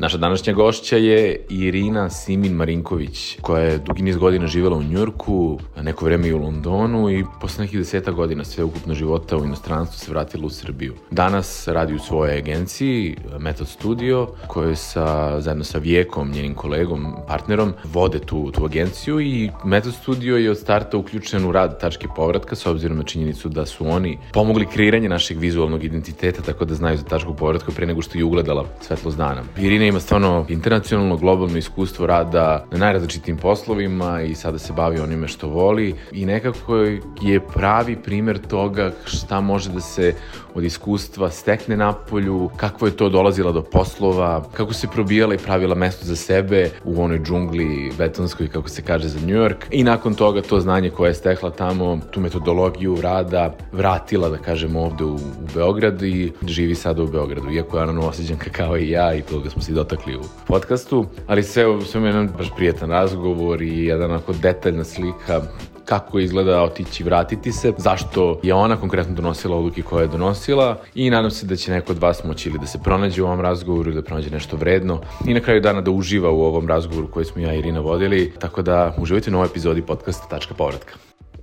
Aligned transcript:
Naša 0.00 0.18
današnja 0.18 0.52
gošća 0.52 0.96
je 0.96 1.46
Irina 1.48 2.10
Simin 2.10 2.52
Marinković, 2.52 3.38
koja 3.40 3.62
je 3.62 3.78
dugi 3.78 4.02
niz 4.02 4.16
godina 4.16 4.46
živela 4.46 4.76
u 4.76 4.82
Njurku, 4.82 5.58
neko 5.82 6.04
vreme 6.04 6.28
i 6.28 6.32
u 6.32 6.38
Londonu 6.38 7.10
i 7.10 7.24
posle 7.40 7.64
nekih 7.64 7.78
deseta 7.78 8.10
godina 8.10 8.44
sve 8.44 8.64
ukupno 8.64 8.94
života 8.94 9.36
u 9.36 9.44
inostranstvu 9.44 9.98
se 9.98 10.10
vratila 10.10 10.46
u 10.46 10.50
Srbiju. 10.50 10.94
Danas 11.10 11.68
radi 11.68 11.94
u 11.94 11.98
svojoj 11.98 12.38
agenciji 12.38 13.16
Method 13.38 13.68
Studio, 13.68 14.28
koje 14.46 14.76
sa, 14.76 15.40
zajedno 15.40 15.64
sa 15.64 15.78
Vijekom, 15.78 16.30
njenim 16.30 16.54
kolegom, 16.54 17.14
partnerom, 17.28 17.72
vode 17.84 18.18
tu, 18.18 18.50
tu 18.50 18.64
agenciju 18.64 19.20
i 19.20 19.50
Method 19.64 19.94
Studio 19.94 20.36
je 20.36 20.50
od 20.50 20.58
starta 20.58 20.96
uključen 20.96 21.44
u 21.44 21.52
rad 21.52 21.80
tačke 21.80 22.08
povratka 22.16 22.56
s 22.56 22.66
obzirom 22.66 22.96
na 22.96 23.04
činjenicu 23.04 23.48
da 23.48 23.66
su 23.66 23.86
oni 23.88 24.18
pomogli 24.32 24.66
kreiranje 24.66 25.08
našeg 25.08 25.38
vizualnog 25.38 25.84
identiteta 25.84 26.42
tako 26.42 26.64
da 26.64 26.74
znaju 26.74 26.96
za 26.96 27.04
tačku 27.04 27.34
povratka 27.34 27.72
pre 27.72 27.86
nego 27.86 28.02
što 28.02 28.18
je 28.18 28.24
ugledala 28.24 28.66
svetlost 28.80 29.16
dana. 29.16 29.42
Irina 29.58 29.89
ima 29.90 30.00
stvarno 30.00 30.46
internacionalno, 30.48 31.16
globalno 31.16 31.58
iskustvo 31.58 32.06
rada 32.06 32.66
na 32.70 32.78
najrazličitim 32.78 33.36
poslovima 33.36 34.22
i 34.22 34.34
sada 34.34 34.58
se 34.58 34.72
bavi 34.72 35.00
onime 35.00 35.28
što 35.28 35.48
voli 35.48 35.94
i 36.12 36.26
nekako 36.26 36.76
je 37.22 37.40
pravi 37.54 37.96
primer 37.96 38.38
toga 38.38 38.92
šta 39.04 39.40
može 39.40 39.70
da 39.70 39.80
se 39.80 40.14
od 40.54 40.64
iskustva 40.64 41.30
stekne 41.30 41.76
na 41.76 41.92
polju, 41.92 42.50
kako 42.56 42.86
je 42.86 42.96
to 42.96 43.08
dolazila 43.08 43.52
do 43.52 43.62
poslova, 43.62 44.44
kako 44.52 44.72
se 44.72 44.88
probijala 44.88 45.34
i 45.34 45.38
pravila 45.38 45.74
mesto 45.74 46.06
za 46.06 46.16
sebe 46.16 46.70
u 46.84 47.02
onoj 47.02 47.18
džungli 47.18 47.92
betonskoj, 47.98 48.48
kako 48.48 48.68
se 48.68 48.82
kaže, 48.82 49.08
za 49.08 49.20
New 49.20 49.36
York. 49.36 49.66
I 49.70 49.84
nakon 49.84 50.14
toga 50.14 50.42
to 50.42 50.60
znanje 50.60 50.90
koje 50.90 51.10
je 51.10 51.14
stekla 51.14 51.50
tamo, 51.50 52.00
tu 52.10 52.20
metodologiju 52.20 53.00
rada, 53.00 53.54
vratila, 53.72 54.28
da 54.28 54.38
kažem, 54.38 54.76
ovde 54.76 55.04
u, 55.04 55.14
u 55.14 55.20
Beograd 55.54 56.02
i 56.02 56.32
živi 56.46 56.74
sada 56.74 57.02
u 57.02 57.06
Beogradu. 57.06 57.50
Iako 57.50 57.76
je 57.76 57.82
ona 57.82 57.92
novoseđanka 57.92 58.50
kao 58.50 58.76
i 58.78 58.90
ja 58.90 59.14
i 59.14 59.22
toga 59.22 59.50
smo 59.50 59.62
se 59.62 59.72
dotakli 59.80 60.16
u 60.16 60.22
podcastu. 60.46 61.06
Ali 61.26 61.42
sve, 61.42 61.64
sve 61.86 62.00
mi 62.00 62.06
je 62.06 62.08
jedan 62.08 62.28
baš 62.38 62.50
prijetan 62.56 62.90
razgovor 62.90 63.62
i 63.62 63.84
jedan 63.84 64.10
onako 64.10 64.32
detaljna 64.32 64.84
slika 64.84 65.42
kako 65.84 66.18
izgleda 66.18 66.62
otići 66.62 67.02
i 67.02 67.06
vratiti 67.06 67.52
se, 67.52 67.72
zašto 67.78 68.40
je 68.42 68.54
ona 68.54 68.76
konkretno 68.76 69.14
donosila 69.14 69.56
odluke 69.56 69.82
koje 69.82 70.04
je 70.04 70.08
donosila 70.08 70.76
i 70.94 71.10
nadam 71.10 71.30
se 71.30 71.46
da 71.46 71.56
će 71.56 71.72
neko 71.72 71.92
od 71.92 71.98
vas 71.98 72.24
moći 72.24 72.48
ili 72.48 72.58
da 72.58 72.66
se 72.66 72.78
pronađe 72.84 73.22
u 73.22 73.26
ovom 73.26 73.40
razgovoru 73.40 73.90
ili 73.90 74.00
da 74.00 74.02
pronađe 74.02 74.30
nešto 74.30 74.56
vredno 74.56 75.00
i 75.26 75.34
na 75.34 75.40
kraju 75.40 75.60
dana 75.60 75.80
da 75.80 75.90
uživa 75.90 76.30
u 76.30 76.42
ovom 76.42 76.68
razgovoru 76.68 77.10
koji 77.10 77.24
smo 77.24 77.42
ja 77.42 77.54
i 77.54 77.58
Irina 77.58 77.80
vodili, 77.80 78.32
tako 78.38 78.62
da 78.62 78.94
uživajte 78.98 79.30
u 79.30 79.32
novoj 79.32 79.46
epizodi 79.46 79.82
podcasta 79.82 80.28
Tačka 80.28 80.54
povratka. 80.54 80.94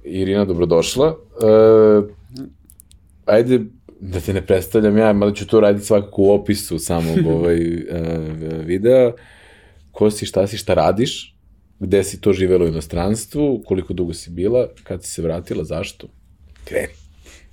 Irina, 0.03 0.45
dobrodošla. 0.45 1.07
E, 1.07 2.01
ajde 3.25 3.59
da 3.99 4.19
te 4.19 4.33
ne 4.33 4.45
predstavljam 4.45 4.97
ja, 4.97 5.13
mada 5.13 5.33
ću 5.33 5.47
to 5.47 5.59
raditi 5.59 5.85
svakako 5.85 6.21
u 6.21 6.31
opisu 6.31 6.79
samog 6.79 7.17
ovaj, 7.35 7.57
e, 7.57 7.83
videa. 8.65 9.11
Ko 9.91 10.11
si, 10.11 10.25
šta 10.25 10.47
si, 10.47 10.57
šta 10.57 10.73
radiš? 10.73 11.37
gde 11.79 12.03
si 12.03 12.21
to 12.21 12.33
živela 12.33 12.65
u 12.65 12.67
inostranstvu, 12.67 13.63
koliko 13.65 13.93
dugo 13.93 14.13
si 14.13 14.29
bila, 14.29 14.67
kad 14.83 15.03
si 15.03 15.11
se 15.11 15.21
vratila, 15.21 15.63
zašto? 15.63 16.07
Kreni. 16.63 16.93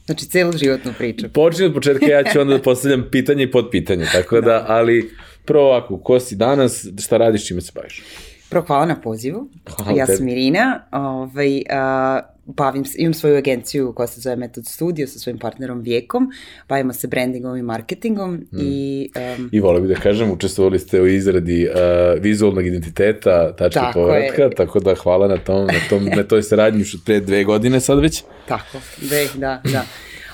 Znači, 0.04 0.26
celu 0.26 0.52
životnu 0.52 0.92
priču. 0.98 1.28
Počni 1.32 1.64
od 1.64 1.74
početka, 1.74 2.06
ja 2.06 2.24
ću 2.32 2.40
onda 2.40 2.56
da 2.56 2.62
postavljam 2.70 3.08
pitanje 3.10 3.42
i 3.42 3.50
podpitanje, 3.50 4.06
tako 4.12 4.40
da, 4.40 4.40
da 4.40 4.64
ali 4.68 5.10
prvo 5.44 5.66
ovako, 5.66 5.98
ko 5.98 6.20
si 6.20 6.36
danas, 6.36 6.86
šta 7.04 7.16
radiš, 7.16 7.48
čime 7.48 7.60
se 7.60 7.72
baviš? 7.74 8.02
Prvo, 8.50 8.64
hvala 8.66 8.86
na 8.86 9.00
pozivu. 9.00 9.48
Hvala 9.70 9.98
ja 9.98 10.06
sam 10.06 10.28
Irina. 10.28 10.86
Ovaj, 10.92 11.62
a, 11.70 12.20
bavim, 12.46 12.84
imam 12.96 13.14
svoju 13.14 13.36
agenciju 13.36 13.92
koja 13.92 14.06
se 14.06 14.20
zove 14.20 14.36
Method 14.36 14.66
Studio 14.66 15.06
sa 15.06 15.18
svojim 15.18 15.38
partnerom 15.38 15.80
Vijekom, 15.80 16.32
bavimo 16.68 16.92
se 16.92 17.06
brandingom 17.06 17.56
i 17.56 17.62
marketingom 17.62 18.34
mm. 18.34 18.58
i... 18.60 19.10
Um, 19.38 19.48
I 19.52 19.60
volio 19.60 19.80
bih 19.80 19.96
da 19.96 20.00
kažem, 20.00 20.30
učestvovali 20.30 20.78
ste 20.78 21.00
u 21.00 21.06
izradi 21.06 21.68
uh, 21.68 22.22
vizualnog 22.22 22.66
identiteta 22.66 23.56
tačke 23.56 23.80
tako 23.80 23.92
povratka, 23.92 24.42
je. 24.42 24.50
tako 24.50 24.80
da 24.80 24.94
hvala 24.94 25.28
na 25.28 25.36
tom, 25.36 25.66
na 25.66 25.88
tom, 25.88 26.04
na 26.16 26.22
toj 26.22 26.42
saradnji 26.42 26.80
još 26.80 26.96
pre 27.04 27.20
dve 27.20 27.44
godine 27.44 27.80
sad 27.80 28.00
već. 28.00 28.22
Tako, 28.48 28.78
dve, 29.00 29.28
da, 29.34 29.60
da. 29.72 29.84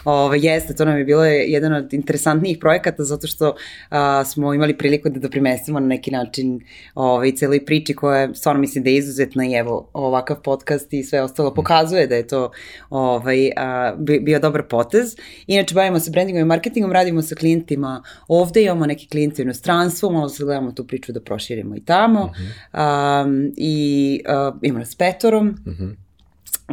Ove, 0.05 0.39
jeste, 0.41 0.75
to 0.75 0.85
nam 0.85 0.99
je 0.99 1.05
bilo 1.05 1.25
jedan 1.25 1.73
od 1.73 1.93
interesantnijih 1.93 2.59
projekata 2.59 3.05
zato 3.05 3.27
što 3.27 3.55
a, 3.91 4.25
smo 4.25 4.55
imali 4.55 4.79
priliku 4.79 5.09
da 5.09 5.21
doprimestimo 5.21 5.81
na 5.81 5.87
neki 5.87 6.11
način 6.11 6.61
ove, 6.95 7.33
celoj 7.33 7.65
priči 7.65 7.95
koja 7.95 8.35
stvarno 8.35 8.61
mislim 8.61 8.85
da 8.85 8.91
je 8.91 8.97
izuzetna 8.97 9.47
i 9.47 9.53
evo 9.53 9.91
ovakav 9.93 10.43
podcast 10.43 10.93
i 10.93 11.03
sve 11.03 11.23
ostalo 11.23 11.55
pokazuje 11.55 12.07
da 12.07 12.15
je 12.15 12.27
to 12.27 12.51
ovaj, 12.91 13.51
a, 13.57 13.95
bio 14.23 14.39
dobar 14.39 14.63
potez. 14.63 15.17
Inače, 15.47 15.75
bavimo 15.75 16.01
se 16.01 16.11
brandingom 16.11 16.43
i 16.43 16.45
marketingom, 16.45 16.93
radimo 16.93 17.23
sa 17.23 17.35
klijentima 17.35 18.03
ovde, 18.29 18.63
imamo 18.63 18.87
neki 18.87 19.09
klijenti 19.09 19.43
u 19.43 19.45
inostranstvu, 19.45 20.11
malo 20.11 20.29
se 20.29 20.45
gledamo 20.45 20.73
tu 20.73 20.87
priču 20.87 21.13
da 21.13 21.21
proširimo 21.21 21.77
i 21.77 21.85
tamo. 21.85 22.21
Uh 22.23 22.31
-huh. 22.31 22.51
a, 22.73 23.27
I 23.57 24.21
a, 24.29 24.53
imamo 24.63 24.79
nas 24.79 24.95
petorom. 24.95 25.49
Uh 25.49 25.73
-huh 25.73 26.10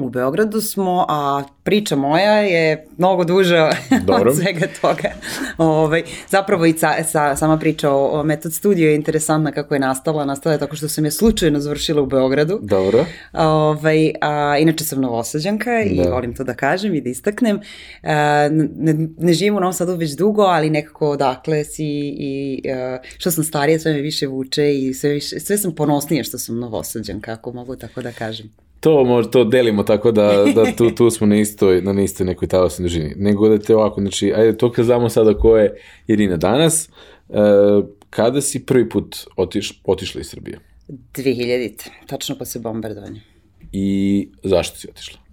u 0.03 0.09
Beogradu 0.09 0.62
smo, 0.62 1.06
a 1.09 1.44
priča 1.63 1.96
moja 1.96 2.34
je 2.34 2.85
mnogo 2.97 3.24
duža 3.24 3.72
Dobro. 4.06 4.31
od 4.31 4.38
svega 4.41 4.68
toga. 4.81 5.09
Ove, 5.58 5.69
ovaj, 5.69 6.03
zapravo 6.30 6.66
i 6.66 6.74
ca, 6.74 7.03
sa, 7.03 7.35
sama 7.35 7.58
priča 7.58 7.91
o, 7.91 8.19
o 8.19 8.24
Metod 8.24 8.53
Studio 8.53 8.90
je 8.90 8.96
interesantna 8.96 9.52
kako 9.52 9.74
je 9.74 9.80
nastala. 9.80 10.25
Nastala 10.25 10.53
je 10.53 10.59
tako 10.59 10.75
što 10.75 10.88
sam 10.88 11.06
je 11.06 11.12
slučajno 11.12 11.59
završila 11.59 12.02
u 12.02 12.06
Beogradu. 12.06 12.59
Dobro. 12.62 13.06
Ove, 13.34 13.46
ovaj, 13.47 14.13
a, 14.22 14.57
inače 14.57 14.84
sam 14.84 15.02
novosađanka 15.02 15.72
da. 15.72 15.81
i 15.84 16.09
volim 16.09 16.36
to 16.36 16.44
da 16.44 16.53
kažem 16.53 16.96
i 16.96 17.02
da 17.02 17.09
istaknem. 17.09 17.59
A, 18.03 18.50
ne, 18.52 19.07
ne 19.18 19.34
živim 19.34 19.56
u 19.56 19.59
Novom 19.59 19.74
Sadu 19.74 19.96
već 19.96 20.12
dugo, 20.12 20.41
ali 20.41 20.69
nekako 20.69 21.09
odakle 21.09 21.63
si 21.63 21.86
i 22.19 22.62
a, 22.72 22.97
što 23.18 23.31
sam 23.31 23.44
starija 23.44 23.80
sve 23.80 23.94
me 23.94 24.02
više 24.02 24.28
vuče 24.28 24.75
i 24.75 24.94
sve, 24.94 25.09
više, 25.09 25.40
sve 25.40 25.57
sam 25.57 25.75
ponosnije 25.75 26.24
što 26.24 26.38
sam 26.38 26.59
novosađanka, 26.59 27.31
ako 27.34 27.52
mogu 27.52 27.75
tako 27.75 28.02
da 28.02 28.12
kažem. 28.12 28.66
To, 28.79 29.03
možda, 29.03 29.31
to 29.31 29.43
delimo 29.43 29.83
tako 29.83 30.11
da, 30.11 30.45
da 30.55 30.65
tu, 30.77 30.91
tu 30.91 31.09
smo 31.09 31.27
na 31.27 31.35
istoj, 31.35 31.81
na 31.81 32.01
istoj 32.01 32.25
nekoj 32.25 32.47
talasnoj 32.47 32.83
dužini. 32.83 33.13
Nego 33.17 33.49
da 33.49 33.57
te 33.57 33.75
ovako, 33.75 34.01
znači, 34.01 34.33
ajde 34.33 34.57
to 34.57 34.71
kad 34.71 34.85
znamo 34.85 35.09
sada 35.09 35.33
ko 35.38 35.57
je 35.57 35.75
Irina 36.07 36.38
danas, 36.38 36.89
e, 37.29 37.33
kada 38.09 38.41
si 38.41 38.65
prvi 38.65 38.89
put 38.89 39.17
otiš, 39.35 39.81
otišla 39.85 40.21
iz 40.21 40.27
Srbije? 40.27 40.59
2000. 40.89 41.89
Tačno 42.07 42.35
posle 42.35 42.61
bombardovanja. 42.61 43.21
I 43.71 44.29
zašto 44.43 44.77
si 44.77 44.88
otišla? 44.89 45.26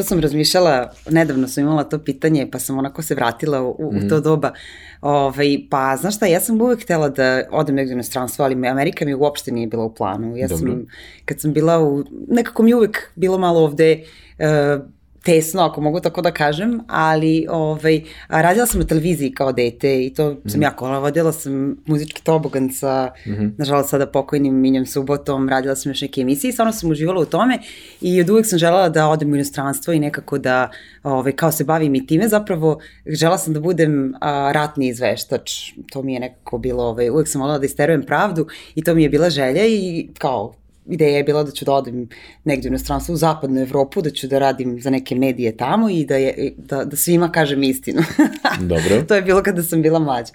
To 0.00 0.04
sam 0.04 0.20
razmišljala, 0.20 0.92
nedavno 1.10 1.48
sam 1.48 1.64
imala 1.64 1.84
to 1.84 1.98
pitanje, 1.98 2.48
pa 2.52 2.58
sam 2.58 2.78
onako 2.78 3.02
se 3.02 3.14
vratila 3.14 3.62
u, 3.62 3.76
u 3.78 3.92
mm. 3.92 4.08
to 4.08 4.20
doba. 4.20 4.52
Ovaj, 5.00 5.58
pa, 5.70 5.96
znaš 5.96 6.16
šta, 6.16 6.26
ja 6.26 6.40
sam 6.40 6.60
uvek 6.60 6.82
htela 6.82 7.08
da 7.08 7.42
odem 7.50 7.74
negdje 7.74 7.92
u 7.92 7.96
inostranstvo, 7.96 8.44
ali 8.44 8.68
Amerika 8.68 9.04
mi 9.04 9.14
uopšte 9.14 9.52
nije 9.52 9.66
bila 9.66 9.84
u 9.84 9.94
planu. 9.94 10.36
Ja 10.36 10.48
Dobro. 10.48 10.72
sam, 10.72 10.86
kad 11.24 11.40
sam 11.40 11.52
bila 11.52 11.82
u, 11.84 12.04
nekako 12.28 12.62
mi 12.62 12.74
uvek 12.74 13.10
bilo 13.14 13.38
malo 13.38 13.60
ovde, 13.60 14.04
uh, 14.38 14.84
tesno, 15.24 15.62
ako 15.62 15.80
mogu 15.80 16.00
tako 16.00 16.22
da 16.22 16.30
kažem, 16.30 16.80
ali 16.86 17.46
ovaj, 17.50 18.02
radila 18.28 18.66
sam 18.66 18.80
na 18.80 18.86
televiziji 18.86 19.32
kao 19.32 19.52
dete 19.52 20.04
i 20.04 20.14
to 20.14 20.30
mm 20.30 20.36
-hmm. 20.36 20.50
sam 20.50 20.58
mhm. 20.58 20.62
jako. 20.62 21.00
Vodila 21.00 21.32
sam 21.32 21.76
muzički 21.86 22.24
tobogan 22.24 22.70
sa, 22.72 23.12
mm 23.26 23.30
-hmm. 23.30 23.52
nažalost, 23.58 23.90
sada 23.90 24.06
pokojnim 24.06 24.54
Minjom 24.54 24.86
Subotom, 24.86 25.48
radila 25.48 25.76
sam 25.76 25.90
još 25.90 26.00
neke 26.00 26.20
emisije 26.20 26.48
i 26.48 26.52
stvarno 26.52 26.72
sam 26.72 26.90
uživala 26.90 27.20
u 27.20 27.24
tome 27.24 27.58
i 28.00 28.20
od 28.20 28.30
uvek 28.30 28.46
sam 28.46 28.58
želela 28.58 28.88
da 28.88 29.08
odem 29.08 29.32
u 29.32 29.34
inostranstvo 29.34 29.92
i 29.92 29.98
nekako 29.98 30.38
da, 30.38 30.70
ovaj, 31.02 31.32
kao 31.32 31.52
se 31.52 31.64
bavim 31.64 31.94
i 31.94 32.06
time, 32.06 32.28
zapravo 32.28 32.80
žela 33.06 33.38
sam 33.38 33.54
da 33.54 33.60
budem 33.60 34.14
a, 34.20 34.52
ratni 34.52 34.88
izveštač. 34.88 35.72
To 35.92 36.02
mi 36.02 36.14
je 36.14 36.20
nekako 36.20 36.58
bilo, 36.58 36.84
ovaj, 36.84 37.10
uvek 37.10 37.28
sam 37.28 37.40
voljela 37.40 37.58
da 37.58 37.66
isterujem 37.66 38.02
pravdu 38.02 38.46
i 38.74 38.84
to 38.84 38.94
mi 38.94 39.02
je 39.02 39.08
bila 39.08 39.30
želja 39.30 39.66
i 39.66 40.08
kao 40.18 40.59
ideja 40.86 41.16
je 41.16 41.24
bila 41.24 41.42
da 41.42 41.50
ću 41.50 41.64
da 41.64 41.72
odem 41.72 42.08
negde 42.44 42.68
u 42.68 42.70
inostranstvo 42.70 43.14
u 43.14 43.16
zapadnu 43.16 43.60
Evropu, 43.60 44.02
da 44.02 44.10
ću 44.10 44.28
da 44.28 44.38
radim 44.38 44.80
za 44.80 44.90
neke 44.90 45.14
medije 45.14 45.56
tamo 45.56 45.90
i 45.90 46.04
da, 46.04 46.16
je, 46.16 46.54
da, 46.56 46.84
da 46.84 46.96
svima 46.96 47.32
kažem 47.32 47.62
istinu. 47.62 48.02
Dobro. 48.60 49.02
to 49.08 49.14
je 49.14 49.22
bilo 49.22 49.42
kada 49.42 49.62
sam 49.62 49.82
bila 49.82 49.98
mlađa. 49.98 50.32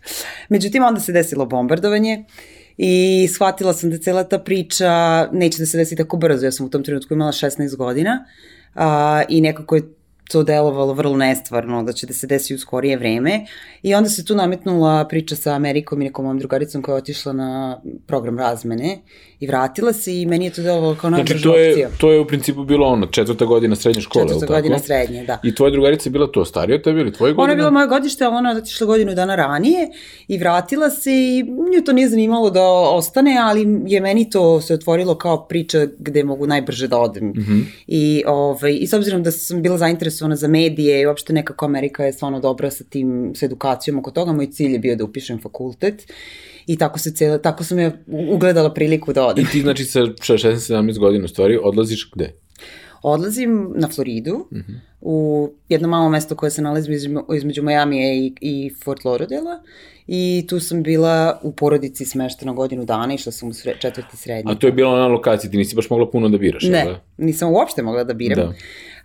Međutim, 0.50 0.84
onda 0.84 1.00
se 1.00 1.12
desilo 1.12 1.46
bombardovanje 1.46 2.26
i 2.78 3.28
shvatila 3.34 3.74
sam 3.74 3.90
da 3.90 3.98
cela 3.98 4.24
ta 4.24 4.40
priča 4.40 5.28
neće 5.32 5.58
da 5.60 5.66
se 5.66 5.78
desi 5.78 5.96
tako 5.96 6.18
brzo. 6.18 6.46
Ja 6.46 6.52
sam 6.52 6.66
u 6.66 6.70
tom 6.70 6.84
trenutku 6.84 7.14
imala 7.14 7.32
16 7.32 7.76
godina 7.76 8.26
a, 8.76 9.24
i 9.30 9.42
nekako 9.42 9.76
je 9.76 9.82
to 10.28 10.44
delovalo 10.44 10.94
vrlo 10.94 11.18
nestvarno, 11.18 11.84
da 11.84 11.94
će 11.94 12.08
da 12.08 12.14
se 12.14 12.28
desi 12.28 12.56
u 12.56 12.60
skorije 12.60 12.98
vreme. 12.98 13.46
I 13.82 13.96
onda 13.96 14.10
se 14.10 14.26
tu 14.26 14.36
nametnula 14.36 15.08
priča 15.08 15.36
sa 15.36 15.54
Amerikom 15.54 16.02
i 16.02 16.06
nekom 16.06 16.26
mojom 16.26 16.40
drugaricom 16.40 16.82
koja 16.82 16.96
je 16.96 16.98
otišla 16.98 17.34
na 17.34 17.82
program 18.08 18.40
razmene 18.40 18.98
i 19.40 19.48
vratila 19.48 19.94
se 19.94 20.22
i 20.22 20.26
meni 20.26 20.46
je 20.46 20.52
to 20.52 20.62
delovalo 20.62 20.96
kao 20.96 21.10
najbrža 21.10 21.38
znači, 21.38 21.44
to 21.44 21.58
je, 21.58 21.70
opcija. 21.72 21.90
to 21.98 22.12
je 22.12 22.20
u 22.20 22.28
principu 22.28 22.64
bilo 22.64 22.88
ono, 22.88 23.06
četvrta 23.06 23.46
godina 23.46 23.76
srednje 23.76 24.02
škole, 24.02 24.28
Četvrta 24.28 24.54
godina 24.54 24.76
tako? 24.76 24.86
srednje, 24.86 25.24
da. 25.24 25.40
I 25.44 25.56
tvoja 25.56 25.72
drugarica 25.72 26.10
je 26.10 26.12
bila 26.12 26.28
to 26.28 26.46
starija 26.46 26.76
od 26.76 26.84
tebe 26.84 27.02
ili 27.02 27.14
tvoje 27.14 27.34
godine? 27.34 27.44
Ona 27.44 27.52
je 27.54 27.58
bila 27.58 27.72
moja 27.72 27.86
godište, 27.86 28.26
ali 28.26 28.36
ona 28.36 28.52
je 28.52 28.58
otišla 28.58 28.88
godinu 28.88 29.14
dana 29.14 29.36
ranije 29.36 29.90
i 30.28 30.38
vratila 30.38 30.90
se 30.90 31.12
i 31.12 31.44
nju 31.44 31.84
to 31.86 31.94
nije 31.94 32.10
zanimalo 32.10 32.50
da 32.50 32.64
ostane, 32.70 33.38
ali 33.42 33.68
je 33.86 34.02
meni 34.02 34.30
to 34.30 34.62
se 34.62 34.74
otvorilo 34.74 35.16
kao 35.16 35.48
priča 35.48 35.88
gde 36.00 36.24
mogu 36.24 36.48
najbrže 36.48 36.88
da 36.88 36.98
odem. 36.98 37.28
Mm 37.28 37.34
-hmm. 37.34 37.64
I, 37.88 38.24
ovaj, 38.28 38.78
I 38.82 38.88
s 38.88 38.94
obzirom 38.94 39.24
da 39.24 39.32
sam 39.32 39.62
bila 39.62 39.78
zainteresovana 39.78 40.36
za 40.36 40.48
medije 40.48 41.02
i 41.02 41.06
uopšte 41.06 41.34
nekako 41.34 41.66
Amerika 41.66 42.06
je 42.06 42.14
stvarno 42.14 42.40
dobra 42.40 42.72
sa 42.72 42.84
tim, 42.84 43.32
sa 43.36 43.46
edukacijom 43.46 44.00
oko 44.00 44.12
toga, 44.12 44.34
moj 44.34 44.52
cilj 44.52 44.74
je 44.74 44.80
bio 44.80 44.96
da 44.96 45.04
upišem 45.04 45.42
fakultet 45.42 46.12
i 46.68 46.78
tako 46.78 47.00
se 47.00 47.12
cela, 47.12 47.38
tako 47.38 47.64
sam 47.64 47.80
ja 47.80 47.92
ugledala 48.32 48.74
priliku 48.74 49.14
da 49.14 49.26
odem. 49.26 49.46
I 49.46 49.48
ti 49.52 49.62
znači 49.62 49.86
sa 49.86 50.00
16-17 50.00 51.00
godina 51.00 51.26
u 51.26 51.28
stvari 51.28 51.60
odlaziš 51.64 52.12
gde? 52.16 52.36
Odlazim 53.04 53.74
na 53.76 53.88
Floridu, 53.88 54.48
mhm. 54.52 54.62
-huh. 54.62 54.80
u 55.02 55.50
jedno 55.70 55.88
malo 55.88 56.10
mesto 56.10 56.36
koje 56.36 56.50
se 56.50 56.62
nalazi 56.62 56.92
između, 56.92 57.26
između 57.36 57.64
Majamija 57.64 58.14
i, 58.14 58.34
i 58.42 58.72
Fort 58.84 59.06
Lauderdale 59.06 59.60
i 60.08 60.46
tu 60.50 60.60
sam 60.60 60.84
bila 60.84 61.40
u 61.44 61.52
porodici 61.52 62.06
smeštena 62.06 62.54
godinu 62.54 62.86
dana, 62.86 63.14
išla 63.14 63.32
sam 63.32 63.50
u 63.50 63.54
sre, 63.54 63.76
četvrti 63.80 64.18
srednji. 64.18 64.52
A 64.52 64.56
to 64.56 64.68
je 64.68 64.74
bila 64.74 65.00
na 65.00 65.08
lokaciji, 65.08 65.52
ti 65.52 65.58
nisi 65.58 65.76
baš 65.76 65.90
mogla 65.90 66.12
puno 66.12 66.30
da 66.30 66.38
biraš, 66.38 66.64
Ne, 66.64 66.86
da? 66.86 67.02
nisam 67.18 67.54
uopšte 67.54 67.82
mogla 67.82 68.04
da 68.04 68.14
biram. 68.14 68.48
Da. 68.48 68.54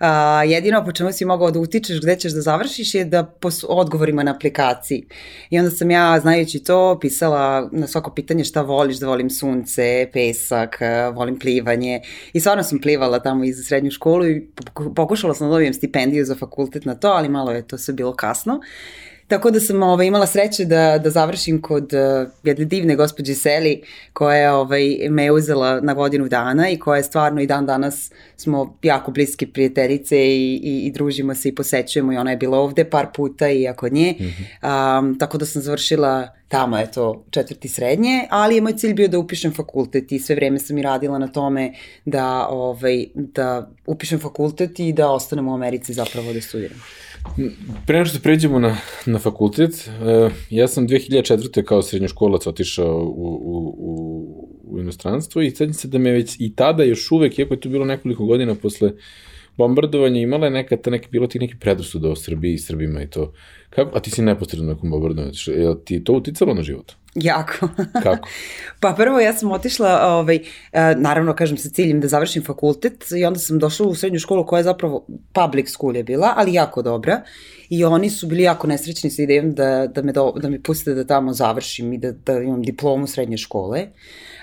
A, 0.00 0.42
jedino 0.44 0.84
po 0.84 0.92
čemu 0.92 1.12
si 1.12 1.24
mogao 1.24 1.50
da 1.50 1.58
utičeš 1.58 2.00
gde 2.00 2.16
ćeš 2.16 2.32
da 2.32 2.40
završiš 2.40 2.94
je 2.94 3.04
da 3.04 3.24
po 3.24 3.48
odgovorima 3.68 4.22
na 4.22 4.34
aplikaciji. 4.34 5.06
I 5.50 5.58
onda 5.58 5.70
sam 5.70 5.90
ja, 5.90 6.20
znajući 6.20 6.64
to, 6.64 6.98
pisala 7.00 7.68
na 7.72 7.86
svako 7.86 8.14
pitanje 8.14 8.44
šta 8.44 8.62
voliš, 8.62 8.98
da 8.98 9.06
volim 9.06 9.30
sunce, 9.30 10.08
pesak, 10.12 10.78
volim 11.14 11.38
plivanje. 11.38 12.00
I 12.32 12.40
stvarno 12.40 12.62
sam 12.62 12.80
plivala 12.80 13.18
tamo 13.18 13.44
iz 13.44 13.56
srednju 13.64 13.90
školu 13.90 14.26
i 14.26 14.48
pokušala 14.96 15.34
sam 15.34 15.48
da 15.48 15.52
dobijem 15.52 15.74
stipendiju 15.74 16.24
za 16.24 16.34
fakultet 16.34 16.84
na 16.84 16.94
to, 16.94 17.08
ali 17.08 17.28
malo 17.28 17.52
je 17.52 17.66
to 17.68 17.78
sve 17.78 17.94
bilo 17.94 18.14
kasno. 18.14 18.60
Tako 19.30 19.50
da 19.50 19.60
sam 19.60 19.82
ovaj, 19.82 20.06
imala 20.06 20.26
sreće 20.26 20.64
da, 20.64 20.98
da 20.98 21.10
završim 21.10 21.62
kod 21.62 21.92
uh, 21.92 22.30
jedne 22.42 22.64
divne 22.64 22.96
gospođe 22.96 23.34
Seli 23.34 23.82
koja 24.12 24.36
je 24.36 24.50
ovaj, 24.50 25.08
me 25.10 25.24
je 25.24 25.32
uzela 25.32 25.80
na 25.80 25.94
godinu 25.94 26.28
dana 26.28 26.70
i 26.70 26.78
koja 26.78 26.96
je 26.96 27.02
stvarno 27.02 27.40
i 27.40 27.46
dan 27.46 27.66
danas 27.66 28.10
smo 28.36 28.78
jako 28.82 29.10
bliske 29.10 29.46
prijateljice 29.46 30.18
i, 30.18 30.60
i, 30.62 30.86
i 30.86 30.90
družimo 30.90 31.34
se 31.34 31.48
i 31.48 31.54
posećujemo 31.54 32.12
i 32.12 32.16
ona 32.16 32.30
je 32.30 32.36
bila 32.36 32.58
ovde 32.58 32.84
par 32.84 33.06
puta 33.14 33.48
i 33.48 33.62
ja 33.62 33.76
kod 33.76 33.92
nje. 33.92 34.14
Mm 34.20 34.24
-hmm. 34.24 34.98
um, 34.98 35.18
tako 35.18 35.38
da 35.38 35.46
sam 35.46 35.62
završila 35.62 36.28
tamo 36.48 36.78
je 36.78 36.92
to 36.92 37.24
četvrti 37.30 37.68
srednje, 37.68 38.26
ali 38.30 38.54
je 38.54 38.60
moj 38.60 38.76
cilj 38.76 38.94
bio 38.94 39.08
da 39.08 39.18
upišem 39.18 39.52
fakultet 39.52 40.12
i 40.12 40.18
sve 40.18 40.34
vreme 40.34 40.58
sam 40.58 40.78
i 40.78 40.82
radila 40.82 41.18
na 41.18 41.28
tome 41.28 41.72
da, 42.04 42.46
ovaj, 42.48 43.06
da 43.14 43.70
upišem 43.86 44.18
fakultet 44.18 44.78
i 44.78 44.92
da 44.92 45.10
ostanem 45.10 45.48
u 45.48 45.54
Americi 45.54 45.92
zapravo 45.92 46.32
da 46.32 46.40
studiram. 46.40 46.82
Pre 47.86 47.98
nego 47.98 48.08
što 48.08 48.18
pređemo 48.18 48.58
na, 48.58 48.76
na 49.06 49.18
fakultet, 49.18 49.72
uh, 49.72 50.32
ja 50.50 50.68
sam 50.68 50.88
2004. 50.88 51.62
kao 51.64 51.82
srednjoškolac 51.82 52.46
otišao 52.46 52.96
u, 52.96 53.40
u, 53.42 53.74
u, 53.78 54.50
u 54.64 54.80
inostranstvo 54.80 55.42
i 55.42 55.50
sedim 55.50 55.74
se 55.74 55.88
da 55.88 55.98
me 55.98 56.10
već 56.10 56.36
i 56.38 56.54
tada 56.56 56.84
još 56.84 57.10
uvek, 57.10 57.38
iako 57.38 57.54
je 57.54 57.60
to 57.60 57.68
bilo 57.68 57.84
nekoliko 57.84 58.24
godina 58.24 58.54
posle 58.54 58.92
bombardovanja, 59.56 60.20
imala 60.20 60.46
je 60.46 60.50
neka, 60.50 60.76
ta 60.76 60.90
neka, 60.90 61.08
bilo 61.10 61.28
neki 61.34 61.56
predrasuda 61.60 62.10
o 62.10 62.16
Srbiji 62.16 62.54
i 62.54 62.58
Srbima 62.58 63.02
i 63.02 63.10
to. 63.10 63.32
Kako, 63.70 63.96
a 63.96 64.00
ti 64.00 64.10
si 64.10 64.22
neposredno 64.22 64.72
nakon 64.72 64.90
bombardovanja, 64.90 65.32
je 65.46 65.84
ti 65.84 66.04
to 66.04 66.12
uticalo 66.12 66.54
na 66.54 66.62
život? 66.62 66.92
Jako. 67.14 67.68
Kako? 68.02 68.28
pa 68.80 68.94
prvo 68.96 69.20
ja 69.20 69.32
sam 69.32 69.52
otišla, 69.52 70.00
ovaj, 70.02 70.36
e, 70.36 70.94
naravno 70.96 71.34
kažem 71.34 71.56
sa 71.58 71.68
ciljem 71.68 72.00
da 72.00 72.08
završim 72.08 72.44
fakultet 72.44 73.04
i 73.18 73.24
onda 73.24 73.38
sam 73.38 73.58
došla 73.58 73.86
u 73.86 73.94
srednju 73.94 74.18
školu 74.18 74.46
koja 74.46 74.58
je 74.58 74.64
zapravo 74.64 75.06
public 75.32 75.70
school 75.70 75.96
je 75.96 76.04
bila, 76.04 76.34
ali 76.36 76.54
jako 76.54 76.82
dobra 76.82 77.22
i 77.68 77.84
oni 77.84 78.10
su 78.10 78.26
bili 78.26 78.42
jako 78.42 78.66
nesrećni 78.66 79.10
sa 79.10 79.22
idejom 79.22 79.54
da, 79.54 79.86
da, 79.86 80.02
me, 80.02 80.12
do, 80.12 80.32
da 80.36 80.48
me 80.48 80.62
puste 80.62 80.94
da 80.94 81.04
tamo 81.04 81.32
završim 81.32 81.92
i 81.92 81.98
da, 81.98 82.12
da 82.12 82.38
imam 82.38 82.62
diplomu 82.62 83.06
srednje 83.06 83.36
škole. 83.36 83.86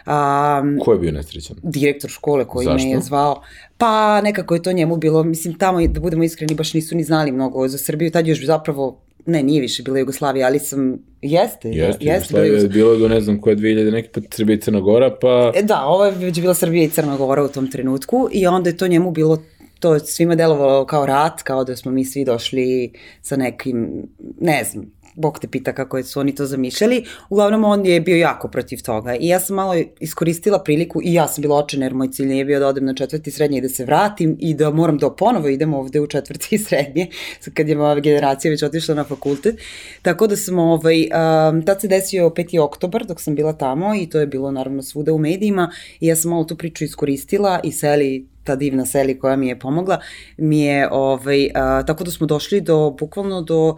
Um, 0.08 0.80
Ko 0.86 0.94
je 0.94 1.00
bio 1.00 1.12
nesrećan? 1.12 1.58
Direktor 1.64 2.10
škole 2.10 2.48
koji 2.48 2.66
Zašto? 2.66 2.88
me 2.88 2.94
je 2.94 3.02
zvao. 3.02 3.42
Pa 3.78 4.22
nekako 4.22 4.56
je 4.56 4.64
to 4.64 4.72
njemu 4.72 4.98
bilo, 4.98 5.24
mislim 5.24 5.58
tamo 5.58 5.88
da 5.88 6.00
budemo 6.00 6.24
iskreni 6.24 6.56
baš 6.56 6.74
nisu 6.74 6.96
ni 6.96 7.04
znali 7.04 7.32
mnogo 7.32 7.68
za 7.68 7.78
Srbiju, 7.78 8.12
tad 8.12 8.28
još 8.28 8.46
zapravo 8.46 9.02
ne, 9.28 9.44
nije 9.44 9.62
više 9.62 9.84
bila 9.84 10.00
Jugoslavija, 10.00 10.48
ali 10.48 10.60
sam, 10.60 11.00
jeste, 11.22 11.70
jeste, 11.70 12.06
jeste 12.06 12.34
bila 12.34 12.57
je 12.58 12.70
bilo 12.70 12.98
do 12.98 13.08
ne 13.08 13.22
znam 13.22 13.42
koje 13.42 13.56
2000, 13.56 13.92
neki 13.92 14.10
put 14.10 14.24
Srbija 14.32 14.56
i 14.56 14.60
Crna 14.60 14.80
Gora, 14.80 15.18
pa... 15.22 15.52
E, 15.56 15.62
da, 15.64 15.86
ovo 15.86 16.06
je 16.06 16.12
već 16.12 16.42
bila 16.42 16.54
Srbija 16.54 16.84
i 16.84 16.90
Crna 16.90 17.18
Gora 17.18 17.44
u 17.44 17.48
tom 17.48 17.72
trenutku 17.72 18.30
i 18.32 18.48
onda 18.48 18.70
je 18.70 18.78
to 18.78 18.88
njemu 18.88 19.12
bilo 19.12 19.38
to 19.80 20.00
svima 20.00 20.36
delovalo 20.36 20.86
kao 20.86 21.06
rat, 21.06 21.42
kao 21.42 21.64
da 21.64 21.76
smo 21.76 21.92
mi 21.92 22.06
svi 22.06 22.26
došli 22.26 22.92
sa 23.22 23.36
nekim, 23.36 24.08
ne 24.40 24.64
znam, 24.64 24.86
Bog 25.18 25.40
te 25.40 25.48
pita 25.48 25.74
kako 25.74 26.04
su 26.04 26.20
oni 26.20 26.36
to 26.36 26.46
zamišljali. 26.46 27.04
Uglavnom, 27.30 27.64
on 27.64 27.86
je 27.86 28.02
bio 28.02 28.18
jako 28.18 28.48
protiv 28.48 28.84
toga. 28.84 29.16
I 29.16 29.28
ja 29.28 29.40
sam 29.40 29.56
malo 29.56 29.76
iskoristila 30.00 30.60
priliku 30.64 31.02
i 31.04 31.14
ja 31.14 31.28
sam 31.28 31.42
bila 31.42 31.58
očena 31.58 31.86
jer 31.86 31.94
moj 31.94 32.12
cilj 32.12 32.28
nije 32.28 32.46
bio 32.46 32.60
da 32.60 32.68
odem 32.68 32.86
na 32.86 32.94
četvrti 32.94 33.32
srednje 33.32 33.58
i 33.58 33.62
da 33.62 33.70
se 33.70 33.86
vratim 33.86 34.38
i 34.40 34.54
da 34.54 34.70
moram 34.72 34.98
da 34.98 35.10
ponovo 35.10 35.48
idem 35.48 35.74
ovde 35.74 36.02
u 36.02 36.08
četvrti 36.08 36.58
srednje, 36.68 37.08
kad 37.54 37.70
je 37.70 37.76
moja 37.76 38.00
generacija 38.00 38.52
već 38.52 38.64
otišla 38.64 38.96
na 38.96 39.04
fakultet. 39.04 39.60
Tako 40.02 40.28
da 40.28 40.36
sam, 40.36 40.60
ovaj, 40.60 41.02
um, 41.02 41.66
tad 41.66 41.82
se 41.82 41.88
desio 41.88 42.30
5. 42.30 42.60
oktobar 42.62 43.06
dok 43.06 43.22
sam 43.22 43.36
bila 43.36 43.54
tamo 43.54 43.96
i 43.96 44.10
to 44.10 44.20
je 44.20 44.28
bilo 44.28 44.52
naravno 44.52 44.84
svuda 44.84 45.14
u 45.14 45.18
medijima 45.18 45.72
i 46.00 46.08
ja 46.08 46.16
sam 46.16 46.32
malo 46.32 46.44
tu 46.44 46.58
priču 46.58 46.84
iskoristila 46.84 47.60
i 47.64 47.72
seli 47.72 48.28
ta 48.48 48.56
divna 48.56 48.86
Seli 48.86 49.18
koja 49.20 49.36
mi 49.36 49.48
je 49.48 49.60
pomogla, 49.60 50.00
mi 50.38 50.62
je, 50.62 50.88
ovaj, 50.92 51.50
a, 51.56 51.84
tako 51.86 52.04
da 52.04 52.12
smo 52.12 52.28
došli 52.28 52.62
do, 52.62 52.96
bukvalno 53.00 53.42
do, 53.42 53.76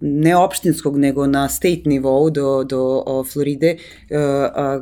ne 0.00 0.36
opštinskog, 0.36 0.98
nego 0.98 1.26
na 1.26 1.48
state 1.48 1.82
nivou, 1.86 2.30
do, 2.30 2.64
do 2.64 3.02
o, 3.06 3.24
Floride, 3.24 3.76
a, 4.10 4.16
a, 4.54 4.80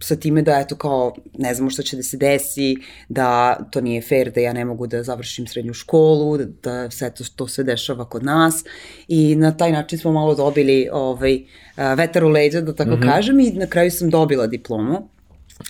sa 0.00 0.16
time 0.16 0.42
da 0.42 0.58
eto 0.60 0.76
kao 0.76 1.14
ne 1.38 1.54
znamo 1.54 1.70
šta 1.70 1.82
će 1.82 1.96
da 1.96 2.02
se 2.02 2.16
desi, 2.16 2.76
da 3.08 3.58
to 3.70 3.80
nije 3.80 4.02
fair, 4.02 4.30
da 4.30 4.40
ja 4.40 4.52
ne 4.52 4.64
mogu 4.64 4.86
da 4.86 5.02
završim 5.02 5.46
srednju 5.46 5.74
školu, 5.74 6.36
da, 6.38 6.44
da 6.44 6.90
se 6.90 7.10
to, 7.10 7.24
to 7.36 7.48
sve 7.48 7.64
dešava 7.64 8.04
kod 8.08 8.24
nas 8.24 8.64
i 9.08 9.36
na 9.36 9.56
taj 9.56 9.72
način 9.72 9.98
smo 9.98 10.12
malo 10.12 10.34
dobili 10.34 10.88
ovaj, 10.92 11.40
vetar 11.96 12.24
u 12.24 12.28
leđa, 12.28 12.60
da 12.60 12.74
tako 12.74 12.90
mm 12.90 13.00
-hmm. 13.00 13.12
kažem 13.12 13.40
i 13.40 13.50
na 13.50 13.66
kraju 13.66 13.90
sam 13.90 14.10
dobila 14.10 14.46
diplomu 14.46 15.08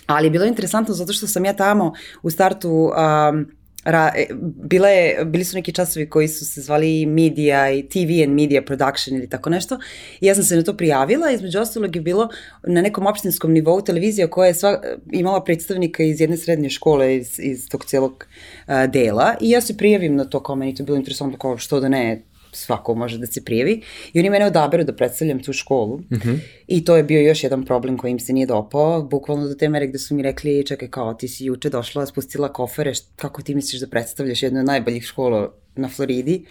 Ali 0.05 0.27
je 0.27 0.31
bilo 0.31 0.45
interesantno 0.45 0.93
zato 0.93 1.13
što 1.13 1.27
sam 1.27 1.45
ja 1.45 1.53
tamo 1.53 1.93
u 2.23 2.29
startu 2.29 2.69
um, 2.71 3.59
Ra, 3.85 4.11
e, 4.15 4.27
bila 4.69 4.87
je, 4.89 5.25
bili 5.25 5.43
su 5.43 5.55
neki 5.55 5.73
časovi 5.73 6.09
koji 6.09 6.27
su 6.27 6.45
se 6.45 6.61
zvali 6.61 7.05
media 7.05 7.71
i 7.71 7.83
TV 7.89 8.23
and 8.23 8.35
media 8.35 8.61
production 8.61 9.17
ili 9.17 9.29
tako 9.29 9.49
nešto. 9.49 9.79
I 10.21 10.25
ja 10.25 10.35
sam 10.35 10.43
se 10.43 10.55
na 10.55 10.63
to 10.63 10.77
prijavila, 10.77 11.31
između 11.31 11.59
ostalog 11.59 11.95
je 11.95 12.01
bilo 12.01 12.29
na 12.63 12.81
nekom 12.81 13.07
opštinskom 13.07 13.51
nivou 13.51 13.81
televizija 13.81 14.27
koja 14.27 14.47
je 14.47 14.53
sva, 14.53 14.81
imala 15.11 15.43
predstavnika 15.43 16.03
iz 16.03 16.21
jedne 16.21 16.37
srednje 16.37 16.69
škole 16.69 17.15
iz, 17.15 17.39
iz 17.39 17.69
tog 17.69 17.85
celog 17.85 18.25
uh, 18.67 18.73
dela. 18.91 19.35
I 19.41 19.49
ja 19.49 19.61
se 19.61 19.77
prijavim 19.77 20.15
na 20.15 20.25
to 20.25 20.43
kao 20.43 20.55
meni 20.55 20.75
to 20.75 20.83
bilo 20.83 20.97
interesantno 20.97 21.37
kao 21.37 21.57
što 21.57 21.79
da 21.79 21.89
ne, 21.89 22.23
svako 22.51 22.95
može 22.95 23.17
da 23.17 23.27
se 23.27 23.43
prijavi 23.45 23.81
i 24.13 24.19
oni 24.19 24.29
mene 24.29 24.45
odaberu 24.45 24.83
da 24.83 24.95
predstavljam 24.95 25.43
tu 25.43 25.53
školu 25.53 25.97
mm 25.97 26.15
-hmm. 26.15 26.39
i 26.67 26.85
to 26.85 26.97
je 26.97 27.03
bio 27.03 27.21
još 27.21 27.43
jedan 27.43 27.65
problem 27.65 27.97
koji 27.97 28.11
im 28.11 28.19
se 28.19 28.33
nije 28.33 28.47
dopao, 28.47 29.03
bukvalno 29.03 29.47
do 29.47 29.53
te 29.53 29.69
mere 29.69 29.87
gde 29.87 29.99
su 29.99 30.15
mi 30.15 30.21
rekli 30.21 30.65
čekaj 30.65 30.87
kao 30.87 31.13
ti 31.13 31.27
si 31.27 31.45
juče 31.45 31.69
došla, 31.69 32.05
spustila 32.05 32.53
kofere, 32.53 32.93
kako 33.15 33.41
ti 33.41 33.55
misliš 33.55 33.81
da 33.81 33.87
predstavljaš 33.87 34.43
jednu 34.43 34.59
od 34.59 34.65
najboljih 34.65 35.03
škola 35.03 35.53
na 35.75 35.89
Floridi 35.89 36.45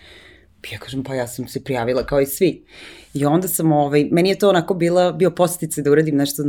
ja 0.73 0.79
kažem, 0.79 1.03
pa 1.05 1.15
ja 1.15 1.27
sam 1.27 1.49
se 1.49 1.65
prijavila 1.65 2.07
kao 2.07 2.21
i 2.21 2.27
svi. 2.27 2.65
I 3.15 3.25
onda 3.25 3.49
sam, 3.49 3.73
ovaj, 3.73 4.09
meni 4.11 4.29
je 4.29 4.39
to 4.39 4.49
onako 4.49 4.75
bila, 4.75 5.13
bio 5.13 5.31
postice 5.31 5.83
da 5.83 5.91
uradim 5.91 6.17
nešto 6.17 6.43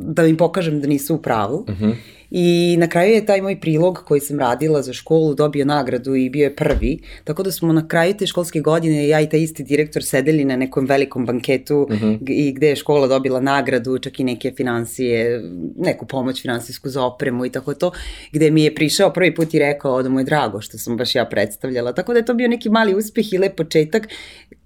da 0.00 0.26
im 0.26 0.36
pokažem 0.36 0.80
da 0.80 0.88
nisu 0.88 1.14
u 1.14 1.22
pravu. 1.22 1.64
Uh 1.68 1.70
mhm. 1.70 1.84
-huh. 1.84 1.94
I 2.30 2.76
na 2.78 2.88
kraju 2.88 3.12
je 3.12 3.26
taj 3.26 3.42
moj 3.42 3.60
prilog 3.60 4.02
koji 4.06 4.20
sam 4.20 4.38
radila 4.38 4.82
za 4.82 4.92
školu 4.92 5.34
dobio 5.34 5.64
nagradu 5.64 6.14
i 6.14 6.30
bio 6.30 6.44
je 6.44 6.56
prvi. 6.56 6.98
Tako 7.24 7.42
da 7.42 7.52
smo 7.52 7.72
na 7.72 7.88
kraju 7.88 8.14
te 8.14 8.26
školske 8.26 8.60
godine 8.60 9.08
ja 9.08 9.20
i 9.20 9.28
taj 9.28 9.40
isti 9.40 9.62
direktor 9.62 10.04
sedeli 10.04 10.44
na 10.44 10.56
nekom 10.56 10.86
velikom 10.86 11.26
banketu 11.26 11.86
uh 11.90 11.96
mhm. 11.96 12.06
-huh. 12.06 12.18
i 12.28 12.52
gde 12.52 12.68
je 12.68 12.76
škola 12.76 13.06
dobila 13.06 13.40
nagradu, 13.40 13.98
čak 13.98 14.20
i 14.20 14.24
neke 14.24 14.52
financije, 14.56 15.42
neku 15.76 16.06
pomoć 16.06 16.42
finansijsku 16.42 16.88
za 16.88 17.04
opremu 17.04 17.46
i 17.46 17.50
tako 17.50 17.74
to, 17.74 17.92
gde 18.32 18.50
mi 18.50 18.64
je 18.64 18.74
prišao 18.74 19.12
prvi 19.12 19.34
put 19.34 19.54
i 19.54 19.58
rekao 19.58 20.02
da 20.02 20.08
mu 20.08 20.20
je 20.20 20.24
drago 20.24 20.60
što 20.60 20.78
sam 20.78 20.96
baš 20.96 21.14
ja 21.14 21.24
predstavljala. 21.24 21.92
Tako 21.92 22.12
da 22.12 22.18
je 22.18 22.24
to 22.24 22.34
bio 22.34 22.48
neki 22.48 22.68
mali 22.68 22.94
uspeh 22.94 23.32
i 23.32 23.38
lep 23.38 23.56
početak 23.56 24.08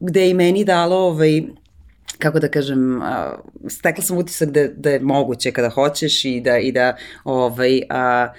gde 0.01 0.21
je 0.21 0.31
i 0.31 0.35
meni 0.35 0.65
dalo 0.65 0.97
ovaj, 0.97 1.43
kako 2.19 2.41
da 2.41 2.49
kažem, 2.49 3.03
stekla 3.69 4.05
sam 4.05 4.19
utisak 4.19 4.51
da, 4.51 4.69
da 4.69 4.91
je 4.91 5.01
moguće 5.01 5.53
kada 5.53 5.69
hoćeš 5.69 6.25
i 6.25 6.41
da, 6.41 6.59
i 6.59 6.73
da 6.73 6.97
ovaj, 7.25 7.83
a, 7.91 8.33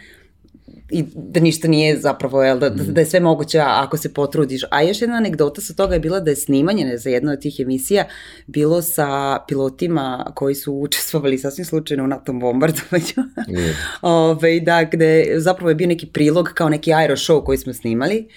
i 0.89 1.03
da 1.15 1.39
ništa 1.39 1.67
nije 1.67 1.97
zapravo, 1.97 2.43
jel, 2.43 2.59
da, 2.59 2.69
mm. 2.69 2.93
da 2.93 3.01
je 3.01 3.05
sve 3.05 3.19
moguće 3.19 3.59
ako 3.59 3.97
se 3.97 4.13
potrudiš. 4.13 4.61
A 4.71 4.81
još 4.81 5.01
jedna 5.01 5.17
anegdota 5.17 5.61
sa 5.61 5.73
toga 5.73 5.93
je 5.93 5.99
bila 5.99 6.19
da 6.19 6.29
je 6.29 6.35
snimanje 6.35 6.97
za 6.97 7.09
jednu 7.09 7.31
od 7.31 7.41
tih 7.41 7.59
emisija 7.59 8.05
bilo 8.47 8.81
sa 8.81 9.39
pilotima 9.47 10.31
koji 10.35 10.55
su 10.55 10.73
učestvovali 10.73 11.37
sasvim 11.37 11.65
slučajno 11.65 12.03
u 12.03 12.07
NATO 12.07 12.33
bombardovanju. 12.33 13.31
Ove, 14.01 14.59
da, 14.59 14.83
gde 14.91 15.33
zapravo 15.37 15.69
je 15.69 15.75
bio 15.75 15.87
neki 15.87 16.07
prilog 16.07 16.51
kao 16.53 16.69
neki 16.69 16.93
aero 16.93 17.15
show 17.15 17.43
koji 17.43 17.57
smo 17.57 17.73
snimali. 17.73 18.27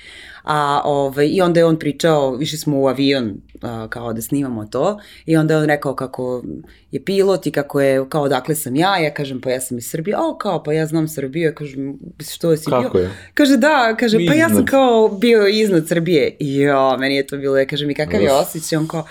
A, 0.48 0.80
ovaj, 0.84 1.28
I 1.30 1.40
onda 1.40 1.60
je 1.60 1.66
on 1.66 1.78
pričao, 1.78 2.36
više 2.36 2.56
smo 2.56 2.80
u 2.80 2.88
avion 2.88 3.34
a, 3.62 3.86
kao 3.90 4.12
da 4.12 4.22
snimamo 4.22 4.64
to 4.64 5.00
i 5.26 5.36
onda 5.36 5.54
je 5.54 5.60
on 5.60 5.66
rekao 5.66 5.94
kako 5.94 6.42
je 6.90 7.04
pilot 7.04 7.46
i 7.46 7.50
kako 7.50 7.80
je, 7.80 8.08
kao 8.08 8.28
dakle 8.28 8.54
sam 8.54 8.76
ja, 8.76 8.98
ja 8.98 9.14
kažem 9.14 9.40
pa 9.40 9.50
ja 9.50 9.60
sam 9.60 9.78
iz 9.78 9.90
Srbije, 9.90 10.16
o 10.18 10.38
kao 10.38 10.62
pa 10.62 10.72
ja 10.72 10.86
znam 10.86 11.08
Srbiju, 11.08 11.42
ja 11.42 11.54
kažem 11.54 11.98
što 12.30 12.56
si 12.56 12.64
kako 12.64 12.98
bio? 12.98 13.02
Je? 13.02 13.10
Kaže 13.34 13.56
da, 13.56 13.96
kaže 14.00 14.18
pa 14.28 14.34
ja 14.34 14.48
sam 14.48 14.66
kao 14.66 15.08
bio 15.08 15.46
iznad 15.46 15.88
Srbije 15.88 16.36
i 16.38 16.56
jo, 16.56 16.96
meni 16.98 17.16
je 17.16 17.26
to 17.26 17.36
bilo, 17.36 17.58
ja 17.58 17.66
kažem 17.66 17.90
i 17.90 17.94
kakav 17.94 18.22
je 18.22 18.32
osjećaj, 18.32 18.78
on 18.78 18.88
kao 18.88 19.06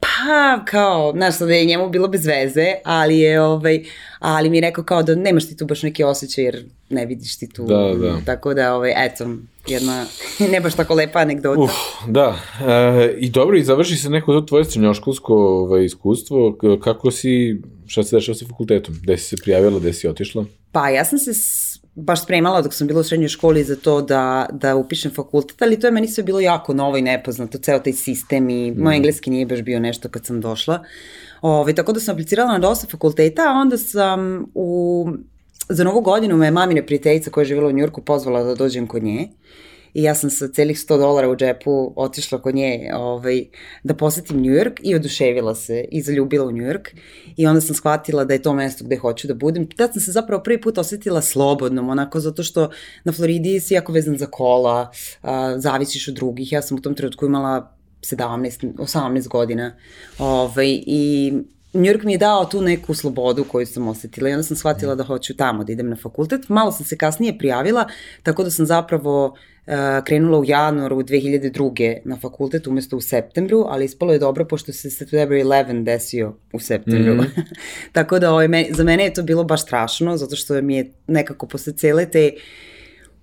pa 0.00 0.64
kao, 0.64 1.12
znaš, 1.12 1.38
da 1.38 1.54
je 1.54 1.64
njemu 1.64 1.88
bilo 1.88 2.08
bez 2.08 2.26
veze, 2.26 2.74
ali 2.84 3.18
je 3.18 3.42
ovaj, 3.42 3.84
ali 4.18 4.50
mi 4.50 4.56
je 4.56 4.60
rekao 4.60 4.84
kao 4.84 5.02
da 5.02 5.14
nemaš 5.14 5.48
ti 5.48 5.56
tu 5.56 5.66
baš 5.66 5.82
neki 5.82 6.04
osjećaj 6.04 6.44
jer 6.44 6.64
ne 6.88 7.06
vidiš 7.06 7.38
ti 7.38 7.48
tu. 7.48 7.66
Da, 7.66 7.94
da. 7.94 8.18
Tako 8.26 8.54
da, 8.54 8.74
ovaj, 8.74 8.92
eto, 8.96 9.24
jedna 9.70 10.06
ne 10.52 10.60
baš 10.60 10.74
tako 10.74 10.94
lepa 10.94 11.18
anegdota. 11.18 11.60
Uf, 11.60 11.72
da, 12.08 12.38
e, 12.66 13.14
i 13.18 13.30
dobro, 13.30 13.56
i 13.56 13.64
završi 13.64 13.96
se 13.96 14.10
neko 14.10 14.32
to 14.32 14.40
tvoje 14.40 14.64
srednjoškolsko 14.64 15.34
ovaj, 15.34 15.84
iskustvo, 15.84 16.58
kako 16.82 17.10
si, 17.10 17.62
šta 17.86 18.02
se 18.02 18.16
dešava 18.16 18.36
sa 18.36 18.46
fakultetom, 18.46 18.94
gde 19.02 19.16
si 19.16 19.24
se 19.24 19.36
prijavila, 19.42 19.78
gde 19.78 19.92
si 19.92 20.08
otišla? 20.08 20.44
Pa 20.72 20.88
ja 20.88 21.04
sam 21.04 21.18
se 21.18 21.32
baš 21.94 22.22
spremala 22.22 22.62
dok 22.62 22.74
sam 22.74 22.86
bila 22.86 23.00
u 23.00 23.04
srednjoj 23.04 23.28
školi 23.28 23.64
za 23.64 23.76
to 23.76 24.02
da, 24.02 24.46
da 24.52 24.76
upišem 24.76 25.12
fakultet, 25.14 25.62
ali 25.62 25.80
to 25.80 25.86
je 25.86 25.90
meni 25.90 26.08
sve 26.08 26.24
bilo 26.24 26.40
jako 26.40 26.74
novo 26.74 26.96
i 26.96 27.02
nepoznato, 27.02 27.58
ceo 27.58 27.78
taj 27.78 27.92
sistem 27.92 28.50
i 28.50 28.70
mm. 28.70 28.82
moj 28.82 28.96
engleski 28.96 29.30
nije 29.30 29.46
baš 29.46 29.62
bio 29.62 29.80
nešto 29.80 30.08
kad 30.08 30.26
sam 30.26 30.40
došla. 30.40 30.84
Ove, 31.42 31.54
ovaj, 31.54 31.74
tako 31.74 31.92
da 31.92 32.00
sam 32.00 32.14
aplicirala 32.14 32.52
na 32.52 32.58
dosta 32.58 32.86
fakulteta, 32.86 33.42
a 33.42 33.60
onda 33.60 33.78
sam 33.78 34.46
u, 34.54 35.08
za 35.70 35.84
novu 35.84 36.00
godinu 36.00 36.36
me 36.36 36.50
mamine 36.50 36.86
prijateljica 36.86 37.30
koja 37.30 37.42
je 37.42 37.46
živjela 37.46 37.68
u 37.68 37.72
Njurku 37.72 38.02
pozvala 38.02 38.42
da 38.42 38.54
dođem 38.54 38.86
kod 38.86 39.02
nje 39.02 39.28
i 39.94 40.02
ja 40.02 40.14
sam 40.14 40.30
sa 40.30 40.48
celih 40.48 40.76
100 40.78 40.98
dolara 40.98 41.28
u 41.28 41.36
džepu 41.36 41.92
otišla 41.96 42.42
kod 42.42 42.54
nje 42.54 42.90
ovaj, 42.94 43.44
da 43.82 43.94
posetim 43.94 44.42
York 44.42 44.80
i 44.82 44.94
oduševila 44.94 45.54
se 45.54 45.84
i 45.90 46.02
zaljubila 46.02 46.46
u 46.46 46.50
York 46.50 46.88
i 47.36 47.46
onda 47.46 47.60
sam 47.60 47.74
shvatila 47.74 48.24
da 48.24 48.34
je 48.34 48.42
to 48.42 48.54
mesto 48.54 48.84
gde 48.84 48.96
hoću 48.96 49.28
da 49.28 49.34
budem. 49.34 49.66
Tad 49.70 49.92
sam 49.92 50.00
se 50.00 50.12
zapravo 50.12 50.42
prvi 50.42 50.60
put 50.60 50.78
osetila 50.78 51.22
slobodnom, 51.22 51.88
onako 51.88 52.20
zato 52.20 52.42
što 52.42 52.70
na 53.04 53.12
Floridi 53.12 53.60
si 53.60 53.74
jako 53.74 53.92
vezan 53.92 54.18
za 54.18 54.26
kola, 54.26 54.90
a, 55.22 55.58
zavisiš 55.58 56.08
od 56.08 56.14
drugih. 56.14 56.52
Ja 56.52 56.62
sam 56.62 56.78
u 56.78 56.80
tom 56.80 56.94
trenutku 56.94 57.26
imala 57.26 57.76
17, 58.02 58.72
18 58.74 59.28
godina 59.28 59.76
ovaj, 60.18 60.80
i 60.86 61.32
York 61.72 62.04
mi 62.04 62.12
je 62.12 62.18
dao 62.18 62.44
tu 62.44 62.62
neku 62.62 62.94
slobodu 62.94 63.44
koju 63.44 63.66
sam 63.66 63.88
osetila 63.88 64.28
i 64.28 64.32
onda 64.32 64.42
sam 64.42 64.56
shvatila 64.56 64.94
da 64.94 65.04
hoću 65.04 65.36
tamo 65.36 65.64
da 65.64 65.72
idem 65.72 65.90
na 65.90 65.96
fakultet. 65.96 66.48
Malo 66.48 66.72
sam 66.72 66.86
se 66.86 66.96
kasnije 66.96 67.38
prijavila, 67.38 67.88
tako 68.22 68.44
da 68.44 68.50
sam 68.50 68.66
zapravo 68.66 69.26
uh, 69.26 69.72
krenula 70.04 70.38
u 70.38 70.44
januaru 70.44 70.96
2002. 70.96 71.98
na 72.04 72.16
fakultet 72.16 72.66
umesto 72.66 72.96
u 72.96 73.00
septembru, 73.00 73.64
ali 73.68 73.84
ispalo 73.84 74.12
je 74.12 74.18
dobro 74.18 74.44
pošto 74.44 74.72
se 74.72 74.90
September 74.90 75.38
11 75.38 75.84
desio 75.84 76.36
u 76.52 76.58
septembru. 76.58 77.14
Mm 77.14 77.18
-hmm. 77.18 77.42
tako 77.92 78.18
da 78.18 78.32
ovaj, 78.32 78.48
me, 78.48 78.66
za 78.70 78.84
mene 78.84 79.04
je 79.04 79.14
to 79.14 79.22
bilo 79.22 79.44
baš 79.44 79.62
strašno, 79.62 80.16
zato 80.16 80.36
što 80.36 80.62
mi 80.62 80.76
je 80.76 80.92
nekako 81.06 81.46
posle 81.46 81.72
cele 81.72 82.06
te 82.06 82.32
uh, 82.34 82.42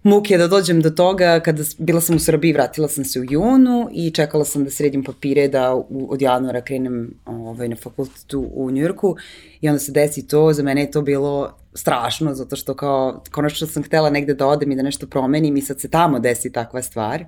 muke 0.08 0.38
da 0.38 0.48
dođem 0.48 0.82
do 0.82 0.90
toga 0.90 1.40
kada 1.40 1.64
bila 1.78 2.02
sam 2.02 2.16
u 2.16 2.20
Srbiji, 2.20 2.54
vratila 2.54 2.88
sam 2.88 3.06
se 3.06 3.20
u 3.20 3.24
junu 3.30 3.90
i 3.92 4.12
čekala 4.12 4.46
sam 4.46 4.64
da 4.64 4.70
sredim 4.70 5.04
papire 5.04 5.48
da 5.48 5.76
u, 5.76 6.08
od 6.10 6.22
januara 6.22 6.62
krenem 6.62 7.14
ovaj, 7.26 7.70
na 7.70 7.76
fakultetu 7.76 8.50
u 8.54 8.72
Njujorku 8.72 9.16
i 9.62 9.70
onda 9.70 9.80
se 9.80 9.92
desi 9.92 10.28
to, 10.28 10.54
za 10.54 10.64
mene 10.64 10.82
je 10.82 10.92
to 10.92 11.02
bilo 11.02 11.54
strašno, 11.74 12.34
zato 12.34 12.56
što 12.56 12.74
kao, 12.74 13.24
konačno 13.32 13.68
sam 13.68 13.84
htela 13.84 14.10
negde 14.10 14.34
da 14.34 14.48
odem 14.48 14.72
i 14.72 14.76
da 14.76 14.82
nešto 14.82 15.08
promenim 15.08 15.58
i 15.58 15.62
sad 15.62 15.80
se 15.80 15.90
tamo 15.90 16.20
desi 16.20 16.52
takva 16.52 16.82
stvar. 16.82 17.26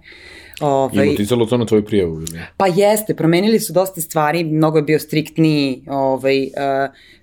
Ovaj, 0.62 1.08
I 1.08 1.14
uticalo 1.14 1.46
to 1.46 1.58
na 1.58 1.66
tvoju 1.66 1.86
prijavu 1.86 2.22
ili? 2.22 2.40
Pa 2.58 2.68
jeste, 2.68 3.16
promenili 3.16 3.60
su 3.60 3.74
dosta 3.74 4.02
stvari, 4.02 4.44
mnogo 4.44 4.78
je 4.78 4.84
bio 4.84 5.00
striktniji 5.00 5.84
ovaj, 5.88 6.44
uh, 6.44 6.50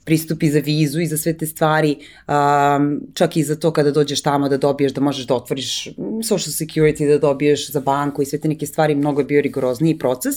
pristup 0.07 0.43
i 0.43 0.51
za 0.51 0.59
vizu 0.59 1.01
i 1.01 1.07
za 1.07 1.17
sve 1.17 1.33
te 1.33 1.47
stvari, 1.47 1.97
um, 2.29 3.01
čak 3.15 3.37
i 3.37 3.43
za 3.43 3.57
to 3.57 3.71
kada 3.71 3.91
dođeš 3.91 4.23
tamo 4.23 4.49
da 4.49 4.57
dobiješ, 4.57 4.93
da 4.93 5.01
možeš 5.01 5.27
da 5.27 5.35
otvoriš 5.35 5.85
social 6.29 6.53
security, 6.53 7.09
da 7.09 7.19
dobiješ 7.19 7.71
za 7.71 7.81
banku 7.81 8.23
i 8.23 8.27
sve 8.27 8.39
te 8.41 8.49
neke 8.49 8.67
stvari, 8.67 8.95
mnogo 8.95 9.21
je 9.21 9.25
bio 9.25 9.41
rigorozniji 9.41 9.99
proces, 9.99 10.35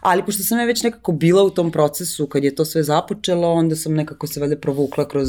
ali 0.00 0.24
pošto 0.24 0.42
sam 0.42 0.58
ja 0.58 0.64
već 0.64 0.82
nekako 0.82 1.12
bila 1.12 1.42
u 1.42 1.50
tom 1.50 1.70
procesu 1.70 2.26
kad 2.26 2.44
je 2.44 2.54
to 2.54 2.64
sve 2.64 2.82
započelo, 2.82 3.52
onda 3.52 3.76
sam 3.76 3.94
nekako 3.94 4.26
se 4.26 4.40
valjda 4.40 4.56
provukla 4.56 5.08
kroz 5.08 5.28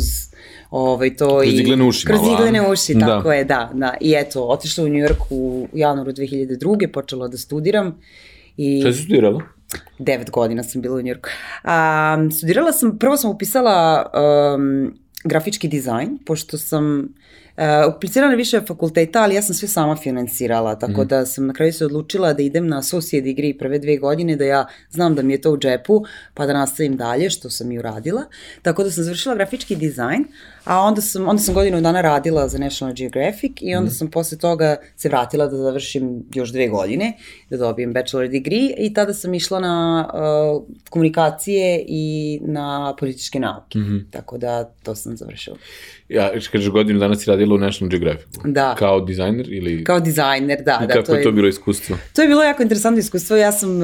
ovaj, 0.72 1.16
to 1.16 1.40
kroz 1.40 1.54
i... 1.54 1.64
Kroz 1.64 1.88
uši 1.88 2.06
Kroz 2.06 2.22
iglene 2.34 2.72
uši, 2.72 2.94
da. 2.94 3.06
tako 3.06 3.32
je, 3.32 3.44
da, 3.44 3.72
da. 3.74 3.98
I 4.02 4.14
eto, 4.18 4.44
otišla 4.44 4.84
u 4.84 4.88
New 4.88 5.08
York 5.08 5.22
u 5.30 5.68
januaru 5.74 6.12
2002. 6.12 6.92
počela 6.92 7.28
da 7.28 7.38
studiram. 7.38 8.02
I... 8.58 8.82
Šta 8.82 8.94
si 8.94 9.04
studirala? 9.04 9.59
Devet 10.00 10.32
godina 10.32 10.64
sam 10.64 10.82
bila 10.82 10.96
u 10.96 11.02
Njurku. 11.02 11.30
Um, 11.64 12.32
studirala 12.32 12.72
sam, 12.72 12.98
prvo 13.00 13.18
sam 13.18 13.32
upisala 13.32 14.06
um, 14.56 14.94
grafički 15.24 15.68
dizajn, 15.68 16.18
pošto 16.26 16.58
sam 16.58 17.08
Uh, 17.60 17.66
aplicirala 17.96 18.32
na 18.32 18.38
više 18.38 18.62
fakulteta, 18.62 19.24
ali 19.24 19.36
ja 19.36 19.42
sam 19.42 19.56
sve 19.56 19.68
sama 19.68 19.96
finansirala, 19.96 20.76
tako 20.80 21.04
mm. 21.04 21.08
da 21.08 21.26
sam 21.26 21.48
na 21.48 21.54
kraju 21.54 21.74
se 21.74 21.86
odlučila 21.86 22.34
da 22.34 22.44
idem 22.44 22.68
na 22.68 22.80
associate 22.80 23.22
degree 23.22 23.58
prve 23.58 23.80
dve 23.80 23.98
godine, 23.98 24.36
da 24.36 24.46
ja 24.46 24.68
znam 24.90 25.16
da 25.16 25.22
mi 25.22 25.34
je 25.34 25.42
to 25.42 25.52
u 25.52 25.58
džepu, 25.58 26.04
pa 26.34 26.46
da 26.46 26.54
nastavim 26.54 26.96
dalje, 26.98 27.30
što 27.30 27.50
sam 27.50 27.72
i 27.72 27.80
uradila. 27.80 28.24
Tako 28.62 28.84
da 28.84 28.92
sam 28.92 29.04
završila 29.04 29.36
grafički 29.36 29.76
dizajn, 29.76 30.26
a 30.64 30.80
onda 30.82 31.02
sam, 31.02 31.28
onda 31.28 31.42
sam 31.42 31.54
godinu 31.54 31.82
dana 31.82 32.02
radila 32.02 32.48
za 32.48 32.58
National 32.58 32.96
Geographic 32.96 33.52
i 33.62 33.76
onda 33.76 33.88
mm. 33.88 33.94
sam 33.94 34.12
posle 34.12 34.38
toga 34.38 34.76
se 34.96 35.10
vratila 35.10 35.48
da 35.48 35.58
završim 35.58 36.24
još 36.34 36.50
dve 36.50 36.68
godine, 36.68 37.18
da 37.50 37.58
dobijem 37.58 37.94
bachelor 37.94 38.28
degree 38.28 38.74
i 38.78 38.94
tada 38.94 39.14
sam 39.14 39.34
išla 39.34 39.60
na 39.60 40.10
uh, 40.14 40.64
komunikacije 40.90 41.86
i 41.88 42.40
na 42.42 42.96
političke 43.00 43.40
nauke. 43.40 43.80
Mm 43.80 43.82
-hmm. 43.82 44.04
Tako 44.12 44.38
da 44.38 44.64
to 44.84 44.96
sam 44.96 45.18
završila. 45.18 45.58
Ja, 46.10 46.32
kažeš 46.52 46.70
godinu 46.70 47.00
dana 47.00 47.16
si 47.16 47.30
radila 47.30 47.56
u 47.56 47.58
National 47.58 47.90
Geographic. 47.90 48.30
Da. 48.46 48.76
Kao 48.80 49.02
dizajner 49.02 49.54
ili... 49.54 49.84
Kao 49.84 50.00
dizajner, 50.00 50.64
da. 50.66 50.80
I 50.84 50.88
da, 50.88 50.94
kako 50.94 51.06
to 51.06 51.16
je 51.16 51.24
to 51.24 51.32
bilo 51.32 51.48
iskustvo? 51.48 51.98
To 52.16 52.22
je 52.22 52.28
bilo 52.28 52.44
jako 52.44 52.64
interesantno 52.64 53.00
iskustvo. 53.00 53.38
Ja 53.38 53.52
sam, 53.52 53.78
uh, 53.78 53.84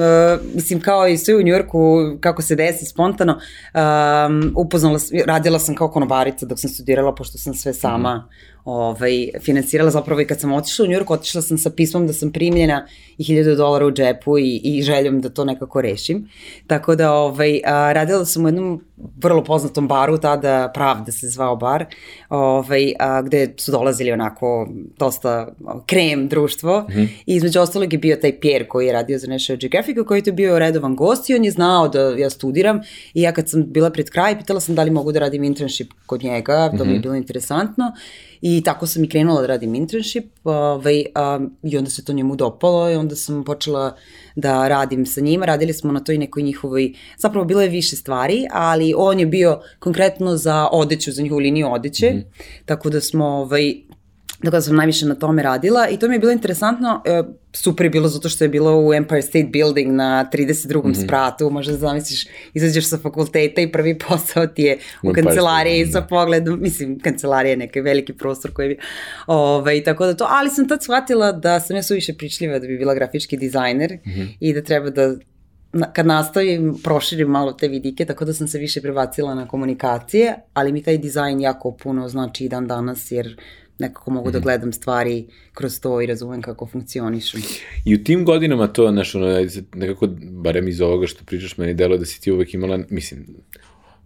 mislim, 0.54 0.80
kao 0.80 1.08
i 1.08 1.18
sve 1.18 1.36
u 1.36 1.42
Njujorku, 1.42 2.16
kako 2.20 2.42
se 2.42 2.54
desi 2.54 2.86
spontano, 2.86 3.32
um, 3.32 4.52
upoznala, 4.56 4.98
radila 5.26 5.58
sam 5.58 5.74
kao 5.74 5.88
konobarica 5.88 6.46
dok 6.46 6.58
sam 6.58 6.70
studirala, 6.70 7.14
pošto 7.14 7.38
sam 7.38 7.54
sve 7.54 7.74
sama 7.74 8.16
mm 8.16 8.56
ovaj, 8.66 9.28
finansirala 9.40 9.90
zapravo 9.90 10.20
i 10.20 10.24
kad 10.24 10.40
sam 10.40 10.52
otišla 10.52 10.84
u 10.84 10.88
Njurku, 10.88 11.12
otišla 11.12 11.42
sam 11.42 11.58
sa 11.58 11.70
pismom 11.70 12.06
da 12.06 12.12
sam 12.12 12.32
primljena 12.32 12.86
i 13.18 13.24
hiljadu 13.24 13.54
dolara 13.54 13.86
u 13.86 13.92
džepu 13.92 14.38
i, 14.38 14.60
i 14.64 14.82
željom 14.82 15.20
da 15.20 15.28
to 15.28 15.44
nekako 15.44 15.80
rešim. 15.80 16.28
Tako 16.66 16.94
da 16.94 17.12
ovaj, 17.12 17.60
a, 17.64 17.92
radila 17.92 18.24
sam 18.24 18.44
u 18.44 18.48
jednom 18.48 18.84
vrlo 18.96 19.44
poznatom 19.44 19.88
baru, 19.88 20.18
tada 20.18 20.70
Pravda 20.74 21.12
se 21.12 21.28
zvao 21.28 21.56
bar, 21.56 21.84
ovaj, 22.28 22.92
a, 22.98 23.22
gde 23.22 23.54
su 23.56 23.72
dolazili 23.72 24.12
onako 24.12 24.68
dosta 24.98 25.48
krem 25.86 26.28
društvo 26.28 26.80
mm 26.80 26.92
-hmm. 26.92 27.08
i 27.26 27.34
između 27.34 27.60
ostalog 27.60 27.92
je 27.92 27.98
bio 27.98 28.16
taj 28.16 28.40
Pierre 28.40 28.68
koji 28.68 28.86
je 28.86 28.92
radio 28.92 29.18
za 29.18 29.26
National 29.26 29.58
Geographic 29.58 29.96
koji 30.06 30.22
je 30.26 30.32
bio 30.32 30.58
redovan 30.58 30.96
gost 30.96 31.30
i 31.30 31.34
on 31.34 31.44
je 31.44 31.50
znao 31.50 31.88
da 31.88 32.00
ja 32.00 32.30
studiram 32.30 32.80
i 33.14 33.22
ja 33.22 33.32
kad 33.32 33.50
sam 33.50 33.64
bila 33.72 33.90
pred 33.90 34.10
kraj 34.10 34.38
pitala 34.38 34.60
sam 34.60 34.74
da 34.74 34.82
li 34.82 34.90
mogu 34.90 35.12
da 35.12 35.20
radim 35.20 35.44
internship 35.44 35.92
kod 36.06 36.24
njega, 36.24 36.68
to 36.68 36.74
mm 36.74 36.78
-hmm. 36.78 36.84
mi 36.84 36.92
je 36.92 36.98
mhm. 36.98 37.02
bilo 37.02 37.14
interesantno 37.14 37.92
I 38.40 38.62
tako 38.64 38.86
sam 38.86 39.04
i 39.04 39.08
krenula 39.08 39.40
da 39.40 39.46
radim 39.46 39.74
internship 39.74 40.24
ovaj, 40.44 41.04
a, 41.14 41.40
i 41.62 41.78
onda 41.78 41.90
se 41.90 42.04
to 42.04 42.12
njemu 42.12 42.36
dopalo 42.36 42.90
i 42.90 42.94
onda 42.94 43.16
sam 43.16 43.44
počela 43.44 43.96
da 44.36 44.68
radim 44.68 45.06
sa 45.06 45.20
njima. 45.20 45.46
Radili 45.46 45.72
smo 45.72 45.92
na 45.92 46.00
toj 46.00 46.18
nekoj 46.18 46.42
njihovoj, 46.42 46.92
zapravo 47.18 47.44
bilo 47.44 47.62
je 47.62 47.68
više 47.68 47.96
stvari, 47.96 48.46
ali 48.52 48.94
on 48.96 49.20
je 49.20 49.26
bio 49.26 49.60
konkretno 49.78 50.36
za 50.36 50.68
odeću, 50.72 51.12
za 51.12 51.22
njihovu 51.22 51.40
liniju 51.40 51.72
odeće, 51.72 52.10
mm 52.10 52.16
-hmm. 52.16 52.62
tako 52.64 52.90
da 52.90 53.00
smo 53.00 53.26
ovaj, 53.26 53.74
Tako 54.38 54.50
da 54.50 54.60
sam 54.60 54.76
najviše 54.76 55.06
na 55.06 55.14
tome 55.14 55.42
radila 55.42 55.88
i 55.88 55.96
to 55.96 56.08
mi 56.08 56.14
je 56.14 56.18
bilo 56.18 56.32
interesantno, 56.32 57.02
e, 57.04 57.22
super 57.52 57.86
je 57.86 57.90
bilo 57.90 58.08
zato 58.08 58.28
što 58.28 58.44
je 58.44 58.48
bilo 58.48 58.80
u 58.80 58.94
Empire 58.94 59.22
State 59.22 59.48
Building 59.52 59.92
na 59.92 60.30
32. 60.32 60.84
Mm 60.84 60.92
-hmm. 60.92 61.04
spratu, 61.04 61.50
možda 61.50 61.72
da 61.72 61.78
zamisliš, 61.78 62.26
izađeš 62.54 62.88
sa 62.88 62.98
fakulteta 62.98 63.60
i 63.60 63.72
prvi 63.72 63.98
posao 64.08 64.46
ti 64.46 64.62
je 64.62 64.78
u, 65.02 65.10
u 65.10 65.12
kancelariji 65.12 65.86
sa 65.86 66.00
da. 66.00 66.06
pogledom, 66.06 66.60
mislim, 66.60 66.98
kancelarija 67.00 67.50
je 67.50 67.56
neki 67.56 67.80
veliki 67.80 68.12
prostor 68.12 68.52
koji 68.52 68.68
bi, 68.68 68.78
ovaj, 69.26 69.84
tako 69.84 70.06
da 70.06 70.14
to, 70.16 70.26
ali 70.30 70.50
sam 70.50 70.68
tad 70.68 70.82
shvatila 70.82 71.32
da 71.32 71.60
sam 71.60 71.76
ja 71.76 71.82
suviše 71.82 72.14
pričljiva 72.14 72.58
da 72.58 72.66
bi 72.66 72.78
bila 72.78 72.94
grafički 72.94 73.36
dizajner 73.36 73.98
mm 74.06 74.10
-hmm. 74.10 74.28
i 74.40 74.52
da 74.52 74.62
treba 74.62 74.90
da 74.90 75.14
kad 75.92 76.06
nastavim, 76.06 76.74
proširim 76.84 77.28
malo 77.28 77.52
te 77.52 77.68
vidike, 77.68 78.04
tako 78.04 78.24
da 78.24 78.32
sam 78.32 78.48
se 78.48 78.58
više 78.58 78.80
prebacila 78.80 79.34
na 79.34 79.48
komunikacije, 79.48 80.34
ali 80.52 80.72
mi 80.72 80.82
taj 80.82 80.98
dizajn 80.98 81.40
jako 81.40 81.72
puno 81.72 82.08
znači 82.08 82.44
i 82.44 82.48
dan 82.48 82.66
danas, 82.66 83.12
jer 83.12 83.36
nekako 83.78 84.10
mogu 84.10 84.30
da 84.30 84.38
mhm. 84.38 84.44
gledam 84.44 84.72
stvari 84.72 85.26
kroz 85.52 85.80
to 85.80 86.00
i 86.00 86.06
razumem 86.06 86.42
kako 86.42 86.66
funkcionišu. 86.66 87.38
I 87.84 87.94
u 87.94 88.04
tim 88.04 88.24
godinama 88.24 88.66
to, 88.66 88.90
znaš, 88.90 89.14
ono, 89.14 89.46
nekako, 89.74 90.08
barem 90.30 90.68
iz 90.68 90.80
ovoga 90.80 91.06
što 91.06 91.24
pričaš, 91.24 91.56
meni 91.56 91.74
delo 91.74 91.96
da 91.96 92.04
si 92.04 92.20
ti 92.20 92.32
uvek 92.32 92.54
imala, 92.54 92.78
mislim, 92.90 93.26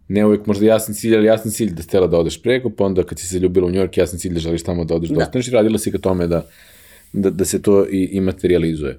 ne 0.09 0.27
uvek 0.27 0.47
možda 0.47 0.67
jasan 0.67 0.95
cilj, 0.95 1.17
ali 1.17 1.27
jasan 1.27 1.53
cilj 1.53 1.71
da 1.75 1.83
stela 1.83 2.07
da 2.07 2.19
odeš 2.19 2.43
preko, 2.43 2.71
pa 2.71 2.85
onda 2.85 3.03
kad 3.03 3.19
si 3.19 3.27
se 3.27 3.39
ljubila 3.39 3.67
u 3.67 3.71
Njork, 3.71 3.97
jasan 3.97 4.19
cilj 4.19 4.35
da 4.35 4.41
želiš 4.41 4.63
tamo 4.63 4.85
da 4.85 4.95
odeš, 4.95 5.11
da, 5.11 5.17
da 5.17 5.23
ostaneš 5.23 5.49
i 5.49 5.51
radila 5.51 5.79
si 5.79 5.93
ka 5.93 5.99
tome 5.99 6.27
da, 6.27 6.47
da, 7.13 7.31
da 7.31 7.45
se 7.45 7.63
to 7.63 7.87
i, 7.87 8.09
i 8.13 8.21
materializuje. 8.21 8.99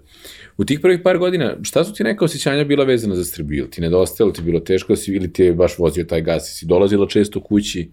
U 0.58 0.66
tih 0.66 0.80
prvih 0.80 1.00
par 1.04 1.18
godina, 1.18 1.56
šta 1.62 1.84
su 1.84 1.94
ti 1.94 2.04
neka 2.04 2.25
osjećanja 2.25 2.63
bila 2.63 2.86
vezana 2.86 3.16
za 3.16 3.24
Srbiju? 3.25 3.68
Ti 3.68 3.82
nedostajalo, 3.82 4.32
ti 4.32 4.42
bilo 4.42 4.60
teško, 4.60 4.96
si, 4.96 5.12
ili 5.12 5.34
ti 5.34 5.44
je 5.44 5.54
baš 5.54 5.78
vozio 5.78 6.04
taj 6.04 6.22
gas, 6.22 6.60
si 6.60 6.66
dolazila 6.66 7.08
često 7.08 7.42
kući? 7.44 7.90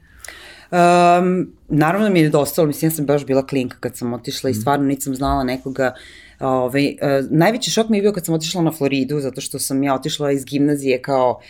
Um, 0.70 1.52
naravno 1.68 2.06
da 2.06 2.12
mi 2.12 2.18
je 2.18 2.24
nedostalo, 2.24 2.66
mislim, 2.66 2.90
ja 2.90 2.94
sam 2.94 3.06
baš 3.06 3.26
bila 3.26 3.46
klinka 3.46 3.76
kad 3.80 3.96
sam 3.96 4.12
otišla 4.12 4.50
i 4.50 4.52
mhm. 4.52 4.60
stvarno 4.60 4.86
nisam 4.86 5.14
znala 5.14 5.44
nekoga 5.44 5.94
Ove, 6.40 6.50
ovaj, 6.50 6.86
uh, 6.86 7.30
najveći 7.30 7.70
šok 7.70 7.88
mi 7.88 7.98
je 7.98 8.02
bio 8.02 8.12
kad 8.12 8.24
sam 8.24 8.34
otišla 8.34 8.62
na 8.62 8.72
Floridu, 8.72 9.20
zato 9.20 9.40
što 9.40 9.58
sam 9.58 9.82
ja 9.82 9.94
otišla 9.94 10.32
iz 10.32 10.44
gimnazije 10.44 11.02
kao 11.02 11.40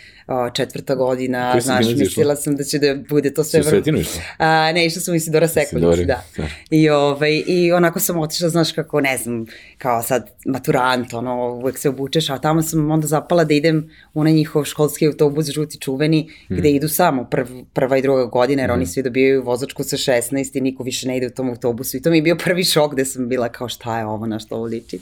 četvrta 0.53 0.95
godina, 0.95 1.51
Koji 1.51 1.61
znaš, 1.61 1.85
mislila 1.97 2.35
sam 2.35 2.55
da 2.55 2.63
će 2.63 2.79
da 2.79 2.95
bude 3.09 3.33
to 3.33 3.43
sve... 3.43 3.59
Išla? 3.59 4.21
A, 4.37 4.71
ne, 4.71 4.85
išla 4.85 5.01
sam 5.01 5.11
u 5.11 5.15
Isidora 5.15 5.47
Sekulić, 5.47 5.97
da. 5.97 6.23
da. 6.37 6.47
I, 6.69 6.89
ovaj, 6.89 7.43
I 7.47 7.71
onako 7.71 7.99
sam 7.99 8.19
otišla, 8.19 8.49
znaš, 8.49 8.71
kako, 8.71 9.01
ne 9.01 9.17
znam, 9.17 9.45
kao 9.77 10.03
sad 10.03 10.29
maturant, 10.45 11.13
ono, 11.13 11.53
uvek 11.53 11.77
se 11.77 11.89
obučeš, 11.89 12.29
a 12.29 12.37
tamo 12.37 12.61
sam 12.61 12.91
onda 12.91 13.07
zapala 13.07 13.43
da 13.43 13.53
idem 13.53 13.89
u 14.13 14.19
onaj 14.19 14.33
njihov 14.33 14.63
školski 14.63 15.07
autobus, 15.07 15.45
žuti 15.45 15.79
čuveni, 15.79 16.29
hmm. 16.47 16.57
gde 16.57 16.71
idu 16.71 16.87
samo 16.87 17.23
prv, 17.23 17.47
prva 17.73 17.97
i 17.97 18.01
druga 18.01 18.25
godina, 18.25 18.61
jer 18.61 18.69
hmm. 18.69 18.79
oni 18.79 18.85
svi 18.85 19.03
dobijaju 19.03 19.43
vozačku 19.43 19.83
sa 19.83 19.97
16 19.97 20.57
i 20.57 20.61
niko 20.61 20.83
više 20.83 21.07
ne 21.07 21.17
ide 21.17 21.27
u 21.27 21.29
tom 21.29 21.49
autobusu. 21.49 21.97
I 21.97 22.01
to 22.01 22.09
mi 22.09 22.17
je 22.17 22.21
bio 22.21 22.35
prvi 22.35 22.63
šok 22.63 22.93
gde 22.93 23.05
sam 23.05 23.29
bila 23.29 23.49
kao 23.49 23.69
šta 23.69 23.99
je 23.99 24.05
ovo, 24.05 24.25
na 24.25 24.39
što 24.39 24.55
ovo 24.55 24.65
liči. 24.65 24.99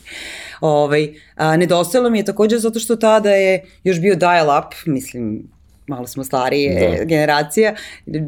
Ovaj, 0.61 1.13
a, 1.35 1.57
nedostajalo 1.57 2.09
mi 2.09 2.19
je 2.19 2.25
takođe 2.25 2.57
zato 2.57 2.79
što 2.79 2.95
tada 2.95 3.31
je 3.31 3.63
još 3.83 4.01
bio 4.01 4.15
dial-up, 4.15 4.73
mislim, 4.85 5.16
malo 5.87 6.07
smo 6.07 6.23
starije 6.23 6.97
da. 6.97 7.03
generacija, 7.05 7.75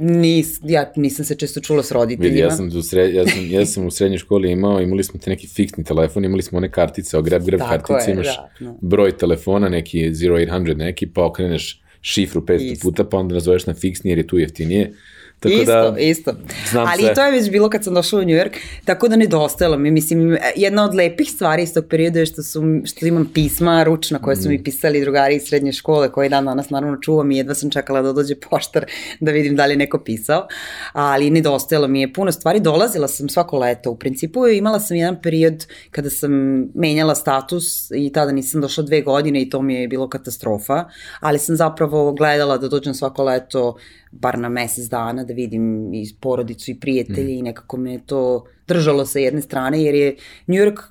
nis, 0.01 0.59
ja 0.63 0.91
nisam 0.95 1.25
se 1.25 1.35
često 1.35 1.59
čula 1.59 1.83
s 1.83 1.91
roditeljima. 1.91 2.33
Vidi, 2.33 2.39
ja 2.39 2.51
sam, 2.51 2.67
u 2.67 2.81
sred, 2.81 3.13
ja, 3.13 3.27
sam, 3.27 3.51
ja 3.51 3.65
sam 3.65 3.85
u 3.85 3.91
srednjoj 3.91 4.17
školi 4.17 4.51
imao, 4.51 4.81
imali 4.81 5.03
smo 5.03 5.19
te 5.19 5.29
neki 5.29 5.47
fiksni 5.47 5.83
telefon, 5.83 6.25
imali 6.25 6.41
smo 6.41 6.57
one 6.57 6.71
kartice, 6.71 7.17
o 7.17 7.21
grab 7.21 7.45
grab 7.45 7.59
Tako 7.59 7.93
kartice, 7.93 8.11
je, 8.11 8.13
imaš 8.13 8.27
da, 8.27 8.49
da. 8.59 8.75
broj 8.81 9.17
telefona, 9.17 9.69
neki 9.69 10.09
0800 10.11 10.77
neki, 10.77 11.07
pa 11.07 11.25
okreneš 11.25 11.81
šifru 12.01 12.41
500 12.41 12.71
Isto. 12.71 12.89
puta, 12.89 13.03
pa 13.03 13.17
onda 13.17 13.33
nazoveš 13.33 13.65
na 13.65 13.73
fiksni 13.73 14.11
jer 14.11 14.17
je 14.17 14.27
tu 14.27 14.37
jeftinije. 14.37 14.93
Tako 15.39 15.53
isto, 15.53 15.91
da, 15.91 15.99
isto. 15.99 16.33
Ali 16.73 17.03
sve. 17.03 17.13
to 17.13 17.25
je 17.25 17.31
već 17.31 17.51
bilo 17.51 17.69
kad 17.69 17.83
sam 17.83 17.93
došla 17.93 18.19
u 18.19 18.21
New 18.21 18.35
York, 18.35 18.57
tako 18.85 19.07
da 19.07 19.15
nedostajalo 19.15 19.77
mi. 19.77 19.91
Mislim, 19.91 20.37
jedna 20.55 20.85
od 20.85 20.95
lepih 20.95 21.31
stvari 21.31 21.63
iz 21.63 21.73
tog 21.73 21.85
perioda 21.89 22.19
je 22.19 22.25
što, 22.25 22.43
su, 22.43 22.63
što 22.85 23.05
imam 23.05 23.29
pisma 23.33 23.83
ručna 23.83 24.19
koje 24.19 24.35
su 24.35 24.49
mm. 24.49 24.51
mi 24.51 24.63
pisali 24.63 25.01
drugari 25.01 25.35
iz 25.35 25.43
srednje 25.43 25.71
škole, 25.71 26.11
koje 26.11 26.29
dan 26.29 26.45
danas 26.45 26.69
naravno 26.69 26.97
čuvam 27.01 27.31
i 27.31 27.37
jedva 27.37 27.53
sam 27.53 27.69
čekala 27.69 28.01
da 28.01 28.13
dođe 28.13 28.35
poštar 28.35 28.85
da 29.19 29.31
vidim 29.31 29.55
da 29.55 29.65
li 29.65 29.73
je 29.73 29.77
neko 29.77 29.99
pisao. 29.99 30.47
Ali 30.93 31.29
nedostajalo 31.29 31.87
mi 31.87 32.01
je 32.01 32.13
puno 32.13 32.31
stvari. 32.31 32.59
Dolazila 32.59 33.07
sam 33.07 33.29
svako 33.29 33.57
leto. 33.57 33.91
U 33.91 33.95
principu 33.95 34.47
imala 34.47 34.79
sam 34.79 34.97
jedan 34.97 35.21
period 35.21 35.65
kada 35.91 36.09
sam 36.09 36.31
menjala 36.75 37.15
status 37.15 37.91
i 37.91 38.11
tada 38.13 38.31
nisam 38.31 38.61
došla 38.61 38.83
dve 38.83 39.01
godine 39.01 39.41
i 39.41 39.49
to 39.49 39.61
mi 39.61 39.73
je 39.73 39.87
bilo 39.87 40.09
katastrofa. 40.09 40.85
Ali 41.19 41.39
sam 41.39 41.55
zapravo 41.55 42.11
gledala 42.13 42.57
da 42.57 42.67
dođem 42.67 42.93
svako 42.93 43.23
leto 43.23 43.75
bar 44.11 44.39
na 44.39 44.49
mesec 44.49 44.85
dana 44.89 45.23
da 45.23 45.33
vidim 45.33 45.93
i 45.93 46.13
porodicu 46.19 46.71
i 46.71 46.79
prijatelji 46.79 47.35
mm. 47.35 47.39
i 47.39 47.41
nekako 47.41 47.77
me 47.77 47.99
to 48.05 48.45
držalo 48.67 49.05
sa 49.05 49.19
jedne 49.19 49.41
strane 49.41 49.83
jer 49.83 49.95
je 49.95 50.15
New 50.47 50.57
York 50.57 50.81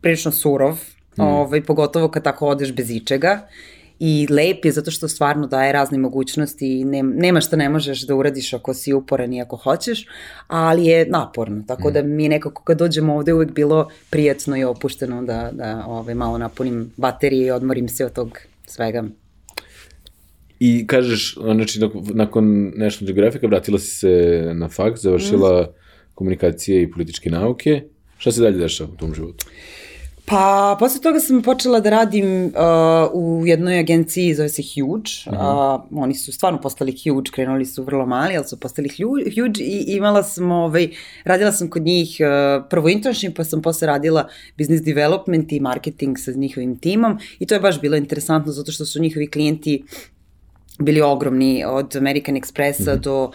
prilično 0.00 0.32
surov, 0.32 0.78
mm. 1.18 1.22
ovaj, 1.22 1.62
pogotovo 1.62 2.08
kad 2.08 2.24
tako 2.24 2.48
odeš 2.48 2.74
bez 2.74 2.90
ičega 2.90 3.46
i 3.98 4.26
lep 4.30 4.64
je 4.64 4.72
zato 4.72 4.90
što 4.90 5.08
stvarno 5.08 5.46
daje 5.46 5.72
razne 5.72 5.98
mogućnosti 5.98 6.80
i 6.80 6.84
ne, 6.84 7.02
nema 7.02 7.40
šta 7.40 7.56
ne 7.56 7.68
možeš 7.68 8.06
da 8.06 8.14
uradiš 8.14 8.52
ako 8.52 8.74
si 8.74 8.92
uporan 8.92 9.32
i 9.32 9.42
ako 9.42 9.56
hoćeš, 9.56 10.06
ali 10.46 10.86
je 10.86 11.06
naporno, 11.06 11.64
tako 11.66 11.90
mm. 11.90 11.92
da 11.92 12.02
mi 12.02 12.22
je 12.22 12.28
nekako 12.28 12.62
kad 12.62 12.78
dođemo 12.78 13.14
ovde 13.14 13.32
uvek 13.32 13.52
bilo 13.52 13.88
prijatno 14.10 14.56
i 14.56 14.64
opušteno 14.64 15.22
da, 15.22 15.50
da 15.52 15.84
ovaj, 15.86 16.14
malo 16.14 16.38
napunim 16.38 16.92
baterije 16.96 17.46
i 17.46 17.50
odmorim 17.50 17.88
se 17.88 18.06
od 18.06 18.12
tog 18.12 18.38
svega. 18.66 19.04
I 20.66 20.86
kažeš, 20.86 21.34
znači, 21.34 21.80
nakon 22.14 22.72
National 22.76 23.06
Geographica 23.06 23.46
vratila 23.46 23.78
si 23.78 23.86
se 23.86 24.42
na 24.54 24.68
fakt, 24.68 25.00
završila 25.00 25.62
mm. 25.62 25.66
komunikacije 26.14 26.82
i 26.82 26.90
političke 26.90 27.30
nauke. 27.30 27.82
Šta 28.18 28.32
se 28.32 28.42
dalje 28.42 28.58
dešava 28.58 28.90
u 28.92 28.96
tom 28.96 29.14
životu? 29.14 29.46
Pa, 30.26 30.76
posle 30.80 31.00
toga 31.00 31.20
sam 31.20 31.42
počela 31.42 31.80
da 31.80 31.90
radim 31.90 32.44
uh, 32.44 32.52
u 33.12 33.46
jednoj 33.46 33.78
agenciji, 33.78 34.34
zove 34.34 34.48
se 34.48 34.62
Huge. 34.62 35.10
Uh 35.26 35.32
-huh. 35.32 35.74
uh, 35.74 36.02
oni 36.02 36.14
su 36.14 36.32
stvarno 36.32 36.60
postali 36.60 36.94
huge, 37.04 37.30
krenuli 37.30 37.66
su 37.66 37.82
vrlo 37.82 38.06
mali, 38.06 38.36
ali 38.36 38.46
su 38.48 38.60
postali 38.60 38.88
huge 38.88 39.64
i 39.64 39.96
imala 39.96 40.22
sam, 40.22 40.50
ovaj, 40.50 40.88
radila 41.24 41.52
sam 41.52 41.70
kod 41.70 41.82
njih 41.82 42.16
uh, 42.20 42.64
prvo 42.70 42.88
internship, 42.88 43.36
pa 43.36 43.44
sam 43.44 43.62
posle 43.62 43.86
radila 43.86 44.28
business 44.58 44.84
development 44.84 45.52
i 45.52 45.60
marketing 45.60 46.18
sa 46.18 46.32
njihovim 46.32 46.78
timom 46.78 47.18
i 47.38 47.46
to 47.46 47.54
je 47.54 47.60
baš 47.60 47.80
bilo 47.80 47.96
interesantno 47.96 48.52
zato 48.52 48.72
što 48.72 48.84
su 48.84 49.00
njihovi 49.00 49.30
klijenti 49.30 49.84
bili 50.78 51.00
ogromni 51.00 51.64
od 51.66 51.96
American 51.96 52.36
Expressa 52.36 52.92
mm 52.92 52.96
-hmm. 52.96 53.00
do 53.00 53.24
um, 53.24 53.32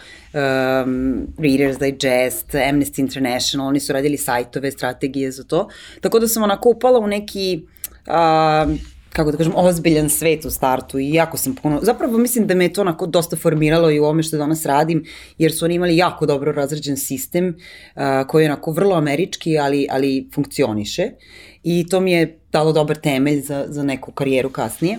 Reader's 1.38 1.78
Digest, 1.78 2.54
Amnesty 2.54 3.00
International, 3.00 3.68
oni 3.68 3.80
su 3.80 3.92
radili 3.92 4.16
sajtove, 4.16 4.70
strategije 4.70 5.30
za 5.30 5.44
to. 5.44 5.68
Tako 6.00 6.18
da 6.18 6.28
sam 6.28 6.42
onako 6.42 6.68
upala 6.68 6.98
u 6.98 7.06
neki 7.06 7.62
uh, 8.06 8.76
kako 9.12 9.30
da 9.30 9.36
kažem, 9.36 9.52
ozbiljan 9.56 10.10
svet 10.10 10.44
u 10.44 10.50
startu 10.50 10.98
i 10.98 11.12
jako 11.12 11.36
sam 11.36 11.54
puno, 11.54 11.78
zapravo 11.82 12.18
mislim 12.18 12.46
da 12.46 12.54
me 12.54 12.64
je 12.64 12.72
to 12.72 12.80
onako 12.80 13.06
dosta 13.06 13.36
formiralo 13.36 13.90
i 13.90 14.00
u 14.00 14.04
ovome 14.04 14.22
što 14.22 14.36
danas 14.36 14.66
radim, 14.66 15.04
jer 15.38 15.52
su 15.52 15.64
oni 15.64 15.74
imali 15.74 15.96
jako 15.96 16.26
dobro 16.26 16.52
razređen 16.52 16.96
sistem 16.96 17.48
uh, 17.48 18.02
koji 18.28 18.44
je 18.44 18.50
onako 18.50 18.72
vrlo 18.72 18.96
američki, 18.96 19.58
ali, 19.58 19.86
ali 19.90 20.28
funkcioniše 20.34 21.10
i 21.62 21.86
to 21.88 22.00
mi 22.00 22.12
je 22.12 22.38
dalo 22.52 22.72
dobar 22.72 22.96
temelj 22.96 23.40
za, 23.40 23.64
za 23.68 23.82
neku 23.82 24.12
karijeru 24.12 24.50
kasnije. 24.50 24.98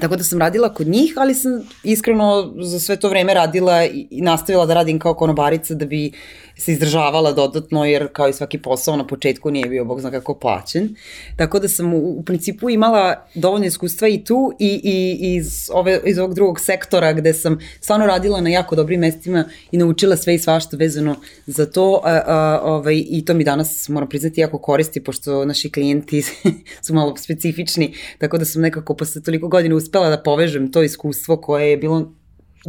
Tako 0.00 0.16
da 0.16 0.24
sam 0.24 0.38
radila 0.38 0.74
kod 0.74 0.86
njih, 0.86 1.14
ali 1.16 1.34
sam 1.34 1.52
iskreno 1.82 2.52
za 2.60 2.80
sve 2.80 2.96
to 2.96 3.08
vreme 3.08 3.34
radila 3.34 3.84
i 3.84 4.20
nastavila 4.22 4.66
da 4.66 4.74
radim 4.74 4.98
kao 4.98 5.14
konobarica 5.14 5.74
da 5.74 5.86
bi 5.86 6.12
se 6.58 6.72
izdržavala 6.72 7.32
dodatno, 7.32 7.84
jer 7.84 8.08
kao 8.12 8.28
i 8.28 8.32
svaki 8.32 8.58
posao 8.58 8.96
na 8.96 9.06
početku 9.06 9.50
nije 9.50 9.66
bio, 9.66 9.84
bog 9.84 10.00
zna 10.00 10.10
kako, 10.10 10.34
plaćen. 10.34 10.94
Tako 11.36 11.58
da 11.58 11.68
sam 11.68 11.94
u, 11.94 11.98
u 11.98 12.22
principu 12.22 12.70
imala 12.70 13.26
dovoljno 13.34 13.66
iskustva 13.66 14.08
i 14.08 14.24
tu 14.24 14.52
i, 14.58 14.80
i 14.84 15.34
iz, 15.36 15.70
ove, 15.72 16.00
iz 16.04 16.18
ovog 16.18 16.34
drugog 16.34 16.60
sektora 16.60 17.12
gde 17.12 17.34
sam 17.34 17.58
stvarno 17.80 18.06
radila 18.06 18.40
na 18.40 18.50
jako 18.50 18.76
dobrim 18.76 19.00
mestima 19.00 19.44
i 19.70 19.78
naučila 19.78 20.16
sve 20.16 20.34
i 20.34 20.38
svašta 20.38 20.76
vezano 20.76 21.16
za 21.46 21.66
to 21.66 22.00
a, 22.04 22.22
a, 22.26 22.60
ovaj, 22.62 23.04
i 23.10 23.24
to 23.24 23.34
mi 23.34 23.44
danas, 23.44 23.88
moram 23.88 24.08
priznati, 24.08 24.40
jako 24.40 24.58
koristi, 24.58 25.04
pošto 25.04 25.44
naši 25.44 25.72
klijenti 25.72 26.22
su 26.86 26.94
malo 26.94 27.16
specifični, 27.16 27.94
tako 28.18 28.38
da 28.38 28.44
sam 28.44 28.62
nekako 28.62 28.94
posle 28.94 29.22
toliko 29.22 29.48
godina 29.48 29.76
uspela 29.88 30.10
da 30.10 30.22
povežem 30.22 30.72
to 30.72 30.82
iskustvo 30.82 31.36
koje 31.36 31.70
je 31.70 31.76
bilo 31.76 32.12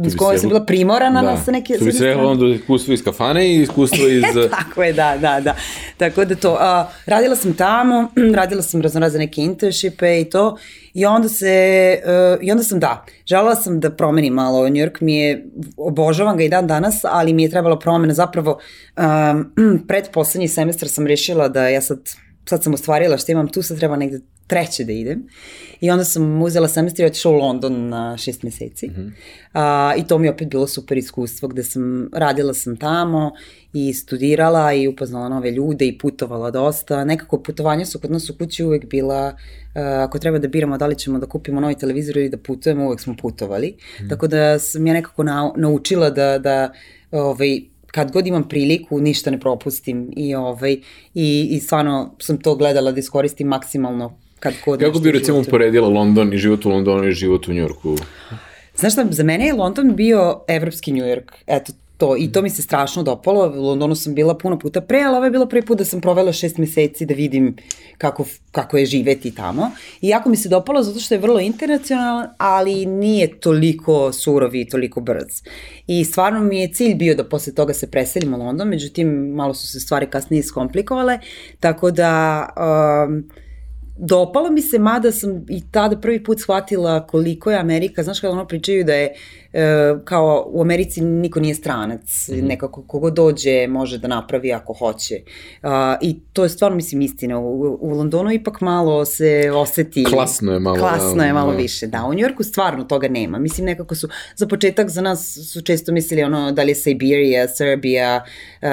iz 0.06 0.16
koje 0.16 0.38
sam 0.38 0.48
bila 0.48 0.64
primorana 0.64 1.22
da. 1.22 1.36
sa 1.36 1.50
neke... 1.50 1.78
Tu 1.78 1.84
bi 1.84 1.92
se 1.92 2.06
rekla 2.06 2.26
onda 2.26 2.46
iskustvo 2.46 2.94
iz 2.94 3.04
kafane 3.04 3.48
i 3.48 3.62
iskustvo 3.62 4.08
iz... 4.08 4.22
Tako 4.58 4.82
je, 4.82 4.92
da, 4.92 5.16
da, 5.20 5.40
da. 5.40 5.54
Tako 5.96 6.24
da 6.24 6.34
to, 6.34 6.56
a, 6.60 6.88
radila 7.06 7.36
sam 7.36 7.54
tamo, 7.54 8.08
radila 8.40 8.62
sam 8.62 8.82
raznorazne 8.82 9.18
neke 9.18 9.42
internshipe 9.42 10.20
i 10.20 10.24
to, 10.24 10.56
i 10.94 11.06
onda 11.06 11.28
se, 11.28 11.98
uh, 12.04 12.44
i 12.46 12.50
onda 12.50 12.64
sam, 12.64 12.80
da, 12.80 13.04
želela 13.26 13.54
sam 13.54 13.80
da 13.80 13.90
promenim 13.90 14.34
malo 14.34 14.68
New 14.68 14.86
York, 14.86 15.00
mi 15.00 15.16
je, 15.16 15.46
obožavam 15.76 16.36
ga 16.36 16.44
i 16.44 16.48
dan 16.48 16.66
danas, 16.66 17.00
ali 17.04 17.32
mi 17.32 17.42
je 17.42 17.50
trebalo 17.50 17.78
promena, 17.78 18.14
zapravo, 18.14 18.58
um, 18.96 19.52
pred 19.88 20.08
poslednji 20.12 20.48
semestar 20.48 20.88
sam 20.88 21.06
rešila 21.06 21.48
da 21.48 21.68
ja 21.68 21.80
sad, 21.80 21.98
sad 22.48 22.62
sam 22.62 22.74
ostvarila 22.74 23.18
što 23.18 23.32
imam 23.32 23.48
tu, 23.48 23.62
sad 23.62 23.78
treba 23.78 23.96
negde 23.96 24.20
treće 24.50 24.84
da 24.84 24.92
idem. 24.92 25.22
I 25.80 25.90
onda 25.90 26.04
sam 26.04 26.42
uzela 26.42 26.68
semestri 26.68 27.04
i 27.04 27.06
otišla 27.06 27.30
u 27.30 27.34
London 27.34 27.88
na 27.88 28.16
šest 28.16 28.42
meseci. 28.42 28.88
Mm 28.88 28.94
-hmm. 28.94 29.10
A, 29.52 29.94
I 29.98 30.06
to 30.06 30.18
mi 30.18 30.26
je 30.26 30.30
opet 30.30 30.48
bilo 30.48 30.66
super 30.66 30.98
iskustvo 30.98 31.48
gde 31.48 31.62
sam, 31.64 32.08
radila 32.12 32.54
sam 32.54 32.76
tamo 32.76 33.32
i 33.72 33.92
studirala 33.92 34.72
i 34.72 34.88
upoznala 34.88 35.28
nove 35.28 35.50
ljude 35.50 35.86
i 35.86 35.98
putovala 35.98 36.50
dosta. 36.50 37.04
Nekako 37.04 37.42
putovanja 37.42 37.86
su 37.86 37.98
kod 37.98 38.10
nas 38.10 38.30
u 38.30 38.38
kući 38.38 38.64
uvek 38.64 38.84
bila, 38.86 39.26
uh, 39.26 39.82
ako 39.82 40.18
treba 40.18 40.38
da 40.38 40.48
biramo 40.48 40.78
da 40.78 40.86
li 40.86 40.98
ćemo 40.98 41.18
da 41.18 41.26
kupimo 41.26 41.60
novi 41.60 41.74
televizor 41.74 42.16
ili 42.16 42.28
da 42.28 42.36
putujemo, 42.36 42.86
uvek 42.86 43.00
smo 43.00 43.16
putovali. 43.16 43.76
Mm. 44.00 44.08
Tako 44.08 44.26
da 44.26 44.58
sam 44.58 44.86
ja 44.86 44.94
nekako 44.94 45.22
na, 45.22 45.52
naučila 45.56 46.10
da, 46.10 46.38
da 46.38 46.72
ovaj, 47.10 47.60
kad 47.86 48.12
god 48.12 48.26
imam 48.26 48.48
priliku, 48.48 49.00
ništa 49.00 49.30
ne 49.30 49.40
propustim 49.40 50.12
i, 50.16 50.34
ovaj, 50.34 50.72
i, 51.14 51.48
i 51.50 51.60
stvarno 51.60 52.14
sam 52.18 52.38
to 52.38 52.54
gledala 52.56 52.92
da 52.92 52.98
iskoristim 52.98 53.48
maksimalno 53.48 54.18
kad 54.40 54.54
kod 54.64 54.80
Kako 54.80 54.98
bi 54.98 55.12
recimo 55.12 55.38
uporedila 55.38 55.88
London 55.88 56.32
i 56.32 56.38
život 56.38 56.66
u 56.66 56.68
Londonu 56.68 57.08
i 57.08 57.12
život 57.12 57.48
u 57.48 57.52
Njorku? 57.52 57.96
Znaš 58.76 58.92
šta, 58.92 59.06
za 59.10 59.22
mene 59.22 59.46
je 59.46 59.52
London 59.52 59.96
bio 59.96 60.40
evropski 60.48 60.92
New 60.92 61.04
York. 61.04 61.32
Eto, 61.46 61.72
to, 62.00 62.16
i 62.16 62.32
to 62.32 62.42
mi 62.42 62.50
se 62.50 62.62
strašno 62.62 63.02
dopalo, 63.02 63.52
u 63.56 63.62
Londonu 63.62 63.94
sam 63.94 64.14
bila 64.14 64.34
puno 64.34 64.58
puta 64.58 64.80
pre, 64.80 65.02
ali 65.02 65.16
ovo 65.16 65.24
je 65.24 65.30
bilo 65.30 65.46
prvi 65.46 65.62
put 65.66 65.78
da 65.78 65.84
sam 65.84 66.00
provela 66.00 66.32
šest 66.32 66.58
meseci 66.58 67.06
da 67.06 67.14
vidim 67.14 67.56
kako, 67.98 68.24
kako 68.52 68.78
je 68.78 68.86
živeti 68.86 69.34
tamo. 69.34 69.70
I 70.00 70.08
jako 70.08 70.28
mi 70.28 70.36
se 70.36 70.48
dopalo 70.48 70.82
zato 70.82 71.00
što 71.00 71.14
je 71.14 71.18
vrlo 71.18 71.40
internacionalan, 71.40 72.28
ali 72.38 72.86
nije 72.86 73.40
toliko 73.40 74.12
surov 74.12 74.54
i 74.54 74.68
toliko 74.68 75.00
brz. 75.00 75.42
I 75.86 76.04
stvarno 76.04 76.40
mi 76.40 76.60
je 76.60 76.72
cilj 76.72 76.94
bio 76.94 77.14
da 77.14 77.24
posle 77.28 77.54
toga 77.54 77.74
se 77.74 77.90
preselim 77.90 78.34
u 78.34 78.38
London, 78.38 78.68
međutim 78.68 79.08
malo 79.34 79.54
su 79.54 79.66
se 79.66 79.80
stvari 79.80 80.06
kasnije 80.06 80.40
iskomplikovale, 80.40 81.18
tako 81.60 81.90
da... 81.90 82.46
Um, 83.08 83.24
dopalo 84.00 84.50
mi 84.50 84.62
se, 84.62 84.78
mada 84.78 85.12
sam 85.12 85.46
i 85.48 85.62
tada 85.70 86.00
prvi 86.00 86.24
put 86.24 86.40
shvatila 86.40 87.06
koliko 87.06 87.50
je 87.50 87.58
Amerika, 87.58 88.02
znaš 88.02 88.20
kada 88.20 88.32
ono 88.32 88.46
pričaju 88.46 88.84
da 88.84 88.94
je 88.94 89.14
e, 89.52 89.94
kao 90.04 90.50
u 90.52 90.62
Americi 90.62 91.00
niko 91.00 91.40
nije 91.40 91.54
stranac, 91.54 92.28
mm 92.28 92.32
-hmm. 92.34 92.42
nekako 92.42 92.82
kogo 92.82 93.10
dođe 93.10 93.66
može 93.66 93.98
da 93.98 94.08
napravi 94.08 94.52
ako 94.52 94.72
hoće. 94.72 95.14
Uh, 95.62 95.70
I 96.00 96.20
to 96.32 96.42
je 96.42 96.48
stvarno, 96.48 96.76
mislim, 96.76 97.02
istina. 97.02 97.38
U, 97.38 97.78
u 97.80 97.90
Londonu 97.90 98.32
ipak 98.32 98.60
malo 98.60 99.04
se 99.04 99.50
oseti... 99.54 100.04
Klasno 100.04 100.52
je 100.52 100.60
malo. 100.60 100.76
Klasno 100.76 101.24
je 101.24 101.32
malo 101.32 101.52
da. 101.52 101.56
više, 101.58 101.86
da. 101.86 102.04
U 102.04 102.14
Njorku 102.14 102.42
stvarno 102.42 102.84
toga 102.84 103.08
nema. 103.08 103.38
Mislim, 103.38 103.66
nekako 103.66 103.94
su, 103.94 104.08
za 104.36 104.46
početak 104.46 104.88
za 104.88 105.00
nas 105.00 105.38
su 105.52 105.62
često 105.62 105.92
mislili 105.92 106.22
ono 106.22 106.52
da 106.52 106.62
li 106.62 106.70
je 106.70 106.74
Siberia, 106.74 107.48
Serbia, 107.48 108.24
uh, 108.62 108.68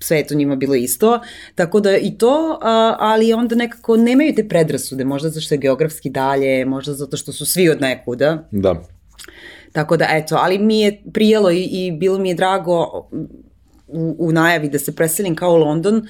sve 0.00 0.16
je 0.16 0.26
to 0.26 0.34
njima 0.34 0.56
bilo 0.56 0.74
isto. 0.74 1.20
Tako 1.54 1.80
da 1.80 1.96
i 1.96 2.18
to, 2.18 2.50
uh, 2.50 2.58
ali 2.98 3.32
onda 3.32 3.54
nekako 3.54 3.96
nemaju 3.96 4.34
te 4.34 4.48
predrasude, 4.48 5.04
možda 5.04 5.28
zato 5.28 5.40
što 5.40 5.54
je 5.54 5.58
geografski 5.58 6.10
dalje, 6.10 6.64
možda 6.64 6.94
zato 6.94 7.16
što 7.16 7.32
su 7.32 7.46
svi 7.46 7.68
od 7.68 7.80
nekuda. 7.80 8.48
Da. 8.50 8.93
Tako 9.74 9.96
da, 9.96 10.06
eto, 10.10 10.36
ali 10.36 10.58
mi 10.58 10.80
je 10.80 11.02
prijelo 11.12 11.50
i, 11.50 11.62
i 11.62 11.92
bilo 11.92 12.18
mi 12.18 12.28
je 12.28 12.34
drago 12.34 13.08
u, 13.86 14.16
u 14.18 14.32
najavi 14.32 14.68
da 14.68 14.78
se 14.78 14.94
preselim 14.96 15.36
kao 15.36 15.52
u 15.52 15.56
London, 15.56 15.96
uh, 15.96 16.04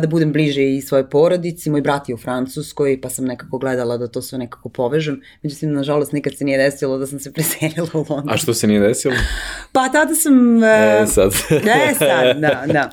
da 0.00 0.06
budem 0.10 0.32
bliže 0.32 0.62
i 0.62 0.80
svojoj 0.80 1.10
porodici. 1.10 1.70
Moj 1.70 1.80
brat 1.80 2.08
je 2.08 2.14
u 2.14 2.18
Francuskoj, 2.18 3.00
pa 3.00 3.10
sam 3.10 3.24
nekako 3.24 3.58
gledala 3.58 3.96
da 3.96 4.08
to 4.08 4.22
sve 4.22 4.38
nekako 4.38 4.68
povežem. 4.68 5.20
Međutim, 5.42 5.72
nažalost, 5.72 6.12
nikad 6.12 6.36
se 6.36 6.44
nije 6.44 6.58
desilo 6.58 6.98
da 6.98 7.06
sam 7.06 7.18
se 7.18 7.32
preselila 7.34 7.88
u 7.92 8.04
London. 8.08 8.30
A 8.34 8.36
što 8.36 8.54
se 8.54 8.66
nije 8.66 8.80
desilo? 8.80 9.14
Pa 9.72 9.88
tada 9.88 10.14
sam... 10.14 10.56
Uh, 10.56 10.62
e, 10.64 11.06
sad. 11.06 11.32
e, 11.90 11.94
sad, 11.98 12.40
da, 12.40 12.64
da. 12.72 12.90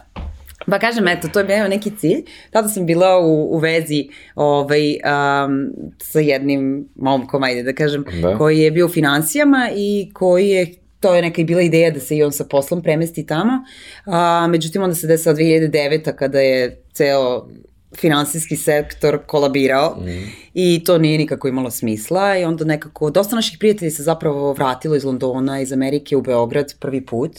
Pa 0.67 0.79
kažem, 0.79 1.07
eto, 1.07 1.27
to 1.27 1.39
je 1.39 1.45
bio 1.45 1.67
neki 1.67 1.91
cilj. 1.97 2.23
Tada 2.51 2.67
sam 2.67 2.85
bila 2.85 3.19
u, 3.19 3.55
u 3.55 3.57
vezi 3.57 4.07
ovaj, 4.35 4.89
um, 4.91 5.69
sa 6.01 6.19
jednim 6.19 6.89
momkom, 6.95 7.43
ajde 7.43 7.63
da 7.63 7.73
kažem, 7.73 8.05
da. 8.21 8.37
koji 8.37 8.59
je 8.59 8.71
bio 8.71 8.85
u 8.85 8.89
financijama 8.89 9.69
i 9.75 10.09
koji 10.13 10.49
je 10.49 10.73
to 11.01 11.15
je 11.15 11.21
neka 11.21 11.41
i 11.41 11.45
bila 11.45 11.61
ideja 11.61 11.91
da 11.91 11.99
se 11.99 12.17
i 12.17 12.23
on 12.23 12.31
sa 12.31 12.45
poslom 12.45 12.83
premesti 12.83 13.25
tamo. 13.25 13.63
A, 14.05 14.47
međutim, 14.47 14.83
onda 14.83 14.95
se 14.95 15.07
desila 15.07 15.35
2009. 15.35 16.15
kada 16.15 16.39
je 16.39 16.81
ceo 16.93 17.47
finansijski 17.95 18.55
sektor 18.55 19.19
kolabirao 19.25 19.97
mm. 19.99 20.31
i 20.53 20.83
to 20.85 20.97
nije 20.97 21.17
nikako 21.17 21.47
imalo 21.47 21.71
smisla 21.71 22.37
i 22.37 22.43
onda 22.43 22.65
nekako 22.65 23.09
dosta 23.09 23.35
naših 23.35 23.57
prijatelji 23.59 23.91
se 23.91 24.03
zapravo 24.03 24.53
vratilo 24.53 24.95
iz 24.95 25.03
Londona, 25.03 25.61
iz 25.61 25.73
Amerike 25.73 26.15
u 26.15 26.21
Beograd 26.21 26.75
prvi 26.79 27.05
put 27.05 27.31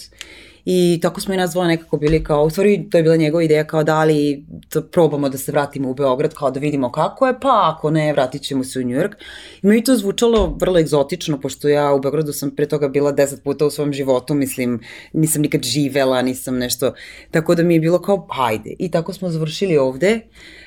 I 0.64 0.98
tako 1.02 1.20
smo 1.20 1.34
i 1.34 1.36
nas 1.36 1.50
dvoje 1.50 1.68
nekako 1.68 1.96
bili 1.96 2.24
kao, 2.24 2.44
u 2.44 2.50
stvari 2.50 2.86
to 2.90 2.96
je 2.96 3.02
bila 3.02 3.16
njegova 3.16 3.42
ideja 3.42 3.64
kao 3.64 3.84
da 3.84 4.04
li 4.04 4.44
da 4.72 4.82
probamo 4.82 5.28
da 5.28 5.38
se 5.38 5.52
vratimo 5.52 5.90
u 5.90 5.94
Beograd, 5.94 6.34
kao 6.34 6.50
da 6.50 6.60
vidimo 6.60 6.92
kako 6.92 7.26
je, 7.26 7.40
pa 7.40 7.74
ako 7.74 7.90
ne, 7.90 8.12
vratit 8.12 8.42
ćemo 8.42 8.64
se 8.64 8.80
u 8.80 8.82
New 8.82 8.98
York. 8.98 9.12
I 9.62 9.66
mi 9.66 9.84
to 9.84 9.96
zvučalo 9.96 10.56
vrlo 10.60 10.78
egzotično, 10.78 11.40
pošto 11.40 11.68
ja 11.68 11.92
u 11.92 12.00
Beogradu 12.00 12.32
sam 12.32 12.50
pre 12.50 12.66
toga 12.66 12.88
bila 12.88 13.12
deset 13.12 13.42
puta 13.44 13.66
u 13.66 13.70
svom 13.70 13.92
životu, 13.92 14.34
mislim, 14.34 14.80
nisam 15.12 15.42
nikad 15.42 15.62
živela, 15.62 16.22
nisam 16.22 16.58
nešto, 16.58 16.92
tako 17.30 17.54
da 17.54 17.62
mi 17.62 17.74
je 17.74 17.80
bilo 17.80 18.02
kao, 18.02 18.26
hajde. 18.30 18.74
I 18.78 18.90
tako 18.90 19.12
smo 19.12 19.30
završili 19.30 19.78
ovde. 19.78 20.20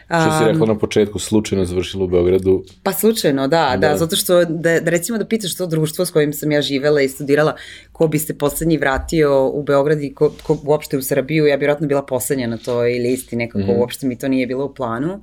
Što 0.05 0.39
si 0.39 0.45
rekla 0.45 0.65
na 0.65 0.77
početku, 0.77 1.19
slučajno 1.19 1.65
završila 1.65 2.03
u 2.03 2.07
Beogradu? 2.07 2.63
Pa 2.83 2.93
slučajno, 2.93 3.47
da, 3.47 3.77
da, 3.77 3.89
da 3.89 3.97
zato 3.97 4.15
što, 4.15 4.45
da, 4.45 4.79
da 4.79 4.91
recimo 4.91 5.17
da 5.17 5.25
pitaš 5.25 5.55
to 5.55 5.65
društvo 5.65 6.05
s 6.05 6.11
kojim 6.11 6.33
sam 6.33 6.51
ja 6.51 6.61
živela 6.61 7.01
i 7.01 7.09
studirala, 7.09 7.55
ko 7.91 8.07
bi 8.07 8.19
se 8.19 8.37
poslednji 8.37 8.77
vratio 8.77 9.47
u 9.47 9.63
Beograd 9.63 10.03
i 10.03 10.13
ko, 10.13 10.31
ko 10.43 10.57
uopšte 10.63 10.97
u 10.97 11.01
Srbiju, 11.01 11.45
ja 11.45 11.57
bi 11.57 11.65
vratno 11.65 11.87
bila 11.87 12.05
poslednja 12.05 12.47
na 12.47 12.57
toj 12.57 12.91
listi, 12.91 13.35
nekako 13.35 13.59
mm 13.59 13.61
-hmm. 13.61 13.79
uopšte 13.79 14.07
mi 14.07 14.17
to 14.17 14.27
nije 14.27 14.47
bilo 14.47 14.65
u 14.65 14.73
planu, 14.73 15.21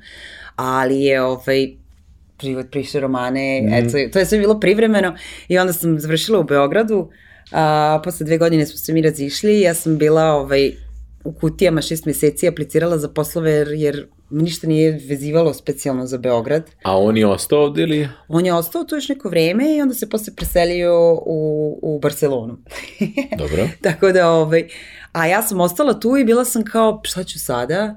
ali 0.56 1.00
je 1.00 1.22
ovaj, 1.22 1.72
život 2.42 2.66
priše 2.70 3.00
romane, 3.00 3.62
mm. 3.62 3.72
eto, 3.72 4.12
to 4.12 4.18
je 4.18 4.26
sve 4.26 4.38
bilo 4.38 4.60
privremeno 4.60 5.14
i 5.48 5.58
onda 5.58 5.72
sam 5.72 6.00
završila 6.00 6.38
u 6.38 6.44
Beogradu, 6.44 7.08
a, 7.52 8.00
posle 8.04 8.26
dve 8.26 8.38
godine 8.38 8.66
smo 8.66 8.78
se 8.78 8.92
mi 8.92 9.02
razišli, 9.02 9.60
ja 9.60 9.74
sam 9.74 9.98
bila 9.98 10.24
ovaj, 10.24 10.72
u 11.24 11.32
kutijama 11.32 11.82
šest 11.82 12.06
meseci 12.06 12.48
aplicirala 12.48 12.98
za 12.98 13.08
poslove 13.08 13.52
jer, 13.52 13.68
jer 13.68 14.06
ništa 14.32 14.66
nije 14.66 15.00
vezivalo 15.08 15.54
specijalno 15.54 16.06
za 16.06 16.18
Beograd. 16.18 16.70
A 16.82 16.98
on 16.98 17.16
je 17.16 17.26
ostao 17.26 17.60
ovde 17.60 17.82
ili? 17.82 18.08
On 18.28 18.46
je 18.46 18.54
ostao 18.54 18.84
tu 18.84 18.94
još 18.94 19.08
neko 19.08 19.28
vreme 19.28 19.76
i 19.76 19.82
onda 19.82 19.94
se 19.94 20.08
posle 20.08 20.34
preselio 20.34 21.14
u, 21.26 21.78
u 21.82 21.98
Barcelonu. 21.98 22.58
Dobro. 23.38 23.68
Tako 23.82 24.12
da, 24.12 24.30
ovaj, 24.30 24.68
a 25.12 25.26
ja 25.26 25.42
sam 25.42 25.60
ostala 25.60 26.00
tu 26.00 26.16
i 26.16 26.24
bila 26.24 26.44
sam 26.44 26.64
kao, 26.64 27.00
šta 27.04 27.24
ću 27.24 27.38
sada? 27.38 27.96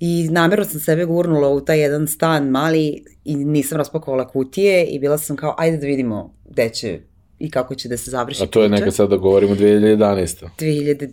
I 0.00 0.28
namjerno 0.30 0.64
sam 0.64 0.80
sebe 0.80 1.04
gurnula 1.04 1.48
u 1.48 1.60
taj 1.60 1.80
jedan 1.80 2.08
stan 2.08 2.48
mali 2.48 3.04
i 3.24 3.36
nisam 3.36 3.78
raspakovala 3.78 4.28
kutije 4.28 4.84
i 4.84 4.98
bila 4.98 5.18
sam 5.18 5.36
kao, 5.36 5.54
ajde 5.58 5.76
da 5.76 5.86
vidimo 5.86 6.34
gde 6.50 6.68
će 6.68 7.00
i 7.38 7.50
kako 7.50 7.74
će 7.74 7.88
da 7.88 7.96
se 7.96 8.10
završi 8.10 8.42
A 8.42 8.46
to 8.46 8.62
je 8.62 8.68
neka 8.68 8.90
sad 8.90 9.10
da 9.10 9.16
govorimo 9.16 9.54
2011. 9.54 10.48
2012. 10.58 11.12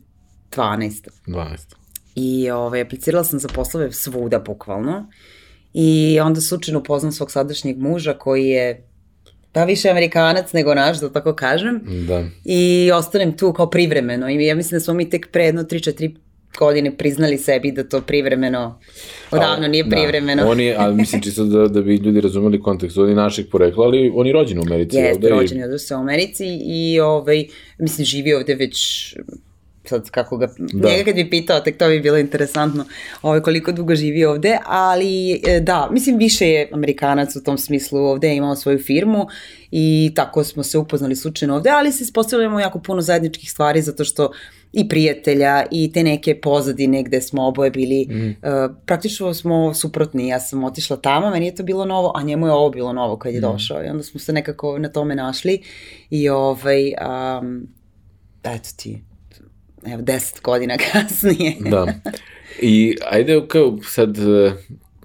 12. 1.27 1.78
I 2.15 2.49
ovaj, 2.49 2.81
aplicirala 2.81 3.23
sam 3.23 3.39
za 3.39 3.47
poslove 3.47 3.91
svuda, 3.91 4.39
bukvalno. 4.39 5.09
I 5.73 6.19
onda 6.23 6.41
slučajno 6.41 6.79
upoznam 6.79 7.11
svog 7.11 7.31
sadašnjeg 7.31 7.77
muža 7.77 8.13
koji 8.13 8.45
je 8.45 8.89
pa 9.51 9.63
više 9.63 9.89
amerikanac 9.89 10.53
nego 10.53 10.73
naš, 10.73 10.99
da 10.99 11.09
tako 11.13 11.33
kažem. 11.35 11.81
Da. 12.07 12.23
I 12.45 12.91
ostanem 12.93 13.37
tu 13.37 13.53
kao 13.53 13.69
privremeno. 13.69 14.29
I 14.29 14.45
ja 14.45 14.55
mislim 14.55 14.75
da 14.75 14.83
smo 14.83 14.93
mi 14.93 15.09
tek 15.09 15.31
pre 15.31 15.45
jedno 15.45 15.63
3-4 15.63 16.15
godine 16.59 16.97
priznali 16.97 17.37
sebi 17.37 17.71
da 17.71 17.83
to 17.83 18.01
privremeno, 18.01 18.79
odavno 19.31 19.67
nije 19.67 19.83
da. 19.83 19.89
privremeno. 19.89 20.43
Da. 20.43 20.49
Oni, 20.49 20.73
ali 20.77 20.95
mislim 20.95 21.21
čisto 21.21 21.43
da, 21.43 21.67
da 21.67 21.81
bi 21.81 21.95
ljudi 21.95 22.21
razumeli 22.21 22.61
kontekst, 22.61 22.97
oni 22.97 23.15
našeg 23.15 23.49
porekla, 23.51 23.85
ali 23.85 24.11
oni 24.15 24.31
rođeni 24.31 24.59
u 24.59 24.63
Americi. 24.63 24.97
Jeste, 24.97 25.15
ovde 25.15 25.29
rođeni 25.29 25.61
i... 25.61 25.93
u 25.93 25.97
Americi 25.97 26.45
i 26.65 26.99
ovaj, 26.99 27.45
mislim 27.77 28.05
živi 28.05 28.33
ovde 28.33 28.55
već 28.55 29.15
sad 29.89 30.09
kako 30.09 30.37
ga, 30.37 30.47
da. 30.57 30.89
njega 30.89 31.03
kad 31.03 31.15
bi 31.15 31.29
pitao, 31.29 31.59
tek 31.59 31.77
to 31.77 31.87
bi 31.87 31.99
bilo 31.99 32.17
interesantno 32.17 32.85
ovaj, 33.21 33.41
koliko 33.41 33.71
dugo 33.71 33.95
živi 33.95 34.25
ovde, 34.25 34.57
ali 34.65 35.41
e, 35.47 35.59
da, 35.59 35.89
mislim 35.91 36.17
više 36.17 36.47
je 36.47 36.69
Amerikanac 36.73 37.35
u 37.35 37.43
tom 37.43 37.57
smislu 37.57 37.99
ovde, 37.99 38.27
je 38.27 38.35
imao 38.35 38.55
svoju 38.55 38.79
firmu 38.79 39.27
i 39.71 40.11
tako 40.15 40.43
smo 40.43 40.63
se 40.63 40.77
upoznali 40.77 41.15
slučajno 41.15 41.55
ovde, 41.55 41.69
ali 41.69 41.91
se 41.91 42.03
ispostavljamo 42.03 42.59
jako 42.59 42.79
puno 42.79 43.01
zajedničkih 43.01 43.51
stvari 43.51 43.81
zato 43.81 44.03
što 44.03 44.31
i 44.73 44.89
prijatelja 44.89 45.65
i 45.71 45.91
te 45.91 46.03
neke 46.03 46.41
pozadine 46.41 47.03
gde 47.03 47.21
smo 47.21 47.47
oboje 47.47 47.71
bili, 47.71 48.07
mm. 48.09 48.29
uh, 48.29 48.75
praktično 48.85 49.33
smo 49.33 49.73
suprotni, 49.73 50.27
ja 50.27 50.39
sam 50.39 50.63
otišla 50.63 50.97
tamo, 50.97 51.29
meni 51.29 51.45
je 51.45 51.55
to 51.55 51.63
bilo 51.63 51.85
novo, 51.85 52.11
a 52.15 52.23
njemu 52.23 52.47
je 52.47 52.53
ovo 52.53 52.69
bilo 52.69 52.93
novo 52.93 53.17
kad 53.17 53.33
je 53.33 53.39
mm. 53.39 53.41
došao 53.41 53.83
i 53.83 53.87
onda 53.87 54.03
smo 54.03 54.19
se 54.19 54.33
nekako 54.33 54.79
na 54.79 54.89
tome 54.89 55.15
našli 55.15 55.61
i 56.09 56.29
ovaj, 56.29 56.93
um, 57.41 57.67
eto 58.43 58.69
ti, 58.77 59.03
evo, 59.85 60.01
deset 60.01 60.41
godina 60.41 60.77
kasnije. 60.91 61.55
da. 61.59 61.93
I 62.61 62.95
ajde, 63.09 63.41
kao 63.47 63.77
sad, 63.83 64.17
e, 64.17 64.53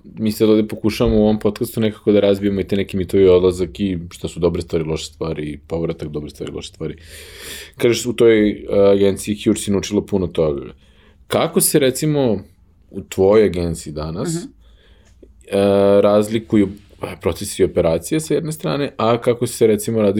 mi 0.04 0.32
sad 0.32 0.48
ovde 0.50 0.68
pokušamo 0.68 1.16
u 1.16 1.22
ovom 1.22 1.38
podcastu 1.38 1.80
nekako 1.80 2.12
da 2.12 2.20
razbijemo 2.20 2.60
i 2.60 2.64
te 2.64 2.76
neki 2.76 2.96
mitovi 2.96 3.28
odlazak 3.28 3.80
i 3.80 3.98
šta 4.10 4.28
su 4.28 4.40
dobre 4.40 4.62
stvari, 4.62 4.84
loše 4.84 5.06
stvari 5.06 5.42
i 5.42 5.58
povratak 5.58 6.08
dobre 6.08 6.30
stvari, 6.30 6.52
loše 6.52 6.68
stvari. 6.68 6.96
Kažeš, 7.78 8.06
u 8.06 8.12
toj 8.12 8.50
uh, 8.50 8.90
agenciji 8.92 9.38
Huge 9.44 9.60
si 9.60 9.70
naučila 9.70 10.02
puno 10.06 10.26
toga. 10.26 10.62
Kako 11.26 11.60
se 11.60 11.78
recimo 11.78 12.38
u 12.90 13.00
tvojoj 13.08 13.44
agenciji 13.44 13.92
danas 13.92 14.28
uh 14.28 14.40
-huh. 14.40 15.96
uh, 15.96 16.00
razlikuju 16.00 16.68
procesi 17.20 17.62
i 17.62 17.64
operacije 17.64 18.20
sa 18.20 18.34
jedne 18.34 18.52
strane, 18.52 18.92
a 18.96 19.20
kako 19.20 19.46
se 19.46 19.66
recimo 19.66 20.12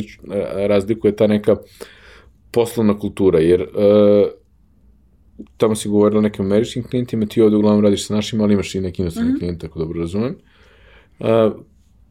razlikuje 0.69 1.17
ta 1.17 1.27
neka 1.27 1.57
poslovna 2.51 2.99
kultura, 2.99 3.39
jer 3.39 3.63
uh, 3.63 4.29
tamo 5.57 5.75
si 5.75 5.89
govorila 5.89 6.19
o 6.19 6.23
nekim 6.23 6.45
američkim 6.45 6.83
klijentima, 6.83 7.27
ti 7.27 7.43
ovde 7.43 7.57
uglavnom 7.57 7.85
radiš 7.85 8.07
sa 8.07 8.15
našim, 8.15 8.41
ali 8.41 8.55
imaš 8.55 8.75
i 8.75 8.81
neki 8.81 9.03
inostrani 9.03 9.29
mm 9.29 9.35
-hmm. 9.35 9.39
klijent, 9.39 9.61
tako 9.61 9.79
dobro 9.79 10.01
razumem. 10.01 10.37
Uh, 11.19 11.27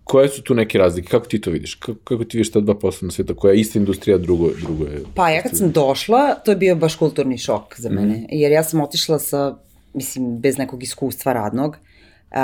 koje 0.03 0.29
su 0.29 0.43
tu 0.43 0.53
neke 0.53 0.77
razlike? 0.77 1.07
Kako 1.07 1.25
ti 1.25 1.41
to 1.41 1.51
vidiš? 1.51 1.75
Kako, 1.75 1.99
kako 2.03 2.23
ti 2.23 2.37
vidiš 2.37 2.51
ta 2.51 2.59
dva 2.59 2.75
poslovna 2.79 3.11
sveta? 3.11 3.33
Koja 3.33 3.53
je 3.53 3.59
ista 3.59 3.79
industrija, 3.79 4.17
drugo, 4.17 4.49
drugo 4.61 4.85
je... 4.85 5.03
Pa 5.15 5.29
ja 5.29 5.41
kad 5.41 5.57
sam 5.57 5.71
došla, 5.71 6.35
to 6.45 6.51
je 6.51 6.57
bio 6.57 6.75
baš 6.75 6.95
kulturni 6.95 7.37
šok 7.37 7.75
za 7.77 7.89
mene. 7.89 8.17
Mm. 8.17 8.25
Jer 8.29 8.51
ja 8.51 8.63
sam 8.63 8.81
otišla 8.81 9.19
sa, 9.19 9.57
mislim, 9.93 10.39
bez 10.39 10.57
nekog 10.57 10.83
iskustva 10.83 11.33
radnog 11.33 11.77
uh, 12.31 12.37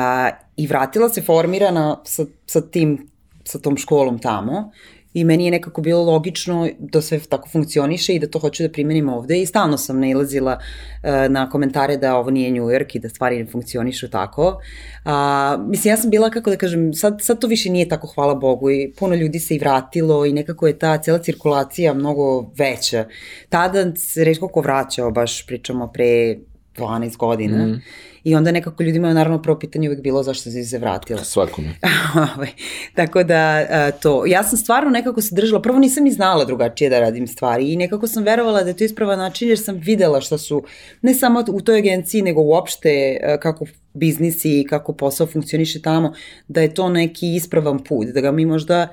i 0.58 0.68
vratila 0.68 1.10
se 1.10 1.22
formirana 1.22 2.02
sa, 2.06 2.26
sa 2.46 2.62
tim 2.62 3.08
sa 3.44 3.60
tom 3.60 3.78
školom 3.78 4.20
tamo 4.20 4.72
i 5.14 5.24
meni 5.24 5.46
je 5.46 5.52
nekako 5.52 5.82
bilo 5.82 6.04
logično 6.04 6.70
da 6.80 7.02
sve 7.02 7.20
tako 7.20 7.50
funkcioniše 7.50 8.16
i 8.16 8.20
da 8.20 8.28
to 8.28 8.40
hoću 8.40 8.64
da 8.64 8.72
primenim 8.72 9.10
ovde 9.10 9.42
i 9.42 9.46
stalno 9.46 9.78
sam 9.78 10.00
nailazila 10.00 10.58
uh, 10.58 11.10
na 11.32 11.50
komentare 11.50 11.98
da 11.98 12.16
ovo 12.18 12.32
nije 12.32 12.52
New 12.52 12.64
York 12.64 12.96
i 12.96 13.00
da 13.00 13.10
stvari 13.10 13.44
ne 13.44 13.46
funkcionišu 13.46 14.10
tako. 14.10 14.62
A, 15.06 15.58
mislim, 15.68 15.92
ja 15.92 15.98
sam 15.98 16.10
bila, 16.10 16.30
kako 16.30 16.50
da 16.50 16.58
kažem, 16.58 16.94
sad, 16.94 17.18
sad 17.22 17.40
to 17.40 17.48
više 17.48 17.70
nije 17.70 17.90
tako, 17.90 18.08
hvala 18.08 18.36
Bogu, 18.36 18.72
i 18.72 18.94
puno 19.00 19.16
ljudi 19.16 19.40
se 19.40 19.56
i 19.56 19.60
vratilo 19.60 20.26
i 20.26 20.34
nekako 20.34 20.68
je 20.68 20.80
ta 20.80 20.98
cela 20.98 21.20
cirkulacija 21.20 21.94
mnogo 21.94 22.52
veća. 22.58 23.06
Tada 23.50 23.96
se 23.96 24.24
redko 24.24 24.48
ko 24.48 24.62
vraćao, 24.62 25.12
baš 25.12 25.46
pričamo 25.46 25.88
pre 25.88 26.38
12 26.78 27.18
godina. 27.18 27.66
Mm. 27.66 27.82
I 28.24 28.36
onda 28.36 28.52
nekako 28.52 28.84
ljudima 28.84 29.08
je 29.08 29.14
naravno 29.14 29.42
prvo 29.42 29.60
pitanje 29.60 29.90
uvek 29.90 30.02
bilo 30.02 30.24
zašto 30.24 30.50
si 30.50 30.64
se 30.64 30.78
vratila. 30.78 31.24
Svakome. 31.34 31.76
Ovaj, 32.36 32.50
tako 32.96 33.24
da 33.24 33.66
a, 33.70 33.92
to, 33.92 34.26
ja 34.26 34.44
sam 34.44 34.58
stvarno 34.58 34.90
nekako 34.90 35.22
se 35.22 35.36
držala, 35.36 35.62
prvo 35.62 35.80
nisam 35.80 36.04
ni 36.04 36.12
znala 36.12 36.46
drugačije 36.46 36.90
da 36.90 37.00
radim 37.00 37.28
stvari 37.28 37.74
i 37.74 37.76
nekako 37.76 38.08
sam 38.08 38.24
verovala 38.24 38.64
da 38.64 38.70
je 38.70 38.78
to 38.78 38.84
isprava 38.84 39.16
način 39.16 39.50
jer 39.50 39.60
sam 39.60 39.76
videla 39.76 40.22
šta 40.22 40.38
su, 40.38 40.64
ne 41.02 41.14
samo 41.14 41.44
u 41.48 41.62
toj 41.62 41.78
agenciji 41.78 42.22
nego 42.22 42.42
uopšte 42.42 43.20
a, 43.24 43.38
kako 43.38 43.66
biznisi 43.94 44.60
i 44.60 44.68
kako 44.68 44.94
posao 44.94 45.28
funkcioniše 45.28 45.82
tamo, 45.82 46.14
da 46.48 46.62
je 46.62 46.74
to 46.74 46.90
neki 46.90 47.36
ispravan 47.36 47.84
put, 47.84 48.08
da 48.08 48.22
ga 48.22 48.32
mi 48.32 48.46
možda 48.46 48.88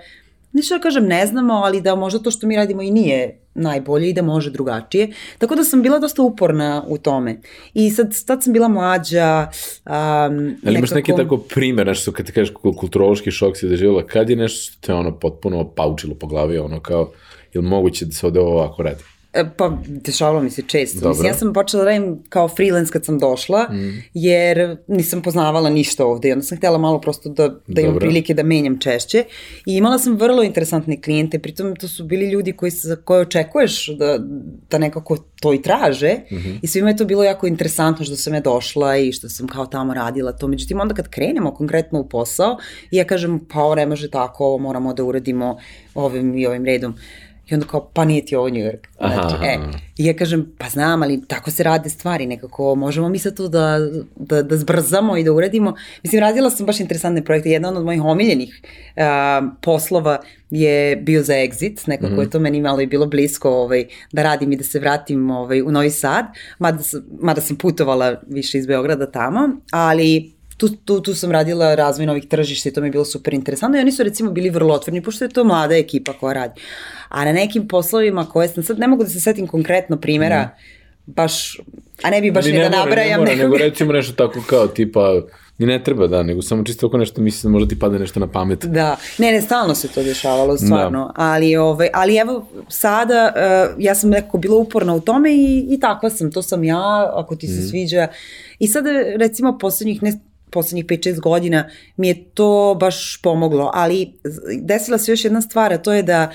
neću 0.56 0.74
da 0.74 0.80
kažem 0.80 1.06
ne 1.06 1.26
znamo, 1.26 1.54
ali 1.54 1.80
da 1.80 1.94
možda 1.94 2.18
to 2.18 2.30
što 2.30 2.46
mi 2.46 2.56
radimo 2.56 2.82
i 2.82 2.90
nije 2.90 3.40
najbolje 3.54 4.08
i 4.08 4.12
da 4.12 4.22
može 4.22 4.50
drugačije. 4.50 5.12
Tako 5.38 5.54
da 5.54 5.64
sam 5.64 5.82
bila 5.82 5.98
dosta 5.98 6.22
uporna 6.22 6.84
u 6.88 6.98
tome. 6.98 7.40
I 7.74 7.90
sad, 7.90 8.14
sad 8.14 8.42
sam 8.42 8.52
bila 8.52 8.68
mlađa. 8.68 9.48
Um, 9.86 9.92
ali 9.92 10.52
nekako... 10.62 10.78
imaš 10.78 10.90
neki 10.90 11.12
tako 11.16 11.36
primer, 11.36 11.86
nešto 11.86 12.12
kad 12.12 12.26
ti 12.26 12.32
kažeš 12.32 12.54
kulturološki 12.76 13.30
šok 13.30 13.56
si 13.56 13.68
doživjela, 13.68 14.06
kad 14.06 14.30
je 14.30 14.36
nešto 14.36 14.72
što 14.72 14.86
te 14.86 14.94
ono 14.94 15.18
potpuno 15.18 15.68
paučilo 15.74 16.14
po 16.14 16.26
glavi, 16.26 16.58
ono 16.58 16.80
kao, 16.80 17.12
je 17.52 17.60
li 17.60 17.66
moguće 17.66 18.04
da 18.04 18.12
se 18.12 18.26
ovde 18.26 18.40
ovako 18.40 18.82
radi? 18.82 19.02
E, 19.36 19.44
pa, 19.56 19.78
dešavalo 19.86 20.42
mi 20.42 20.50
se 20.50 20.62
često. 20.62 20.98
Dobro. 20.98 21.08
Mislim, 21.08 21.26
ja 21.26 21.34
sam 21.34 21.52
počela 21.52 21.84
da 21.84 21.90
radim 21.90 22.22
kao 22.28 22.48
freelance 22.48 22.92
kad 22.92 23.04
sam 23.04 23.18
došla, 23.18 23.62
mm. 23.70 24.02
jer 24.14 24.76
nisam 24.88 25.22
poznavala 25.22 25.70
ništa 25.70 26.06
ovde 26.06 26.28
i 26.28 26.32
onda 26.32 26.44
sam 26.44 26.58
htela 26.58 26.78
malo 26.78 27.00
prosto 27.00 27.28
da, 27.28 27.54
da 27.66 27.80
imam 27.80 27.98
prilike 27.98 28.34
da 28.34 28.42
menjam 28.42 28.78
češće. 28.78 29.24
I 29.66 29.76
imala 29.76 29.98
sam 29.98 30.16
vrlo 30.16 30.42
interesantne 30.42 31.00
klijente, 31.02 31.38
pritom 31.38 31.76
to 31.76 31.88
su 31.88 32.04
bili 32.04 32.30
ljudi 32.30 32.52
koji, 32.52 32.70
za 32.70 32.96
koje 32.96 33.20
očekuješ 33.20 33.88
da, 33.88 34.18
da 34.70 34.78
nekako 34.78 35.16
to 35.40 35.54
i 35.54 35.62
traže 35.62 36.14
mm 36.30 36.36
-hmm. 36.36 36.58
i 36.62 36.66
svima 36.66 36.88
je 36.88 36.96
to 36.96 37.04
bilo 37.04 37.24
jako 37.24 37.46
interesantno 37.46 38.04
što 38.04 38.16
sam 38.16 38.34
ja 38.34 38.40
došla 38.40 38.96
i 38.96 39.12
što 39.12 39.28
sam 39.28 39.46
kao 39.46 39.66
tamo 39.66 39.94
radila 39.94 40.32
to. 40.32 40.48
Međutim, 40.48 40.80
onda 40.80 40.94
kad 40.94 41.08
krenemo 41.08 41.54
konkretno 41.54 42.00
u 42.00 42.08
posao 42.08 42.58
i 42.90 42.96
ja 42.96 43.04
kažem 43.04 43.46
pa 43.52 43.60
ovo 43.60 43.74
ne 43.74 43.86
može 43.86 44.10
tako, 44.10 44.44
ovo 44.44 44.58
moramo 44.58 44.94
da 44.94 45.04
uradimo 45.04 45.58
ovim 45.94 46.38
i 46.38 46.46
ovim 46.46 46.64
redom. 46.64 46.90
Uh, 46.92 47.25
I 47.50 47.54
onda 47.54 47.66
kao, 47.66 47.90
pa 47.94 48.04
nije 48.04 48.24
ti 48.24 48.36
ovo 48.36 48.48
New 48.48 48.62
York. 48.62 48.86
Znači, 48.98 49.34
aha, 49.34 49.44
e, 49.44 49.58
I 49.96 50.04
ja 50.04 50.14
kažem, 50.14 50.52
pa 50.58 50.68
znam, 50.68 51.02
ali 51.02 51.26
tako 51.26 51.50
se 51.50 51.62
rade 51.62 51.90
stvari, 51.90 52.26
nekako 52.26 52.74
možemo 52.74 53.08
mi 53.08 53.18
sad 53.18 53.36
to 53.36 53.48
da, 53.48 53.78
da, 54.16 54.42
da 54.42 54.56
zbrzamo 54.56 55.16
i 55.16 55.24
da 55.24 55.32
uradimo. 55.32 55.74
Mislim, 56.02 56.20
radila 56.20 56.50
sam 56.50 56.66
baš 56.66 56.80
interesantne 56.80 57.24
projekte. 57.24 57.50
Jedan 57.50 57.76
od 57.76 57.84
mojih 57.84 58.04
omiljenih 58.04 58.62
uh, 58.96 59.02
poslova 59.62 60.20
je 60.50 60.96
bio 60.96 61.22
za 61.22 61.32
Exit, 61.32 61.88
nekako 61.88 62.12
mm 62.12 62.16
-hmm. 62.16 62.20
je 62.20 62.30
to 62.30 62.38
meni 62.38 62.60
malo 62.60 62.80
i 62.80 62.86
bilo 62.86 63.06
blisko 63.06 63.50
ovaj, 63.50 63.86
da 64.12 64.22
radim 64.22 64.52
i 64.52 64.56
da 64.56 64.64
se 64.64 64.78
vratim 64.78 65.30
ovaj, 65.30 65.62
u 65.62 65.70
Novi 65.70 65.90
Sad, 65.90 66.26
mada, 66.58 66.82
mada 67.20 67.40
sam 67.40 67.56
putovala 67.56 68.22
više 68.26 68.58
iz 68.58 68.66
Beograda 68.66 69.10
tamo, 69.10 69.48
ali 69.70 70.35
tu, 70.56 70.68
tu, 70.68 71.00
tu 71.00 71.14
sam 71.14 71.30
radila 71.30 71.74
razvoj 71.74 72.06
novih 72.06 72.26
tržišta 72.28 72.68
i 72.68 72.72
to 72.72 72.80
mi 72.80 72.86
je 72.86 72.90
bilo 72.90 73.04
super 73.04 73.34
interesantno 73.34 73.78
i 73.78 73.80
oni 73.80 73.92
su 73.92 74.02
recimo 74.02 74.30
bili 74.30 74.50
vrlo 74.50 74.74
otvorni, 74.74 75.02
pošto 75.02 75.24
je 75.24 75.28
to 75.28 75.44
mlada 75.44 75.76
ekipa 75.76 76.12
koja 76.12 76.34
radi. 76.34 76.60
A 77.08 77.24
na 77.24 77.32
nekim 77.32 77.68
poslovima 77.68 78.26
koje 78.26 78.48
sam, 78.48 78.62
sad 78.62 78.78
ne 78.78 78.86
mogu 78.86 79.04
da 79.04 79.10
se 79.10 79.20
setim 79.20 79.46
konkretno 79.46 79.96
primjera, 79.96 80.42
mm. 80.42 81.12
baš, 81.12 81.60
a 82.02 82.10
ne 82.10 82.20
bi 82.20 82.30
baš 82.30 82.44
ni 82.44 82.58
da 82.58 82.68
nabrajam. 82.68 83.20
Ne 83.20 83.36
mora, 83.36 83.42
nego 83.42 83.56
recimo 83.56 83.92
nešto 83.92 84.12
tako 84.12 84.42
kao 84.46 84.66
tipa, 84.66 85.22
ni 85.58 85.66
ne 85.66 85.82
treba 85.84 86.06
da, 86.06 86.22
nego 86.22 86.42
samo 86.42 86.64
čisto 86.64 86.86
oko 86.86 86.98
nešto 86.98 87.20
misli 87.20 87.48
da 87.48 87.52
možda 87.52 87.68
ti 87.68 87.78
padne 87.78 87.98
nešto 87.98 88.20
na 88.20 88.26
pamet. 88.26 88.64
Da, 88.64 88.96
ne, 89.18 89.32
ne, 89.32 89.42
stalno 89.42 89.74
se 89.74 89.88
to 89.88 90.02
dešavalo, 90.02 90.56
stvarno, 90.56 91.04
da. 91.04 91.12
ali, 91.16 91.56
ovaj, 91.56 91.88
ali 91.92 92.16
evo, 92.16 92.46
sada, 92.68 93.32
uh, 93.36 93.74
ja 93.84 93.94
sam 93.94 94.10
nekako 94.10 94.38
bila 94.38 94.56
uporna 94.56 94.94
u 94.94 95.00
tome 95.00 95.34
i, 95.34 95.66
i 95.70 95.80
takva 95.80 96.10
sam, 96.10 96.32
to 96.32 96.42
sam 96.42 96.64
ja, 96.64 97.12
ako 97.14 97.36
ti 97.36 97.46
se 97.46 97.60
mm. 97.60 97.68
sviđa. 97.68 98.08
I 98.58 98.66
sada, 98.66 98.90
recimo, 99.16 99.58
poslednjih, 99.58 100.02
ne 100.02 100.12
poslednjih 100.50 100.86
5-6 100.86 101.20
godina 101.20 101.68
mi 101.96 102.08
je 102.08 102.24
to 102.24 102.76
baš 102.80 103.20
pomoglo, 103.22 103.70
ali 103.74 104.12
desila 104.60 104.98
se 104.98 105.12
još 105.12 105.24
jedna 105.24 105.40
stvar, 105.40 105.72
a 105.72 105.78
to 105.78 105.92
je 105.92 106.02
da 106.02 106.30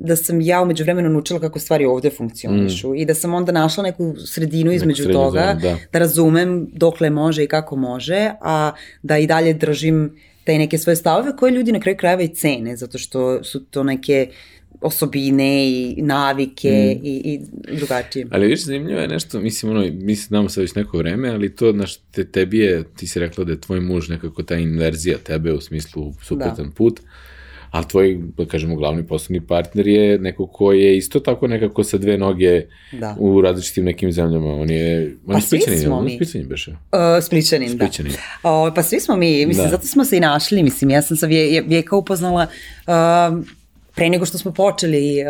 da 0.00 0.16
sam 0.16 0.40
ja 0.40 0.62
umeđu 0.62 0.84
vremenu 0.84 1.08
naučila 1.08 1.40
kako 1.40 1.58
stvari 1.58 1.84
ovde 1.84 2.10
funkcionišu 2.10 2.90
mm. 2.90 2.94
i 2.94 3.04
da 3.04 3.14
sam 3.14 3.34
onda 3.34 3.52
našla 3.52 3.82
neku 3.82 4.14
sredinu 4.26 4.72
između 4.72 5.02
neku 5.02 5.12
toga, 5.12 5.58
da. 5.62 5.76
da 5.92 5.98
razumem 5.98 6.68
dokle 6.72 7.10
može 7.10 7.44
i 7.44 7.46
kako 7.46 7.76
može, 7.76 8.30
a 8.40 8.72
da 9.02 9.18
i 9.18 9.26
dalje 9.26 9.54
držim 9.54 10.16
te 10.44 10.58
neke 10.58 10.78
svoje 10.78 10.96
stavove 10.96 11.36
koje 11.36 11.50
ljudi 11.50 11.72
na 11.72 11.80
kraju 11.80 11.96
krajeva 11.96 12.22
i 12.22 12.28
cene, 12.28 12.76
zato 12.76 12.98
što 12.98 13.44
su 13.44 13.64
to 13.64 13.82
neke 13.82 14.28
osobine 14.80 15.70
i 15.70 16.02
navike 16.02 16.96
mm. 16.96 17.06
i, 17.06 17.20
i 17.24 17.40
drugačije. 17.76 18.26
Ali 18.30 18.46
viš, 18.46 18.64
zanimljivo 18.64 19.00
je 19.00 19.08
nešto, 19.08 19.40
mislim, 19.40 19.72
ono, 19.72 19.86
mi 19.92 20.16
se 20.16 20.26
znamo 20.26 20.48
sad 20.48 20.62
već 20.62 20.74
neko 20.74 20.98
vreme, 20.98 21.30
ali 21.30 21.56
to, 21.56 21.72
znaš, 21.72 21.96
te, 21.96 22.24
tebi 22.24 22.58
je, 22.58 22.84
ti 22.96 23.06
si 23.06 23.20
rekla 23.20 23.44
da 23.44 23.52
je 23.52 23.60
tvoj 23.60 23.80
muž 23.80 24.08
nekako 24.08 24.42
ta 24.42 24.54
inverzija 24.56 25.18
tebe 25.18 25.52
u 25.52 25.60
smislu 25.60 26.12
suprotan 26.22 26.68
da. 26.68 26.74
put, 26.74 27.00
ali 27.70 27.88
tvoj, 27.88 28.18
da 28.36 28.44
kažemo, 28.44 28.76
glavni 28.76 29.06
poslovni 29.06 29.46
partner 29.46 29.86
je 29.86 30.18
neko 30.18 30.46
ko 30.46 30.72
je 30.72 30.96
isto 30.96 31.20
tako 31.20 31.46
nekako 31.46 31.84
sa 31.84 31.98
dve 31.98 32.18
noge 32.18 32.62
da. 32.92 33.16
u 33.18 33.40
različitim 33.40 33.84
nekim 33.84 34.12
zemljama. 34.12 34.54
On 34.54 34.70
je, 34.70 35.16
on 35.26 35.32
pa 35.32 35.38
je 35.38 35.42
spličanin, 35.42 35.92
on 35.92 36.08
je 36.08 36.16
spličanin 36.16 36.48
beše? 36.48 36.70
Uh, 36.70 37.24
spličanin, 37.24 37.76
da. 37.76 37.88
O, 38.42 38.72
pa 38.74 38.82
svi 38.82 39.00
smo 39.00 39.16
mi, 39.16 39.46
mislim, 39.46 39.64
da. 39.64 39.70
zato 39.70 39.86
smo 39.86 40.04
se 40.04 40.16
i 40.16 40.20
našli, 40.20 40.62
mislim, 40.62 40.90
ja 40.90 41.02
sam 41.02 41.16
sa 41.16 41.26
vje, 41.26 41.62
vijeka 41.66 41.96
upoznala 41.96 42.46
uh, 42.86 43.44
pre 43.94 44.08
nego 44.08 44.26
što 44.26 44.38
smo 44.38 44.52
počeli 44.52 45.16
uh, 45.22 45.26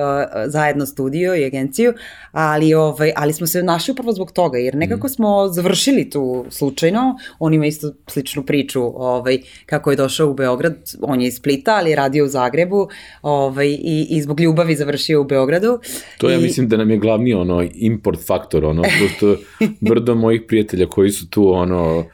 zajedno 0.46 0.86
studio 0.86 1.34
i 1.34 1.44
agenciju, 1.44 1.92
ali, 2.32 2.74
ovaj, 2.74 3.12
ali 3.16 3.32
smo 3.32 3.46
se 3.46 3.62
našli 3.62 3.92
upravo 3.92 4.12
zbog 4.12 4.32
toga, 4.32 4.58
jer 4.58 4.74
nekako 4.74 5.06
mm. 5.06 5.10
smo 5.10 5.48
završili 5.48 6.10
tu 6.10 6.44
slučajno, 6.48 7.18
on 7.38 7.54
ima 7.54 7.66
isto 7.66 7.92
sličnu 8.06 8.42
priču 8.42 8.82
ovaj, 8.82 9.38
kako 9.66 9.90
je 9.90 9.96
došao 9.96 10.30
u 10.30 10.34
Beograd, 10.34 10.76
on 11.02 11.20
je 11.20 11.28
iz 11.28 11.34
Splita, 11.34 11.76
ali 11.76 11.90
je 11.90 11.96
radio 11.96 12.24
u 12.24 12.28
Zagrebu 12.28 12.88
ovaj, 13.22 13.68
i, 13.68 14.06
i 14.10 14.22
zbog 14.22 14.40
ljubavi 14.40 14.76
završio 14.76 15.20
u 15.20 15.24
Beogradu. 15.24 15.78
To 16.18 16.30
ja 16.30 16.38
I... 16.38 16.42
mislim 16.42 16.68
da 16.68 16.76
nam 16.76 16.90
je 16.90 16.98
glavni 16.98 17.34
ono 17.34 17.68
import 17.74 18.26
faktor, 18.26 18.64
ono, 18.64 18.82
pošto 18.82 19.36
brdo 19.90 20.14
mojih 20.14 20.42
prijatelja 20.48 20.86
koji 20.86 21.10
su 21.10 21.30
tu, 21.30 21.52
ono, 21.52 22.04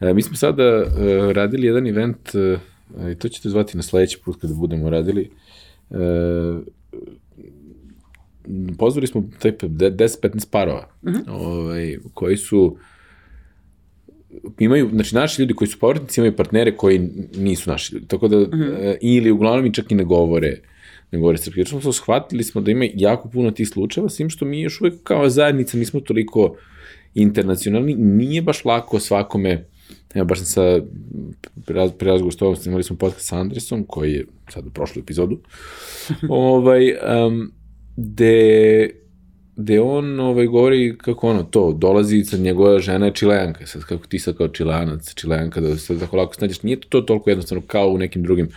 e, 0.00 0.14
mi 0.14 0.22
smo 0.22 0.36
sada 0.36 0.82
uh, 0.82 1.32
radili 1.32 1.66
jedan 1.66 1.86
event, 1.86 2.34
uh, 2.34 2.60
i 3.12 3.14
to 3.14 3.28
ćete 3.28 3.48
zvati 3.48 3.76
na 3.76 3.82
sledeći 3.82 4.18
put 4.24 4.40
kada 4.40 4.54
budemo 4.54 4.90
radili, 4.90 5.22
e, 5.22 5.28
pozvali 8.78 9.06
smo 9.06 9.20
10-15 9.20 10.50
parova, 10.50 10.88
uh 11.02 11.10
mhm. 11.10 11.18
-huh. 11.18 11.30
ovaj, 11.30 11.96
koji 12.14 12.36
su 12.36 12.76
imaju, 14.58 14.90
znači 14.92 15.14
naši 15.14 15.42
ljudi 15.42 15.54
koji 15.54 15.68
su 15.68 15.78
povratnici 15.78 16.20
imaju 16.20 16.36
partnere 16.36 16.76
koji 16.76 17.10
nisu 17.36 17.70
naši 17.70 17.94
ljudi, 17.94 18.06
tako 18.06 18.28
da, 18.28 18.38
uh 18.38 18.48
mhm. 18.48 18.62
-huh. 18.62 18.78
e, 18.80 18.98
ili 19.00 19.30
uglavnom 19.30 19.66
i 19.66 19.74
čak 19.74 19.90
i 19.90 19.94
ne 19.94 20.04
govore 20.04 20.60
ne 21.12 21.18
govore 21.18 21.38
srpski. 21.38 21.62
Znači 21.64 21.82
smo 21.82 21.92
shvatili 21.92 22.44
smo 22.44 22.60
da 22.60 22.70
ima 22.70 22.86
jako 22.94 23.28
puno 23.28 23.50
tih 23.50 23.68
slučajeva, 23.68 24.08
s 24.08 24.16
tim 24.16 24.30
što 24.30 24.44
mi 24.44 24.60
još 24.60 24.80
uvek 24.80 24.94
kao 25.02 25.28
zajednica 25.28 25.78
nismo 25.78 26.00
toliko 26.00 26.56
internacionalni, 27.14 27.94
nije 27.94 28.42
baš 28.42 28.64
lako 28.64 29.00
svakome 29.00 29.64
Evo, 30.14 30.24
baš 30.24 30.38
sam 30.38 30.46
sa 30.46 30.86
pre 31.66 32.10
razgovor 32.10 32.32
s 32.32 32.36
tobom, 32.36 32.56
imali 32.66 32.82
smo 32.82 32.96
podcast 32.96 33.26
sa 33.26 33.38
Andresom, 33.38 33.84
koji 33.84 34.12
je 34.12 34.26
sad 34.48 34.66
u 34.66 34.70
prošlu 34.70 35.02
epizodu, 35.02 35.38
ovaj, 36.28 36.92
um, 37.26 37.52
de, 37.96 38.90
de 39.56 39.80
on 39.80 40.20
ovaj, 40.20 40.46
govori 40.46 40.98
kako 40.98 41.28
ono, 41.28 41.42
to, 41.42 41.72
dolazi 41.72 42.24
sa 42.24 42.36
njegova 42.36 42.78
žena 42.78 43.06
je 43.06 43.14
čileanka, 43.14 43.66
sad 43.66 43.84
kako 43.84 44.06
ti 44.06 44.18
sad 44.18 44.36
kao 44.36 44.48
čilanac, 44.48 45.14
čileanka, 45.14 45.60
da 45.60 45.76
se 45.76 45.98
tako 45.98 46.16
lako 46.16 46.34
snađeš, 46.34 46.62
nije 46.62 46.80
to 46.80 47.00
toliko 47.00 47.30
jednostavno 47.30 47.62
kao 47.66 47.88
u 47.88 47.98
nekim 47.98 48.22
drugim 48.22 48.46
uh, 48.46 48.54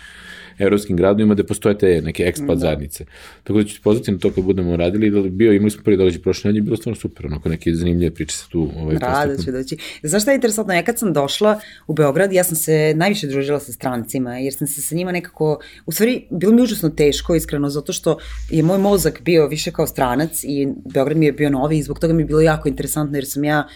evropskim 0.59 0.97
gradovima 0.97 1.33
gde 1.33 1.43
postoje 1.43 1.77
te 1.77 2.01
neke 2.01 2.23
ekspat 2.23 2.47
da. 2.47 2.55
zajednice. 2.55 3.05
Tako 3.43 3.59
da 3.59 3.65
ću 3.65 3.75
ti 3.75 3.81
pozvati 3.83 4.11
na 4.11 4.17
to 4.17 4.31
kad 4.31 4.43
budemo 4.43 4.75
radili, 4.75 5.09
da 5.09 5.21
bio, 5.21 5.53
imali 5.53 5.71
smo 5.71 5.83
prvi 5.83 5.97
događaj 5.97 6.21
prošle 6.21 6.49
nedelje, 6.49 6.63
bilo 6.63 6.77
stvarno 6.77 6.95
super, 6.95 7.25
onako 7.25 7.49
neke 7.49 7.73
zanimljive 7.73 8.11
priče 8.11 8.35
se 8.35 8.45
tu 8.49 8.69
ovaj, 8.77 8.97
Rada 8.99 9.37
ću 9.37 9.51
doći. 9.51 9.77
Znaš 10.03 10.21
šta 10.21 10.31
je 10.31 10.35
interesantno, 10.35 10.73
ja 10.73 10.83
kad 10.83 10.99
sam 10.99 11.13
došla 11.13 11.59
u 11.87 11.93
Beograd, 11.93 12.33
ja 12.33 12.43
sam 12.43 12.55
se 12.55 12.93
najviše 12.95 13.27
družila 13.27 13.59
sa 13.59 13.71
strancima, 13.73 14.37
jer 14.37 14.53
sam 14.53 14.67
se 14.67 14.81
sa 14.81 14.95
njima 14.95 15.11
nekako, 15.11 15.59
u 15.85 15.91
stvari, 15.91 16.27
bilo 16.29 16.53
mi 16.53 16.61
užasno 16.61 16.89
teško, 16.89 17.35
iskreno, 17.35 17.69
zato 17.69 17.93
što 17.93 18.17
je 18.49 18.63
moj 18.63 18.77
mozak 18.77 19.21
bio 19.21 19.47
više 19.47 19.71
kao 19.71 19.87
stranac 19.87 20.43
i 20.43 20.67
Beograd 20.93 21.17
mi 21.17 21.25
je 21.25 21.31
bio 21.31 21.49
novi 21.49 21.77
i 21.77 21.83
zbog 21.83 21.99
toga 21.99 22.13
mi 22.13 22.21
je 22.21 22.25
bilo 22.25 22.41
jako 22.41 22.69
interesantno, 22.69 23.17
jer 23.17 23.27
sam 23.27 23.43
ja 23.43 23.67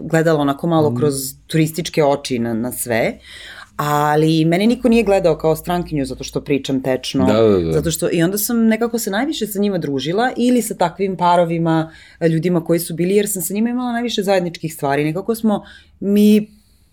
gledala 0.00 0.40
onako 0.40 0.66
malo 0.66 0.90
mm. 0.90 0.96
kroz 0.96 1.14
turističke 1.46 2.04
oči 2.04 2.38
na, 2.38 2.54
na 2.54 2.72
sve, 2.72 3.18
ali 3.76 4.44
mene 4.44 4.66
niko 4.66 4.88
nije 4.88 5.02
gledao 5.02 5.38
kao 5.38 5.56
strankinju 5.56 6.04
zato 6.04 6.24
što 6.24 6.40
pričam 6.40 6.82
tečno. 6.82 7.26
Da, 7.26 7.32
da, 7.32 7.58
da. 7.58 7.72
Zato 7.72 7.90
što, 7.90 8.08
I 8.12 8.22
onda 8.22 8.38
sam 8.38 8.66
nekako 8.66 8.98
se 8.98 9.10
najviše 9.10 9.46
sa 9.46 9.58
njima 9.58 9.78
družila 9.78 10.32
ili 10.36 10.62
sa 10.62 10.74
takvim 10.74 11.16
parovima, 11.16 11.92
ljudima 12.30 12.64
koji 12.64 12.78
su 12.78 12.94
bili, 12.94 13.16
jer 13.16 13.28
sam 13.28 13.42
sa 13.42 13.54
njima 13.54 13.70
imala 13.70 13.92
najviše 13.92 14.22
zajedničkih 14.22 14.74
stvari. 14.74 15.04
Nekako 15.04 15.34
smo 15.34 15.64
mi 16.00 16.48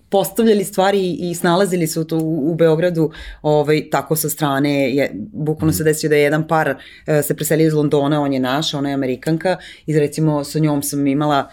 postavljali 0.10 0.64
stvari 0.64 1.18
i 1.20 1.36
snalazili 1.36 1.88
se 1.88 2.00
u, 2.00 2.04
to, 2.04 2.18
u, 2.18 2.56
Beogradu 2.56 3.12
ovaj, 3.42 3.90
tako 3.90 4.16
sa 4.16 4.30
strane. 4.30 4.96
Je, 4.96 5.12
bukvalno 5.34 5.74
se 5.74 5.84
desio 5.84 6.10
da 6.10 6.16
je 6.16 6.22
jedan 6.22 6.48
par 6.48 6.70
uh, 6.70 7.26
se 7.26 7.36
preselio 7.36 7.68
iz 7.68 7.74
Londona, 7.74 8.22
on 8.22 8.34
je 8.34 8.40
naš, 8.40 8.74
ona 8.74 8.90
je 8.90 8.94
Amerikanka 8.94 9.58
i 9.86 10.00
recimo 10.00 10.44
sa 10.44 10.60
njom 10.60 10.84
sam 10.84 11.08
imala 11.08 11.50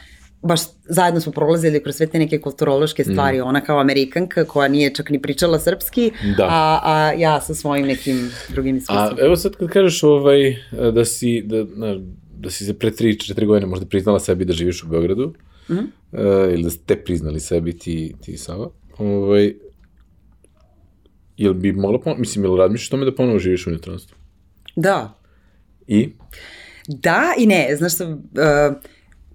baš 0.46 0.60
zajedno 0.84 1.20
smo 1.20 1.32
prolazili 1.32 1.82
kroz 1.82 1.96
sve 1.96 2.06
te 2.06 2.18
neke 2.18 2.40
kulturološke 2.40 3.04
stvari, 3.04 3.38
mm. 3.38 3.42
ona 3.42 3.60
kao 3.60 3.80
Amerikanka 3.80 4.44
koja 4.44 4.68
nije 4.68 4.94
čak 4.94 5.10
ni 5.10 5.22
pričala 5.22 5.58
srpski, 5.58 6.10
da. 6.36 6.44
a, 6.44 6.80
a 6.84 7.12
ja 7.12 7.40
sa 7.40 7.54
svojim 7.54 7.86
nekim 7.86 8.30
drugim 8.48 8.76
iskustvom. 8.76 9.18
A 9.18 9.24
evo 9.24 9.36
sad 9.36 9.56
kad 9.56 9.68
kažeš 9.68 10.02
ovaj, 10.02 10.56
da 10.92 11.04
si, 11.04 11.42
da, 11.42 11.64
da 12.38 12.50
si 12.50 12.64
se 12.64 12.78
pre 12.78 12.90
3-4 12.90 13.46
godine 13.46 13.66
možda 13.66 13.86
priznala 13.86 14.20
sebi 14.20 14.44
da 14.44 14.52
živiš 14.52 14.84
u 14.84 14.88
Beogradu, 14.88 15.34
mm 15.68 15.74
-hmm. 15.74 15.86
uh, 16.12 16.52
ili 16.52 16.62
da 16.62 16.70
ste 16.70 16.96
priznali 16.96 17.40
sebi 17.40 17.78
ti, 17.78 18.14
ti 18.20 18.36
Sava, 18.36 18.70
ovaj, 18.98 19.54
jel 21.36 21.54
bi 21.54 21.72
mogla, 21.72 22.00
ponovno, 22.00 22.20
mislim, 22.20 22.44
jel 22.44 22.56
razmišljaš 22.56 22.88
tome 22.88 23.04
da 23.04 23.14
ponovo 23.14 23.38
živiš 23.38 23.66
u 23.66 23.70
inostranstvu? 23.70 24.16
Da. 24.76 25.18
I? 25.86 26.08
Da 26.88 27.34
i 27.38 27.46
ne, 27.46 27.76
znaš 27.78 27.96
sam, 27.96 28.12
uh, 28.12 28.76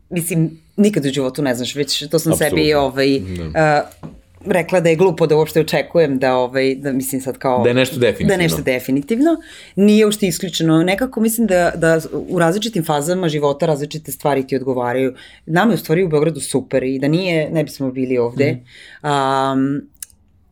mislim, 0.10 0.60
nikad 0.82 1.06
u 1.06 1.10
životu 1.10 1.41
ne 1.41 1.56
znaš, 1.56 1.76
već 1.76 2.00
to 2.10 2.20
sam 2.20 2.32
Absolutno. 2.32 2.58
sebi 2.58 2.74
ovaj, 2.74 3.20
da. 3.20 3.86
uh, 4.04 4.12
rekla 4.46 4.80
da 4.80 4.89
je 4.89 4.96
glupo 4.96 5.28
da 5.28 5.36
uopšte 5.38 5.60
očekujem 5.60 6.20
da 6.20 6.36
ovaj 6.36 6.76
da 6.76 6.91
mislim 6.91 7.22
sad 7.22 7.38
kao 7.38 7.63
da 7.63 7.70
je 7.70 7.74
nešto 7.74 8.00
definitivno. 8.00 8.28
Da 8.28 8.34
je 8.34 8.38
nešto 8.38 8.62
definitivno. 8.62 9.38
Nije 9.76 10.06
uopšte 10.06 10.28
isključeno. 10.28 10.84
Nekako 10.84 11.22
mislim 11.22 11.48
da 11.48 11.72
da 11.76 12.00
u 12.13 12.39
različitim 12.39 12.84
fazama 12.84 13.30
života 13.30 13.65
različite 13.65 14.12
stvari 14.12 14.48
ti 14.48 14.56
odgovaraju. 14.56 15.13
Nama 15.46 15.72
je 15.72 15.76
u 15.76 15.78
stvari 15.78 16.04
u 16.04 16.10
Beogradu 16.10 16.39
super 16.39 16.84
i 16.84 17.00
da 17.00 17.08
nije 17.08 17.50
ne 17.52 17.63
bismo 17.63 17.91
bili 17.91 18.17
ovde. 18.17 18.52
Mm. 18.52 19.08
Um, 19.08 19.82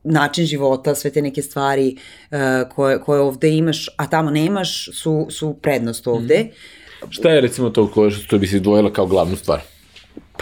način 0.04 0.46
života, 0.46 0.96
sve 0.96 1.12
te 1.12 1.22
neke 1.22 1.42
stvari 1.42 1.96
uh, 2.32 2.38
koje, 2.76 3.00
koje 3.00 3.22
ovde 3.22 3.50
imaš, 3.50 3.90
a 3.98 4.10
tamo 4.10 4.32
nemaš, 4.32 4.90
su, 4.94 5.28
su 5.30 5.54
prednost 5.62 6.08
ovde. 6.08 6.40
Mm. 6.40 7.12
Šta 7.12 7.30
je 7.30 7.42
recimo 7.42 7.70
to 7.70 7.92
koje 7.92 8.12
što 8.12 8.38
bi 8.38 8.48
se 8.48 8.60
dvojila 8.60 8.94
kao 8.94 9.06
glavnu 9.06 9.36
stvar? 9.36 9.62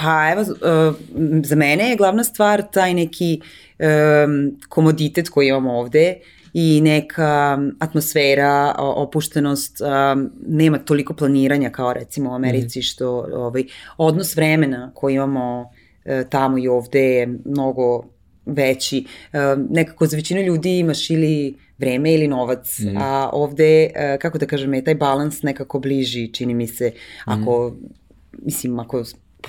Pa 0.02 0.32
evo, 0.32 0.42
uh, 0.42 0.96
za 1.44 1.56
mene 1.56 1.90
je 1.90 1.96
glavna 1.96 2.24
stvar 2.24 2.64
taj 2.72 2.94
neki 2.94 3.42
um, 3.80 4.60
komoditet 4.70 5.30
koji 5.30 5.48
imamo 5.48 5.80
ovde 5.80 6.16
i 6.54 6.82
neka 6.82 7.60
atmosfera, 7.80 8.76
opuštenost, 8.78 9.82
um, 9.82 10.30
nema 10.48 10.78
toliko 10.78 11.14
planiranja 11.14 11.70
kao 11.70 11.94
recimo 11.94 12.32
u 12.32 12.34
Americi, 12.34 12.80
mm. 12.80 12.82
što 12.82 13.10
ovaj, 13.34 13.64
odnos 13.98 14.36
vremena 14.36 14.92
koji 14.96 15.16
imamo 15.16 15.72
tamo 16.30 16.58
i 16.58 16.68
ovde 16.68 17.02
je 17.02 17.28
mnogo 17.46 18.04
veći. 18.46 19.06
Nekako 19.70 20.08
za 20.08 20.18
većinu 20.18 20.42
ljudi 20.42 20.80
imaš 20.80 21.10
ili 21.10 21.56
vreme 21.78 22.14
ili 22.14 22.28
novac, 22.28 22.80
mm. 22.80 22.98
a 22.98 23.30
ovde, 23.34 23.90
kako 24.22 24.38
da 24.38 24.46
kažem, 24.46 24.74
je 24.74 24.84
taj 24.84 24.96
balans 24.96 25.42
nekako 25.42 25.80
bliži, 25.80 26.34
čini 26.34 26.54
mi 26.54 26.68
se, 26.68 26.92
ako, 27.26 27.70
mm. 27.70 27.88
mislim, 28.46 28.80
ako 28.80 29.04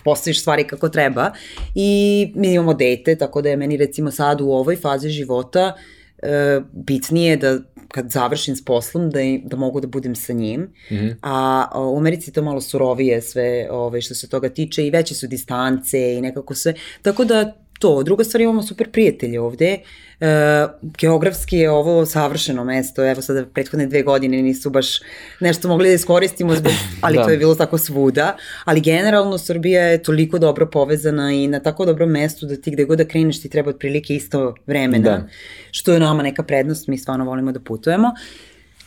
postaviš 0.05 0.41
stvari 0.41 0.67
kako 0.67 0.89
treba 0.89 1.33
i 1.75 2.33
mi 2.35 2.53
imamo 2.53 2.75
dete, 2.75 3.17
tako 3.17 3.43
da 3.43 3.49
je 3.49 3.57
meni 3.57 3.77
recimo 3.77 4.11
sad 4.11 4.41
u 4.41 4.51
ovoj 4.51 4.77
fazi 4.77 5.09
života 5.09 5.75
e, 6.23 6.61
bitnije 6.73 7.37
da 7.37 7.59
kad 7.89 8.11
završim 8.11 8.57
s 8.57 8.65
poslom 8.65 9.11
da, 9.11 9.19
da 9.45 9.57
mogu 9.57 9.81
da 9.81 9.87
budem 9.87 10.17
sa 10.17 10.33
njim, 10.33 10.61
mm 10.61 10.95
-hmm. 10.95 11.15
a 11.23 11.69
u 11.75 11.99
Americi 11.99 12.33
to 12.33 12.43
malo 12.43 12.61
surovije 12.61 13.23
sve 13.23 13.69
ovaj, 13.71 14.01
što 14.01 14.15
se 14.15 14.29
toga 14.29 14.49
tiče 14.49 14.87
i 14.87 14.91
veće 14.91 15.15
su 15.15 15.27
distance 15.27 16.15
i 16.15 16.21
nekako 16.21 16.55
sve, 16.55 16.75
tako 17.03 17.25
da 17.25 17.55
to. 17.79 18.03
Druga 18.03 18.25
stvar, 18.25 18.41
imamo 18.41 18.63
super 18.63 18.91
prijatelje 18.91 19.41
ovde. 19.41 19.79
E, 20.21 20.67
geografski 20.99 21.57
je 21.57 21.71
ovo 21.71 22.07
savršeno 22.07 22.65
mesto. 22.65 23.11
Evo 23.11 23.23
sada 23.23 23.45
prethodne 23.55 23.87
dve 23.87 24.03
godine 24.03 24.43
nisu 24.43 24.71
baš 24.71 25.01
nešto 25.41 25.69
mogli 25.69 25.89
da 25.89 25.95
iskoristimo, 25.95 26.57
zbog, 26.57 26.73
ali 27.01 27.17
da. 27.17 27.25
to 27.25 27.31
je 27.31 27.39
bilo 27.39 27.55
tako 27.55 27.79
svuda. 27.79 28.37
Ali 28.65 28.81
generalno 28.81 29.39
Srbija 29.39 29.83
je 29.83 30.03
toliko 30.03 30.39
dobro 30.39 30.67
povezana 30.67 31.33
i 31.33 31.47
na 31.47 31.61
tako 31.61 31.85
dobrom 31.85 32.11
mestu 32.11 32.47
da 32.47 32.57
ti 32.57 32.71
gde 32.71 32.85
god 32.85 32.99
da 32.99 33.05
kreneš 33.05 33.43
ti 33.43 33.49
treba 33.49 33.71
otprilike 33.71 34.15
isto 34.15 34.55
vremena. 34.67 35.05
Da. 35.05 35.27
Što 35.71 35.93
je 35.93 36.01
nama 36.01 36.23
neka 36.23 36.43
prednost, 36.43 36.89
mi 36.89 36.99
stvarno 36.99 37.25
volimo 37.25 37.53
da 37.53 37.61
putujemo. 37.61 38.13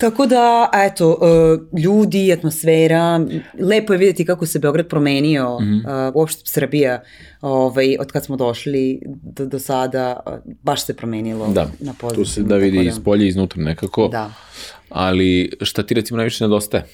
Tako 0.02 0.26
da, 0.26 0.70
eto, 0.74 1.10
uh, 1.10 1.80
ljudi, 1.80 2.34
atmosfera, 2.34 3.20
lepo 3.60 3.94
je 3.94 4.00
videti 4.00 4.26
kako 4.26 4.46
se 4.46 4.60
Beograd 4.60 4.88
promenio, 4.88 5.60
mm 5.60 5.64
-hmm. 5.64 6.12
uopšte 6.16 6.42
Srbija, 6.46 7.02
ovaj, 7.42 7.98
od 8.00 8.12
kad 8.12 8.26
smo 8.26 8.36
došli 8.36 9.02
do, 9.24 9.46
do 9.46 9.60
sada, 9.60 10.20
uh, 10.26 10.54
baš 10.64 10.86
se 10.86 10.94
promenilo 10.94 11.48
da, 11.48 11.68
na 11.80 11.94
pozitivno. 12.00 12.26
Tu 12.26 12.32
se 12.32 12.44
da 12.44 12.56
vidi 12.56 12.78
da... 12.78 12.84
iz 12.84 13.00
polja 13.06 13.26
i 13.26 13.28
iznutra 13.28 13.64
nekako. 13.64 14.08
Da. 14.08 14.34
Ali 14.90 15.52
šta 15.62 15.84
ti 15.84 15.94
recimo 15.94 16.18
najviše 16.18 16.44
nedostaje? 16.44 16.86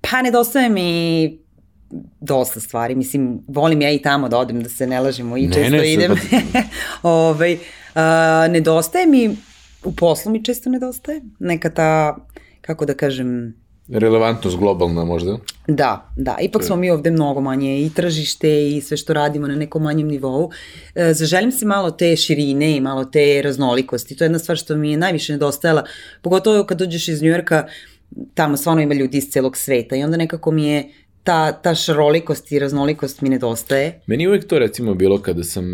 Pa 0.00 0.22
nedostaje 0.22 0.68
mi 0.68 1.38
dosta 2.20 2.60
stvari. 2.60 2.94
Mislim, 2.94 3.40
volim 3.48 3.82
ja 3.82 3.90
i 3.90 3.98
tamo 3.98 4.28
da 4.28 4.38
odem, 4.38 4.62
da 4.62 4.68
se 4.68 4.86
ne 4.86 5.00
lažemo 5.00 5.36
i 5.36 5.46
ne, 5.46 5.54
često 5.54 5.76
ne, 5.76 5.92
idem. 5.92 6.12
ovaj, 7.02 7.54
uh, 7.54 7.60
nedostaje 8.52 9.06
mi 9.06 9.36
u 9.84 9.92
poslu 9.92 10.32
mi 10.32 10.44
često 10.44 10.70
nedostaje. 10.70 11.20
Neka 11.38 11.70
ta, 11.70 12.16
kako 12.60 12.86
da 12.86 12.94
kažem... 12.94 13.54
Relevantnost 13.88 14.56
globalna 14.56 15.04
možda? 15.04 15.38
Da, 15.68 16.10
da. 16.16 16.36
Ipak 16.40 16.64
smo 16.64 16.76
mi 16.76 16.90
ovde 16.90 17.10
mnogo 17.10 17.40
manje 17.40 17.80
i 17.80 17.90
tržište 17.90 18.68
i 18.68 18.80
sve 18.80 18.96
što 18.96 19.12
radimo 19.12 19.46
na 19.46 19.56
nekom 19.56 19.82
manjem 19.82 20.08
nivou. 20.08 20.50
E, 20.94 21.12
zaželim 21.14 21.52
se 21.52 21.66
malo 21.66 21.90
te 21.90 22.16
širine 22.16 22.76
i 22.76 22.80
malo 22.80 23.04
te 23.04 23.42
raznolikosti. 23.42 24.16
To 24.16 24.24
je 24.24 24.26
jedna 24.26 24.38
stvar 24.38 24.56
što 24.56 24.76
mi 24.76 24.90
je 24.90 24.96
najviše 24.96 25.32
nedostajala. 25.32 25.84
Pogotovo 26.22 26.64
kad 26.64 26.78
dođeš 26.78 27.08
iz 27.08 27.22
Njujorka, 27.22 27.66
tamo 28.34 28.56
stvarno 28.56 28.82
ima 28.82 28.94
ljudi 28.94 29.18
iz 29.18 29.30
celog 29.30 29.56
sveta 29.56 29.96
i 29.96 30.04
onda 30.04 30.16
nekako 30.16 30.50
mi 30.50 30.66
je 30.66 30.88
ta, 31.22 31.52
ta 31.52 31.74
šarolikost 31.74 32.52
i 32.52 32.58
raznolikost 32.58 33.20
mi 33.20 33.28
nedostaje. 33.28 34.00
Meni 34.06 34.28
uvek 34.28 34.46
to 34.48 34.58
recimo 34.58 34.94
bilo 34.94 35.18
kada 35.18 35.44
sam 35.44 35.64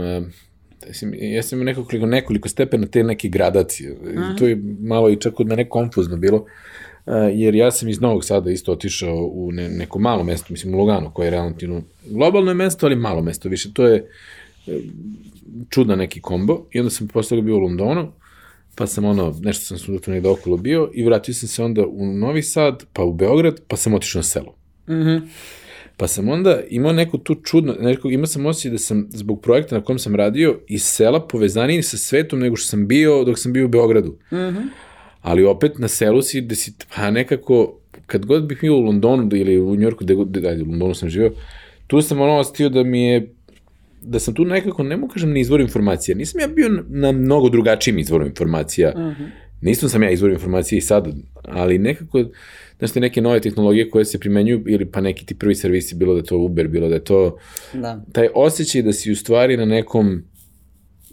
e, 0.86 1.30
ja 1.30 1.42
sam 1.42 1.60
imao 1.60 1.64
nekoliko, 1.64 2.06
nekoliko 2.06 2.48
stepena 2.48 2.86
te 2.86 3.04
neke 3.04 3.28
gradacije. 3.28 3.96
Aha. 4.16 4.36
To 4.38 4.46
je 4.46 4.62
malo 4.80 5.10
i 5.10 5.16
čak 5.16 5.40
od 5.40 5.46
mene 5.46 5.68
konfuzno 5.68 6.16
bilo. 6.16 6.36
Uh, 7.06 7.14
jer 7.32 7.54
ja 7.54 7.70
sam 7.70 7.88
iz 7.88 8.00
Novog 8.00 8.24
Sada 8.24 8.50
isto 8.50 8.72
otišao 8.72 9.30
u 9.32 9.52
ne, 9.52 9.68
neko 9.68 9.98
malo 9.98 10.24
mesto, 10.24 10.46
mislim 10.50 10.74
u 10.74 10.78
Lugano, 10.78 11.10
koje 11.10 11.26
je 11.26 11.30
relativno 11.30 11.82
globalno 12.06 12.50
je 12.50 12.54
mesto, 12.54 12.86
ali 12.86 12.96
malo 12.96 13.22
mesto 13.22 13.48
više. 13.48 13.72
To 13.72 13.86
je 13.86 14.08
uh, 14.66 14.74
čudna 15.68 15.96
neki 15.96 16.20
kombo. 16.20 16.66
I 16.72 16.80
onda 16.80 16.90
sam 16.90 17.08
posle 17.08 17.36
toga 17.36 17.42
bio 17.46 17.56
u 17.56 17.60
Londonu, 17.60 18.12
pa 18.74 18.86
sam 18.86 19.04
ono, 19.04 19.36
nešto 19.42 19.64
sam 19.64 19.78
su 19.78 19.98
tu 19.98 20.10
negde 20.10 20.28
okolo 20.28 20.56
bio 20.56 20.90
i 20.94 21.04
vratio 21.04 21.34
sam 21.34 21.48
se 21.48 21.62
onda 21.62 21.86
u 21.86 22.06
Novi 22.06 22.42
Sad, 22.42 22.84
pa 22.92 23.02
u 23.02 23.12
Beograd, 23.12 23.60
pa 23.68 23.76
sam 23.76 23.94
otišao 23.94 24.18
na 24.18 24.22
selo. 24.22 24.54
Mhm. 24.88 25.10
Mm 25.10 25.28
Pa 26.00 26.06
sam 26.06 26.28
onda 26.28 26.60
imao 26.70 26.92
neku 26.92 27.18
tu 27.18 27.34
čudno, 27.34 27.74
neko, 27.80 28.10
imao 28.10 28.26
sam 28.26 28.46
osjećaj 28.46 28.70
da 28.70 28.78
sam 28.78 29.06
zbog 29.10 29.40
projekta 29.40 29.74
na 29.74 29.84
kom 29.84 29.98
sam 29.98 30.16
radio 30.16 30.58
iz 30.68 30.82
sela 30.82 31.26
povezaniji 31.26 31.82
sa 31.82 31.96
svetom 31.96 32.38
nego 32.38 32.56
što 32.56 32.68
sam 32.68 32.86
bio 32.86 33.24
dok 33.24 33.38
sam 33.38 33.52
bio 33.52 33.64
u 33.64 33.68
Beogradu. 33.68 34.10
Mm 34.32 34.36
-hmm. 34.36 34.68
Ali 35.20 35.44
opet 35.44 35.78
na 35.78 35.88
selu 35.88 36.22
si, 36.22 36.40
da 36.40 36.54
si, 36.54 36.72
pa 36.96 37.10
nekako, 37.10 37.80
kad 38.06 38.26
god 38.26 38.46
bih 38.46 38.58
bio 38.60 38.76
u 38.76 38.80
Londonu 38.80 39.28
ili 39.32 39.60
u 39.60 39.76
Njorku, 39.76 40.04
gde, 40.04 40.14
gde, 40.14 40.40
gde, 40.40 40.62
u 40.62 40.70
Londonu 40.70 40.94
sam 40.94 41.08
živio, 41.08 41.32
tu 41.86 42.02
sam 42.02 42.20
ono 42.20 42.38
ostio 42.38 42.68
da 42.68 42.82
mi 42.82 43.04
je 43.06 43.34
da 44.02 44.18
sam 44.18 44.34
tu 44.34 44.44
nekako, 44.44 44.82
ne 44.82 44.96
mogu 44.96 45.12
kažem, 45.12 45.32
na 45.32 45.38
izvoru 45.38 45.62
informacija. 45.62 46.16
Nisam 46.16 46.40
ja 46.40 46.48
bio 46.48 46.68
na, 46.68 46.82
na 46.88 47.12
mnogo 47.12 47.48
drugačijim 47.48 47.98
izvorom 47.98 48.26
informacija. 48.26 48.92
Mm 48.96 49.00
-hmm. 49.00 49.28
Nisam 49.60 49.88
sam 49.88 50.02
ja 50.02 50.10
izvor 50.10 50.30
informacije 50.30 50.78
i 50.78 50.80
sad, 50.80 51.08
ali 51.44 51.78
nekako 51.78 52.24
znaš 52.78 52.92
te 52.92 53.00
neke 53.00 53.20
nove 53.20 53.40
tehnologije 53.40 53.90
koje 53.90 54.04
se 54.04 54.18
primenjuju 54.18 54.64
ili 54.66 54.86
pa 54.86 55.00
neki 55.00 55.26
ti 55.26 55.34
prvi 55.34 55.54
servisi, 55.54 55.94
bilo 55.94 56.14
da 56.14 56.18
je 56.18 56.24
to 56.24 56.38
Uber, 56.38 56.68
bilo 56.68 56.88
da 56.88 56.94
je 56.94 57.04
to 57.04 57.38
da. 57.72 58.04
taj 58.12 58.28
osjećaj 58.34 58.82
da 58.82 58.92
si 58.92 59.12
u 59.12 59.16
stvari 59.16 59.56
na 59.56 59.64
nekom 59.64 60.22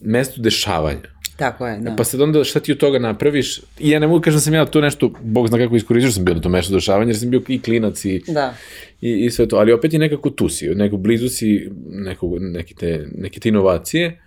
mestu 0.02 0.42
dešavanja. 0.42 1.18
Tako 1.38 1.68
je, 1.68 1.80
da. 1.80 1.96
Pa 1.96 2.04
sad 2.04 2.22
onda 2.22 2.44
šta 2.44 2.60
ti 2.60 2.72
od 2.72 2.78
toga 2.78 3.00
napraviš, 3.00 3.62
i 3.80 3.90
ja 3.90 4.00
ne 4.00 4.08
mogu 4.08 4.22
kažem 4.22 4.38
da 4.38 4.42
sam 4.42 4.54
ja 4.54 4.66
to 4.66 4.82
nešto, 4.82 5.14
bog 5.22 5.48
zna 5.48 5.58
kako 5.58 5.76
iskoristio 5.76 6.12
sam 6.12 6.26
bio 6.26 6.36
na 6.36 6.42
to 6.42 6.50
mesto 6.50 6.74
dešavanja, 6.74 7.10
jer 7.10 7.20
sam 7.20 7.30
bio 7.30 7.42
i 7.48 7.62
klinac 7.62 8.06
i, 8.06 8.24
da. 8.28 8.56
i, 9.02 9.26
i 9.26 9.32
sve 9.32 9.48
to, 9.48 9.56
ali 9.56 9.72
opet 9.72 9.94
je 9.94 10.00
nekako 10.00 10.30
tu 10.30 10.50
si, 10.50 10.70
neko 10.70 10.98
blizu 10.98 11.30
si 11.30 11.70
nekog, 11.90 12.40
neke, 12.40 12.74
te, 12.74 13.08
neke 13.18 13.40
te 13.40 13.50
inovacije, 13.50 14.20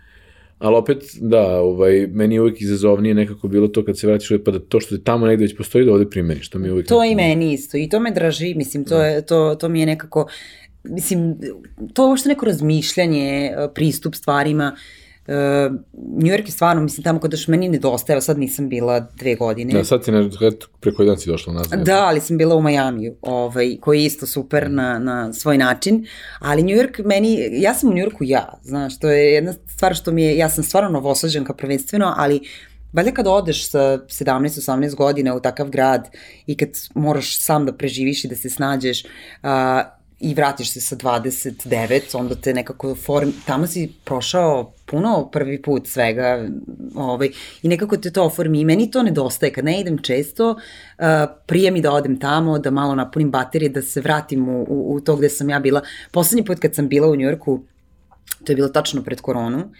Ali 0.60 0.76
opet, 0.76 1.04
da, 1.20 1.60
ovaj, 1.60 2.06
meni 2.06 2.34
je 2.34 2.40
uvijek 2.40 2.60
izazovnije 2.60 3.14
nekako 3.14 3.48
bilo 3.48 3.68
to 3.68 3.84
kad 3.84 3.98
se 3.98 4.06
vratiš 4.06 4.30
ovdje, 4.30 4.44
pa 4.44 4.50
da 4.50 4.58
to 4.58 4.80
što 4.80 4.94
je 4.94 5.04
tamo 5.04 5.26
negde 5.26 5.44
već 5.44 5.56
postoji 5.56 5.84
da 5.84 5.92
ovde 5.92 6.10
primeniš, 6.10 6.50
to 6.50 6.58
mi 6.58 6.68
je 6.68 6.72
uvijek... 6.72 6.88
To 6.88 7.02
nekako... 7.02 7.12
i 7.12 7.14
meni 7.14 7.52
isto, 7.52 7.76
i 7.76 7.88
to 7.88 8.00
me 8.00 8.10
draži, 8.10 8.54
mislim, 8.54 8.84
to, 8.84 8.98
da. 8.98 9.06
je, 9.06 9.26
to, 9.26 9.54
to 9.54 9.68
mi 9.68 9.80
je 9.80 9.86
nekako, 9.86 10.26
mislim, 10.84 11.38
to 11.94 12.04
je 12.04 12.08
uopšte 12.08 12.28
neko 12.28 12.46
razmišljanje, 12.46 13.52
pristup 13.74 14.14
stvarima, 14.14 14.76
New 15.92 16.32
York 16.32 16.46
je 16.46 16.50
stvarno, 16.50 16.82
mislim, 16.82 17.04
tamo 17.04 17.20
kada 17.20 17.34
još 17.34 17.48
meni 17.48 17.68
nedostaje, 17.68 18.14
evo 18.14 18.20
sad 18.20 18.38
nisam 18.38 18.68
bila 18.68 19.00
dve 19.00 19.34
godine. 19.34 19.72
Da, 19.72 19.84
sad 19.84 20.04
ti 20.04 20.12
ne, 20.12 20.30
preko 20.80 21.02
jedan 21.02 21.18
si 21.18 21.30
došla 21.30 21.52
nazad. 21.52 21.84
Da, 21.84 22.04
ali 22.06 22.20
sam 22.20 22.38
bila 22.38 22.54
u 22.54 22.62
Majamiju, 22.62 23.16
ovaj, 23.22 23.76
koji 23.80 24.00
je 24.00 24.06
isto 24.06 24.26
super 24.26 24.70
na, 24.70 24.98
na 24.98 25.32
svoj 25.32 25.58
način, 25.58 26.06
ali 26.38 26.62
New 26.62 26.76
York 26.76 27.06
meni, 27.06 27.48
ja 27.52 27.74
sam 27.74 27.88
u 27.88 27.92
New 27.92 28.04
Yorku 28.04 28.18
ja, 28.20 28.58
znaš, 28.62 28.98
to 28.98 29.08
je 29.08 29.32
jedna 29.32 29.52
stvar 29.52 29.94
što 29.94 30.12
mi 30.12 30.22
je, 30.22 30.36
ja 30.36 30.48
sam 30.48 30.64
stvarno 30.64 30.90
novosađanka 30.90 31.54
prvenstveno, 31.54 32.14
ali 32.16 32.40
Valjda 32.92 33.12
kad 33.12 33.26
odeš 33.26 33.70
sa 33.70 33.98
17-18 33.98 34.94
godina 34.94 35.34
u 35.34 35.40
takav 35.40 35.68
grad 35.70 36.08
i 36.46 36.56
kad 36.56 36.68
moraš 36.94 37.38
sam 37.38 37.66
da 37.66 37.72
preživiš 37.72 38.24
i 38.24 38.28
da 38.28 38.36
se 38.36 38.50
snađeš, 38.50 39.04
a, 39.42 39.84
i 40.20 40.34
vratiš 40.34 40.72
se 40.72 40.80
sa 40.80 40.96
29, 40.96 42.16
onda 42.18 42.34
te 42.34 42.54
nekako 42.54 42.94
form, 42.94 43.30
tamo 43.46 43.66
si 43.66 43.92
prošao 44.04 44.72
puno 44.86 45.28
prvi 45.32 45.62
put 45.62 45.86
svega 45.86 46.48
ovaj, 46.94 47.30
i 47.62 47.68
nekako 47.68 47.96
te 47.96 48.10
to 48.10 48.24
oformi. 48.24 48.60
I 48.60 48.64
meni 48.64 48.90
to 48.90 49.02
nedostaje, 49.02 49.52
kad 49.52 49.64
ne 49.64 49.80
idem 49.80 49.98
često, 49.98 50.50
uh, 50.50 51.04
prije 51.46 51.70
mi 51.70 51.80
da 51.80 51.92
odem 51.92 52.20
tamo, 52.20 52.58
da 52.58 52.70
malo 52.70 52.94
napunim 52.94 53.30
baterije, 53.30 53.68
da 53.68 53.82
se 53.82 54.00
vratim 54.00 54.48
u, 54.48 54.66
u, 54.68 54.94
u 54.94 55.00
to 55.00 55.16
gde 55.16 55.28
sam 55.28 55.50
ja 55.50 55.60
bila. 55.60 55.82
Poslednji 56.10 56.44
put 56.44 56.58
kad 56.58 56.74
sam 56.74 56.88
bila 56.88 57.08
u 57.08 57.16
Njujorku, 57.16 57.62
to 58.44 58.52
je 58.52 58.56
bilo 58.56 58.68
tačno 58.68 59.02
pred 59.02 59.20
koronu 59.20 59.70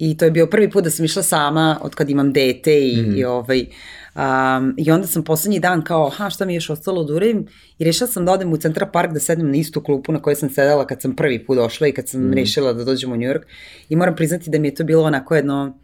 i 0.00 0.16
to 0.16 0.24
je 0.24 0.30
bio 0.30 0.46
prvi 0.46 0.70
put 0.70 0.84
da 0.84 0.90
sam 0.90 1.04
išla 1.04 1.22
sama 1.22 1.78
od 1.82 1.94
kad 1.94 2.10
imam 2.10 2.32
dete 2.32 2.88
i, 2.88 3.02
mm 3.02 3.16
i 3.16 3.24
ovaj, 3.24 3.66
Um, 4.14 4.74
I 4.76 4.90
onda 4.90 5.06
sam 5.06 5.24
poslednji 5.24 5.60
dan 5.60 5.82
kao, 5.82 6.08
ha, 6.08 6.30
šta 6.30 6.44
mi 6.44 6.52
je 6.52 6.56
još 6.56 6.70
ostalo 6.70 7.04
da 7.04 7.14
uradim? 7.14 7.46
I 7.78 7.84
rešila 7.84 8.08
sam 8.08 8.24
da 8.24 8.32
odem 8.32 8.52
u 8.52 8.56
Central 8.56 8.90
Park 8.92 9.12
da 9.12 9.20
sedem 9.20 9.50
na 9.50 9.56
istu 9.56 9.80
klupu 9.80 10.12
na 10.12 10.22
kojoj 10.22 10.34
sam 10.34 10.50
sedela 10.50 10.86
kad 10.86 11.02
sam 11.02 11.16
prvi 11.16 11.46
put 11.46 11.56
došla 11.56 11.86
i 11.86 11.92
kad 11.92 12.08
sam 12.08 12.20
mm. 12.20 12.32
rešila 12.32 12.72
da 12.72 12.84
dođem 12.84 13.12
u 13.12 13.16
New 13.16 13.28
York. 13.28 13.42
I 13.88 13.96
moram 13.96 14.16
priznati 14.16 14.50
da 14.50 14.58
mi 14.58 14.68
je 14.68 14.74
to 14.74 14.84
bilo 14.84 15.04
onako 15.04 15.34
jedno 15.34 15.78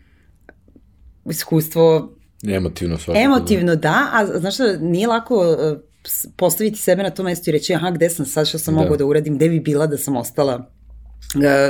iskustvo... 1.31 2.13
Emotivno 2.49 2.99
svakako. 2.99 3.25
Emotivno, 3.25 3.75
da, 3.75 3.81
da 3.81 4.11
a 4.13 4.39
znaš 4.39 4.55
šta, 4.55 4.77
nije 4.81 5.09
lako 5.09 5.51
uh, 5.51 5.79
postaviti 6.37 6.79
sebe 6.79 7.03
na 7.03 7.11
to 7.11 7.23
mesto 7.23 7.51
i 7.51 7.53
reći, 7.53 7.75
aha, 7.75 7.91
gde 7.91 8.11
sam 8.11 8.27
sad, 8.27 8.49
što 8.49 8.59
sam 8.59 8.75
da. 8.75 8.81
mogla 8.81 8.97
da 8.97 9.05
uradim, 9.05 9.37
gde 9.37 9.49
bi 9.49 9.61
bila 9.61 9.87
da 9.87 9.99
sam 9.99 10.17
ostala 10.17 10.71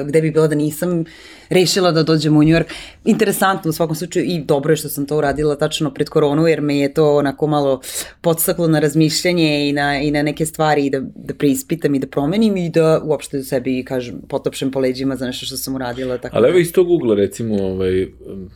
gde 0.07 0.21
bi 0.21 0.31
bilo 0.31 0.49
da 0.49 0.55
nisam 0.55 1.05
rešila 1.49 1.93
da 1.93 2.03
dođem 2.03 2.37
u 2.37 2.43
New 2.43 2.55
York. 2.55 2.73
Interesantno 3.05 3.69
u 3.69 3.73
svakom 3.73 3.97
slučaju 3.97 4.25
i 4.25 4.45
dobro 4.45 4.73
je 4.73 4.77
što 4.77 4.89
sam 4.89 5.07
to 5.07 5.17
uradila 5.17 5.57
tačno 5.57 5.95
pred 5.95 6.09
koronu 6.09 6.47
jer 6.47 6.61
me 6.61 6.79
je 6.79 6.95
to 6.95 7.17
onako 7.17 7.47
malo 7.47 7.81
podstaklo 8.21 8.69
na 8.69 8.79
razmišljanje 8.79 9.69
i 9.69 9.73
na, 9.73 10.01
i 10.01 10.11
na 10.11 10.23
neke 10.23 10.47
stvari 10.47 10.87
i 10.87 10.91
da, 10.91 11.01
da 11.15 11.35
preispitam 11.35 11.95
i 11.95 11.99
da 11.99 12.07
promenim 12.07 12.57
i 12.57 12.71
da 12.71 13.01
uopšte 13.05 13.43
sebi 13.43 13.85
kažem 13.85 14.21
potopšem 14.29 14.71
po 14.71 14.81
leđima 14.81 15.17
za 15.17 15.27
nešto 15.27 15.47
što 15.47 15.57
sam 15.57 15.75
uradila. 15.75 16.19
Tako 16.19 16.37
Ali 16.37 16.43
da. 16.43 16.49
evo 16.49 16.59
iz 16.59 16.73
tog 16.73 16.91
ugla 16.91 17.15
recimo 17.15 17.63
ovaj, 17.63 18.07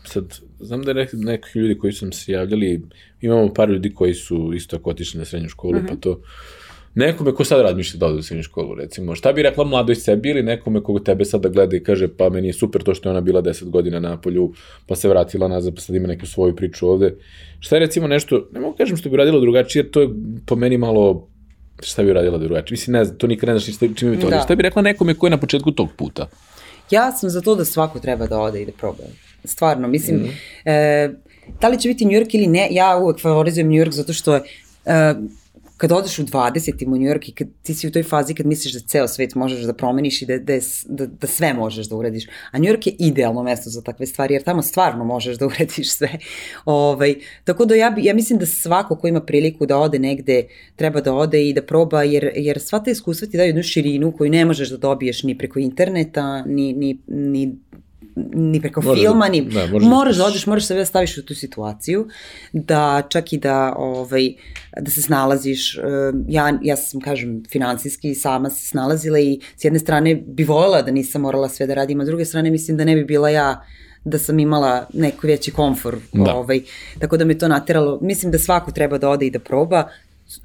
sad 0.04 0.24
znam 0.60 0.82
da 0.82 0.90
je 0.90 0.94
nek, 0.94 1.10
neki 1.12 1.58
ljudi 1.58 1.78
koji 1.78 1.92
su 1.92 2.04
nam 2.04 2.12
se 2.12 2.32
javljali 2.32 2.82
imamo 3.20 3.54
par 3.54 3.70
ljudi 3.70 3.94
koji 3.94 4.14
su 4.14 4.52
isto 4.54 4.76
tako 4.76 4.90
otišli 4.90 5.18
na 5.18 5.24
srednju 5.24 5.48
školu 5.48 5.76
uh 5.76 5.82
-huh. 5.82 5.86
pa 5.86 5.92
mhm. 5.92 6.00
to 6.00 6.20
nekome 6.94 7.34
ko 7.34 7.44
sad 7.44 7.60
razmišlja 7.60 7.98
da 7.98 8.06
ode 8.06 8.18
u 8.18 8.22
srednju 8.22 8.42
školu, 8.42 8.74
recimo, 8.74 9.14
šta 9.14 9.32
bi 9.32 9.42
rekla 9.42 9.64
mladoj 9.64 9.94
sebi 9.94 10.30
ili 10.30 10.42
nekome 10.42 10.82
koga 10.82 11.04
tebe 11.04 11.24
sada 11.24 11.48
gleda 11.48 11.76
i 11.76 11.82
kaže, 11.82 12.08
pa 12.16 12.28
meni 12.28 12.48
je 12.48 12.52
super 12.52 12.82
to 12.82 12.94
što 12.94 13.08
je 13.08 13.10
ona 13.10 13.20
bila 13.20 13.42
10 13.42 13.64
godina 13.64 14.00
na 14.00 14.16
polju, 14.20 14.52
pa 14.86 14.96
se 14.96 15.08
vratila 15.08 15.48
nazad, 15.48 15.74
pa 15.74 15.80
sad 15.80 15.96
ima 15.96 16.08
neku 16.08 16.26
svoju 16.26 16.56
priču 16.56 16.88
ovde. 16.88 17.14
Šta 17.60 17.76
je 17.76 17.80
recimo 17.80 18.06
nešto, 18.06 18.48
ne 18.52 18.60
mogu 18.60 18.76
kažem 18.76 18.96
što 18.96 19.10
bi 19.10 19.16
radila 19.16 19.40
drugačije, 19.40 19.80
jer 19.80 19.90
to 19.90 20.00
je 20.00 20.08
po 20.46 20.56
meni 20.56 20.78
malo 20.78 21.28
šta 21.82 22.02
bi 22.02 22.12
radila 22.12 22.38
drugačije. 22.38 22.74
Mislim, 22.74 22.92
ne 22.92 23.04
znam, 23.04 23.18
to 23.18 23.26
nikad 23.26 23.48
ne 23.48 23.58
znaš 23.58 23.78
čime 23.96 24.16
bi 24.16 24.20
to 24.22 24.30
da. 24.30 24.40
Šta 24.44 24.54
bi 24.54 24.62
rekla 24.62 24.82
nekome 24.82 25.14
ko 25.14 25.26
je 25.26 25.30
na 25.30 25.36
početku 25.36 25.70
tog 25.70 25.88
puta? 25.96 26.28
Ja 26.90 27.12
sam 27.12 27.30
za 27.30 27.40
to 27.40 27.54
da 27.54 27.64
svako 27.64 27.98
treba 27.98 28.26
da 28.26 28.40
ode 28.40 28.62
i 28.62 28.66
da 28.66 28.72
proba. 28.72 29.02
Stvarno, 29.44 29.88
mislim, 29.88 30.16
mm 30.16 30.24
-hmm. 30.24 30.32
e, 30.64 31.10
da 31.60 31.68
li 31.68 31.78
će 31.80 31.88
biti 31.88 32.04
New 32.04 32.20
York 32.20 32.34
ili 32.34 32.46
ne, 32.46 32.68
ja 32.70 32.96
uvek 32.96 33.20
favorizujem 33.20 33.68
New 33.68 33.84
York 33.84 33.90
zato 33.90 34.12
što 34.12 34.34
je 34.34 34.42
e, 34.84 35.14
kad 35.80 35.92
odeš 35.92 36.18
u 36.18 36.24
20. 36.24 36.86
u 36.86 36.90
New 36.90 37.08
York 37.08 37.28
i 37.28 37.32
kad 37.32 37.48
ti 37.62 37.74
si 37.74 37.88
u 37.88 37.90
toj 37.90 38.02
fazi 38.02 38.34
kad 38.34 38.46
misliš 38.46 38.72
da 38.72 38.80
ceo 38.80 39.08
svet 39.08 39.34
možeš 39.34 39.60
da 39.60 39.72
promeniš 39.72 40.22
i 40.22 40.26
da, 40.26 40.38
da, 40.38 40.58
da, 40.86 41.06
da 41.06 41.26
sve 41.26 41.54
možeš 41.54 41.88
da 41.88 41.96
uradiš. 41.96 42.26
A 42.50 42.58
New 42.58 42.72
York 42.72 42.86
je 42.86 42.96
idealno 42.98 43.42
mesto 43.42 43.70
za 43.70 43.82
takve 43.82 44.06
stvari, 44.06 44.34
jer 44.34 44.42
tamo 44.42 44.62
stvarno 44.62 45.04
možeš 45.04 45.38
da 45.38 45.46
uradiš 45.52 45.92
sve. 45.92 46.18
Ovaj, 46.64 47.14
tako 47.44 47.64
da 47.64 47.74
ja, 47.74 47.94
ja 47.98 48.14
mislim 48.14 48.38
da 48.38 48.46
svako 48.46 48.96
ko 48.96 49.08
ima 49.08 49.20
priliku 49.20 49.66
da 49.66 49.78
ode 49.78 49.98
negde, 49.98 50.46
treba 50.76 51.00
da 51.00 51.14
ode 51.14 51.48
i 51.48 51.52
da 51.52 51.62
proba, 51.62 52.02
jer, 52.02 52.30
jer 52.34 52.60
sva 52.60 52.78
ta 52.84 52.90
iskustva 52.90 53.28
ti 53.28 53.36
daju 53.36 53.48
jednu 53.48 53.62
širinu 53.62 54.12
koju 54.12 54.30
ne 54.30 54.44
možeš 54.44 54.70
da 54.70 54.76
dobiješ 54.76 55.22
ni 55.22 55.38
preko 55.38 55.58
interneta, 55.58 56.44
ni, 56.44 56.72
ni, 56.72 56.98
ni 57.06 57.56
ni 58.34 58.60
preko 58.60 58.82
može 58.82 59.00
filma, 59.00 59.24
da- 59.24 59.32
ni, 59.32 59.40
da, 59.42 59.66
može 59.66 59.84
da 59.84 59.90
moraš 59.90 60.16
da 60.16 60.24
odeš, 60.24 60.46
moraš 60.46 60.66
sebe 60.66 60.80
da 60.80 60.86
staviš 60.86 61.18
u 61.18 61.22
tu 61.22 61.34
situaciju, 61.34 62.08
da 62.52 63.02
čak 63.08 63.32
i 63.32 63.38
da, 63.38 63.74
ovaj, 63.76 64.32
da 64.80 64.90
se 64.90 65.02
snalaziš, 65.02 65.78
ja, 66.28 66.58
ja 66.62 66.76
sam, 66.76 67.00
kažem, 67.00 67.42
finansijski 67.50 68.14
sama 68.14 68.50
se 68.50 68.66
snalazila 68.66 69.18
i 69.18 69.40
s 69.56 69.64
jedne 69.64 69.78
strane 69.78 70.14
bi 70.14 70.44
voljela 70.44 70.82
da 70.82 70.90
nisam 70.90 71.22
morala 71.22 71.48
sve 71.48 71.66
da 71.66 71.74
radim, 71.74 72.00
a 72.00 72.04
s 72.04 72.08
druge 72.08 72.24
strane 72.24 72.50
mislim 72.50 72.76
da 72.76 72.84
ne 72.84 72.96
bi 72.96 73.04
bila 73.04 73.30
ja 73.30 73.64
da 74.04 74.18
sam 74.18 74.38
imala 74.38 74.86
neko 74.92 75.26
veći 75.26 75.50
komfor. 75.50 75.96
Da. 76.12 76.34
Ovaj, 76.34 76.60
tako 76.98 77.16
da 77.16 77.24
me 77.24 77.38
to 77.38 77.48
nateralo. 77.48 77.98
Mislim 78.02 78.32
da 78.32 78.38
svako 78.38 78.72
treba 78.72 78.98
da 78.98 79.08
ode 79.08 79.26
i 79.26 79.30
da 79.30 79.38
proba. 79.38 79.88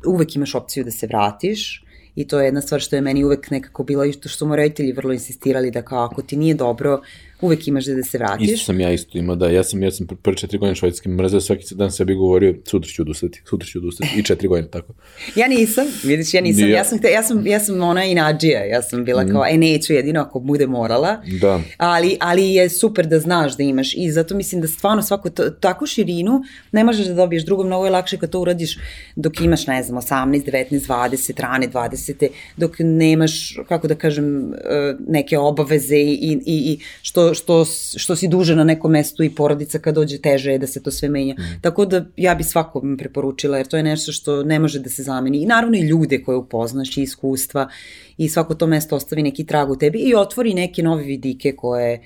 Uvek 0.07 0.35
imaš 0.35 0.55
opciju 0.55 0.83
da 0.83 0.91
se 0.91 1.07
vratiš 1.07 1.85
i 2.15 2.27
to 2.27 2.39
je 2.39 2.45
jedna 2.45 2.61
stvar 2.61 2.81
što 2.81 2.95
je 2.95 3.01
meni 3.01 3.23
uvek 3.23 3.51
nekako 3.51 3.83
bila 3.83 4.05
i 4.05 4.13
što 4.13 4.29
su 4.29 4.47
mu 4.47 4.55
roditelji 4.55 4.91
vrlo 4.91 5.13
insistirali 5.13 5.71
da 5.71 5.81
kao 5.81 6.03
ako 6.03 6.21
ti 6.21 6.37
nije 6.37 6.53
dobro, 6.53 7.01
uvek 7.41 7.67
imaš 7.67 7.85
da 7.85 8.03
se 8.03 8.17
vratiš. 8.17 8.49
Isto 8.49 8.65
sam 8.65 8.79
ja 8.79 8.91
isto 8.91 9.17
imao, 9.17 9.35
da, 9.35 9.49
ja 9.49 9.63
sam, 9.63 9.83
ja 9.83 9.91
sam 9.91 10.07
prvi 10.07 10.37
četiri 10.37 10.57
godine 10.57 10.75
švajcarski 10.75 11.09
mrzeo, 11.09 11.41
svaki 11.41 11.75
dan 11.75 11.91
sebi 11.91 12.15
govorio, 12.15 12.55
sutra 12.65 12.89
ću 12.89 13.01
odustati, 13.01 13.41
sutra 13.49 13.67
ću 13.67 13.79
odustati, 13.79 14.19
i 14.19 14.23
četiri 14.23 14.47
godine, 14.47 14.69
tako. 14.71 14.93
ja 15.41 15.47
nisam, 15.47 15.85
vidiš, 16.03 16.33
ja 16.33 16.41
nisam, 16.41 16.69
ja, 16.69 16.77
ja 16.77 16.83
sam, 16.83 16.99
ja 17.13 17.23
sam, 17.23 17.47
ja 17.47 17.59
sam 17.59 17.81
ona 17.81 18.05
inađija, 18.05 18.65
ja 18.65 18.81
sam 18.81 19.05
bila 19.05 19.23
mm. 19.23 19.31
kao, 19.31 19.45
e, 19.49 19.57
neću 19.57 19.93
jedino 19.93 20.21
ako 20.21 20.39
bude 20.39 20.67
morala, 20.67 21.21
da. 21.41 21.61
ali, 21.77 22.17
ali 22.19 22.53
je 22.53 22.69
super 22.69 23.07
da 23.07 23.19
znaš 23.19 23.57
da 23.57 23.63
imaš 23.63 23.93
i 23.93 24.11
zato 24.11 24.35
mislim 24.35 24.61
da 24.61 24.67
stvarno 24.67 25.01
svako 25.01 25.29
to, 25.29 25.49
takvu 25.49 25.87
širinu 25.87 26.41
ne 26.71 26.83
možeš 26.83 27.07
da 27.07 27.13
dobiješ, 27.13 27.45
drugo 27.45 27.63
mnogo 27.63 27.85
je 27.85 27.91
lakše 27.91 28.17
kad 28.17 28.29
to 28.29 28.39
uradiš 28.39 28.77
dok 29.15 29.41
imaš, 29.41 29.67
ne 29.67 29.83
znam, 29.83 30.01
18, 30.01 30.51
19, 30.51 30.87
20, 30.87 31.41
rane 31.41 31.67
20, 31.67 32.27
dok 32.57 32.75
nemaš, 32.79 33.57
kako 33.67 33.87
da 33.87 33.95
kažem, 33.95 34.53
e, 34.53 34.95
neke 35.07 35.37
obaveze 35.37 35.97
i, 35.97 36.33
i, 36.33 36.41
i 36.45 36.79
što 37.01 37.24
što, 37.33 37.65
što 37.97 38.15
si 38.15 38.27
duže 38.27 38.55
na 38.55 38.63
nekom 38.63 38.91
mestu 38.91 39.23
i 39.23 39.29
porodica 39.29 39.79
kad 39.79 39.95
dođe 39.95 40.17
teže 40.17 40.51
je 40.51 40.57
da 40.57 40.67
se 40.67 40.83
to 40.83 40.91
sve 40.91 41.09
menja. 41.09 41.33
Mm. 41.33 41.61
Tako 41.61 41.85
da 41.85 42.05
ja 42.17 42.35
bi 42.35 42.43
svakom 42.43 42.97
preporučila 42.97 43.57
jer 43.57 43.67
to 43.67 43.77
je 43.77 43.83
nešto 43.83 44.11
što 44.11 44.43
ne 44.43 44.59
može 44.59 44.79
da 44.79 44.89
se 44.89 45.03
zameni. 45.03 45.41
I 45.41 45.45
naravno 45.45 45.77
i 45.77 45.87
ljude 45.87 46.23
koje 46.23 46.37
upoznaš 46.37 46.97
i 46.97 47.01
iskustva 47.01 47.69
i 48.17 48.29
svako 48.29 48.55
to 48.55 48.67
mesto 48.67 48.95
ostavi 48.95 49.23
neki 49.23 49.45
trag 49.45 49.71
u 49.71 49.75
tebi 49.75 49.99
i 49.99 50.15
otvori 50.15 50.53
neke 50.53 50.83
nove 50.83 51.03
vidike 51.03 51.55
koje 51.55 52.01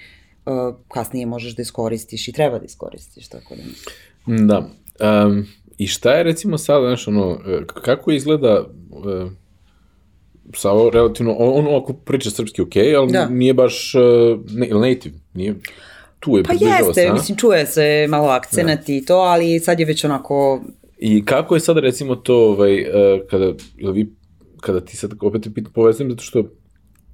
uh, 0.46 0.76
kasnije 0.88 1.26
možeš 1.26 1.56
da 1.56 1.62
iskoristiš 1.62 2.28
i 2.28 2.32
treba 2.32 2.60
da 2.60 2.66
iskoristiš. 2.66 3.28
Tako 3.28 3.56
da. 3.56 3.64
Da. 4.46 4.70
Um, 5.26 5.48
I 5.78 5.88
šta 5.88 6.14
je 6.14 6.24
recimo 6.24 6.58
sad, 6.58 6.82
znaš, 6.82 7.08
ono, 7.08 7.40
e, 7.48 7.62
kako 7.84 8.12
izgleda 8.12 8.66
uh, 8.90 9.32
sa 10.54 10.72
ovo 10.72 10.90
relativno, 10.90 11.36
on 11.40 11.82
ako 11.82 11.94
priča 11.94 12.30
srpski 12.30 12.62
ok, 12.62 12.76
ali 12.98 13.12
da. 13.12 13.30
nije 13.30 13.54
baš 13.54 13.96
uh, 13.96 14.82
native, 14.82 15.16
nije, 15.34 15.56
tu 16.20 16.38
je 16.38 16.44
Pa 16.44 16.54
jeste, 16.54 16.94
se, 16.94 17.14
mislim, 17.14 17.38
čuje 17.38 17.66
se 17.66 18.06
malo 18.10 18.28
akcenat 18.28 18.88
da. 18.88 18.94
i 18.94 19.06
to, 19.06 19.16
ali 19.16 19.60
sad 19.60 19.80
je 19.80 19.86
već 19.86 20.04
onako... 20.06 20.62
I 20.98 21.26
kako 21.26 21.56
je 21.56 21.60
sad 21.60 21.78
recimo 21.78 22.16
to, 22.16 22.36
ovaj, 22.36 22.82
uh, 22.82 22.88
kada, 23.30 23.54
vi, 23.94 24.14
kada 24.62 24.80
ti 24.80 24.98
sad 24.98 25.12
opet 25.22 25.48
povezujem, 25.74 26.12
zato 26.12 26.24
što 26.24 26.44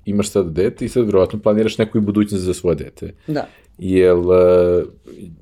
imaš 0.06 0.30
sad 0.30 0.51
dete 0.51 0.86
i 0.86 0.89
sad 0.89 1.03
vjerovatno 1.03 1.39
planiraš 1.39 1.78
neku 1.78 1.97
i 1.97 2.01
budućnost 2.01 2.43
za 2.43 2.53
svoje 2.53 2.76
dete. 2.76 3.14
Da. 3.28 3.47
Jel, 3.78 4.20
uh, 4.20 4.36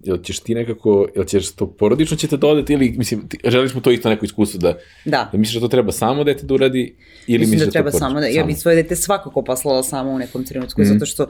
jel 0.03 0.17
ćeš 0.17 0.39
ti 0.39 0.55
nekako, 0.55 1.07
jel 1.15 1.25
ćeš 1.25 1.51
to 1.51 1.67
porodično 1.67 2.17
ćete 2.17 2.37
dodati 2.37 2.73
ili, 2.73 2.93
mislim, 2.97 3.27
ti, 3.27 3.37
želi 3.45 3.69
smo 3.69 3.81
to 3.81 3.91
isto 3.91 4.09
neko 4.09 4.25
iskustvo 4.25 4.59
da, 4.59 4.77
da. 5.05 5.29
da 5.31 5.37
misliš 5.37 5.55
da 5.55 5.61
to 5.61 5.67
treba 5.67 5.91
samo 5.91 6.23
dete 6.23 6.45
da 6.45 6.53
uradi 6.53 6.95
ili 7.27 7.39
mislim 7.39 7.51
misliš 7.51 7.59
da, 7.59 7.65
da 7.65 7.71
treba 7.71 7.91
to 7.91 7.97
samo 7.97 8.19
da, 8.19 8.27
ja 8.27 8.43
bih 8.43 8.57
svoje 8.57 8.75
dete 8.75 8.95
svakako 8.95 9.41
poslala 9.41 9.83
samo 9.83 10.11
u 10.11 10.17
nekom 10.17 10.45
trenutku, 10.45 10.81
mm 10.81 10.83
-hmm. 10.83 10.93
zato 10.93 11.05
što 11.05 11.27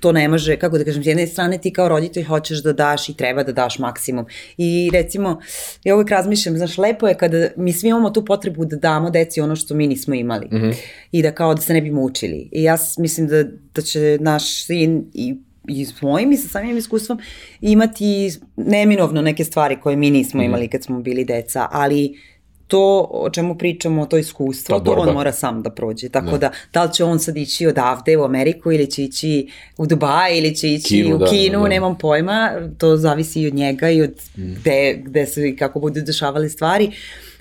to 0.00 0.12
ne 0.12 0.28
može, 0.28 0.56
kako 0.56 0.78
da 0.78 0.84
kažem, 0.84 1.02
s 1.04 1.06
jedne 1.06 1.26
strane 1.26 1.58
ti 1.58 1.72
kao 1.72 1.88
roditelj 1.88 2.24
hoćeš 2.24 2.62
da 2.62 2.72
daš 2.72 3.08
i 3.08 3.16
treba 3.16 3.42
da 3.42 3.52
daš 3.52 3.78
maksimum. 3.78 4.26
I 4.56 4.90
recimo, 4.92 5.40
ja 5.84 5.94
uvek 5.94 6.10
razmišljam, 6.10 6.56
znaš, 6.56 6.78
lepo 6.78 7.08
je 7.08 7.14
kada 7.14 7.48
mi 7.56 7.72
svi 7.72 7.88
imamo 7.88 8.10
tu 8.10 8.24
potrebu 8.24 8.64
da 8.64 8.76
damo 8.76 9.10
deci 9.10 9.40
ono 9.40 9.56
što 9.56 9.74
mi 9.74 9.86
nismo 9.86 10.14
imali. 10.14 10.46
Mm 10.46 10.56
-hmm. 10.56 10.74
I 11.12 11.22
da 11.22 11.32
kao 11.32 11.54
da 11.54 11.60
se 11.60 11.72
ne 11.72 11.80
bi 11.80 11.90
mučili. 11.90 12.48
I 12.52 12.62
ja 12.62 12.76
mislim 12.98 13.26
da, 13.26 13.44
da 13.74 13.82
će 13.82 14.18
naš 14.20 14.66
sin 14.66 15.10
i 15.14 15.34
i 15.68 15.84
s 15.84 16.02
mojim 16.02 16.32
i 16.32 16.36
sa 16.36 16.48
samim 16.48 16.76
iskustvom 16.76 17.18
imati 17.60 18.30
neminovno 18.56 19.22
neke 19.22 19.44
stvari 19.44 19.80
koje 19.80 19.96
mi 19.96 20.10
nismo 20.10 20.40
mhm. 20.40 20.46
imali 20.46 20.68
kad 20.68 20.84
smo 20.84 21.00
bili 21.00 21.24
deca, 21.24 21.68
ali 21.70 22.18
to 22.66 23.06
o 23.10 23.30
čemu 23.30 23.58
pričamo, 23.58 24.06
to 24.06 24.18
iskustvo, 24.18 24.78
Ta 24.78 24.84
to 24.84 24.90
on 24.90 24.96
borba. 24.96 25.12
mora 25.12 25.32
sam 25.32 25.62
da 25.62 25.70
prođe. 25.70 26.08
Tako 26.08 26.30
Da. 26.30 26.38
da, 26.38 26.50
da 26.72 26.84
li 26.84 26.92
će 26.92 27.04
on 27.04 27.18
sad 27.18 27.36
ići 27.36 27.66
odavde 27.66 28.16
u 28.16 28.24
Ameriku 28.24 28.72
ili 28.72 28.90
će 28.90 29.02
ići 29.04 29.48
u 29.78 29.86
Dubaj 29.86 30.38
ili 30.38 30.54
će 30.56 30.68
ići 30.68 30.88
Kinu, 30.88 31.16
u 31.16 31.18
da, 31.18 31.26
Kinu, 31.26 31.62
da. 31.62 31.68
nemam 31.68 31.98
pojma, 31.98 32.50
to 32.78 32.96
zavisi 32.96 33.40
i 33.40 33.46
od 33.46 33.54
njega 33.54 33.90
i 33.90 34.02
od 34.02 34.14
gde, 34.36 35.02
gde 35.04 35.26
se 35.26 35.48
i 35.48 35.56
kako 35.56 35.80
budu 35.80 36.00
dešavale 36.00 36.48
stvari, 36.48 36.90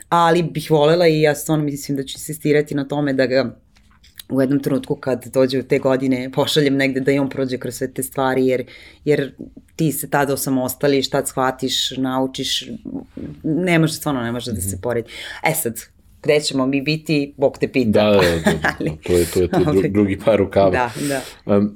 ali 0.10 0.44
bih 0.44 0.72
volela 0.72 1.08
i 1.08 1.22
ja 1.22 1.36
stvarno 1.36 1.66
mislim 1.66 1.98
da 1.98 2.04
ću 2.04 2.14
insistirati 2.16 2.76
na 2.76 2.88
tome 2.88 3.14
da 3.14 3.26
ga 3.26 3.56
u 4.30 4.42
jednom 4.42 4.60
trenutku 4.60 4.96
kad 4.96 5.26
dođe 5.34 5.60
u 5.60 5.64
te 5.64 5.80
godine 5.80 6.32
pošaljem 6.32 6.76
negde 6.76 7.00
da 7.00 7.12
i 7.12 7.20
on 7.20 7.30
prođe 7.30 7.58
kroz 7.58 7.76
sve 7.76 7.94
te 7.94 8.04
stvari 8.04 8.48
jer, 8.48 8.66
jer 9.06 9.34
ti 9.76 9.92
se 9.92 10.10
tada 10.10 10.34
osamostališ, 10.34 11.10
tad 11.10 11.28
shvatiš, 11.28 11.92
naučiš, 11.98 12.70
ne 13.44 13.80
može, 13.80 13.94
stvarno 13.94 14.22
ne 14.22 14.32
može 14.32 14.52
da 14.52 14.62
se 14.62 14.82
poredi. 14.82 15.10
E 15.44 15.54
sad, 15.54 15.80
gde 16.24 16.40
ćemo 16.40 16.66
mi 16.66 16.82
biti, 16.82 17.34
Bog 17.38 17.58
te 17.58 17.68
pita. 17.68 17.92
Da, 17.92 18.12
da, 18.12 18.20
da, 18.20 18.52
da, 18.52 18.76
Ali- 18.80 18.98
to 19.04 19.14
je, 19.14 19.26
to 19.26 19.42
je, 19.42 19.50
to 19.50 19.84
je 19.84 19.90
drugi 19.90 20.20
par 20.26 20.40
rukava. 20.40 20.70
Da, 20.70 20.92
da. 21.46 21.58
Um, 21.58 21.76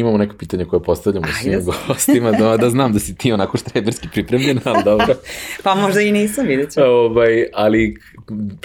imamo 0.00 0.18
neka 0.18 0.34
pitanja 0.38 0.64
koje 0.64 0.82
postavljamo 0.82 1.26
Ajde. 1.26 1.62
svim 1.62 1.74
gostima, 1.88 2.32
da, 2.32 2.56
da 2.56 2.70
znam 2.70 2.92
da 2.92 2.98
si 2.98 3.14
ti 3.14 3.32
onako 3.32 3.58
štreberski 3.58 4.08
pripremljen, 4.12 4.60
ali 4.64 4.84
dobro. 4.84 5.14
Pa 5.62 5.74
možda 5.74 6.00
i 6.00 6.12
nisam, 6.12 6.46
vidjet 6.46 6.70
ćemo. 6.70 6.86
ovaj, 6.86 7.46
ali 7.54 7.96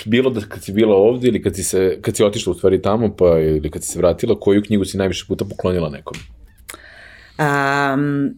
bilo 0.06 0.30
da 0.30 0.42
kad 0.42 0.64
si 0.64 0.72
bila 0.72 0.96
ovde 0.96 1.28
ili 1.28 1.42
kad 1.42 1.56
si, 1.56 1.64
se, 1.64 1.98
kad 2.02 2.16
si 2.16 2.24
otišla 2.24 2.52
u 2.52 2.56
stvari 2.56 2.82
tamo, 2.82 3.16
pa 3.16 3.40
ili 3.40 3.72
kad 3.72 3.84
si 3.84 3.92
se 3.92 4.00
vratila, 4.00 4.40
koju 4.40 4.64
knjigu 4.64 4.86
si 4.86 4.98
najviše 4.98 5.26
puta 5.28 5.46
poklonila 5.46 5.90
nekom? 5.90 6.18
Um, 7.40 8.36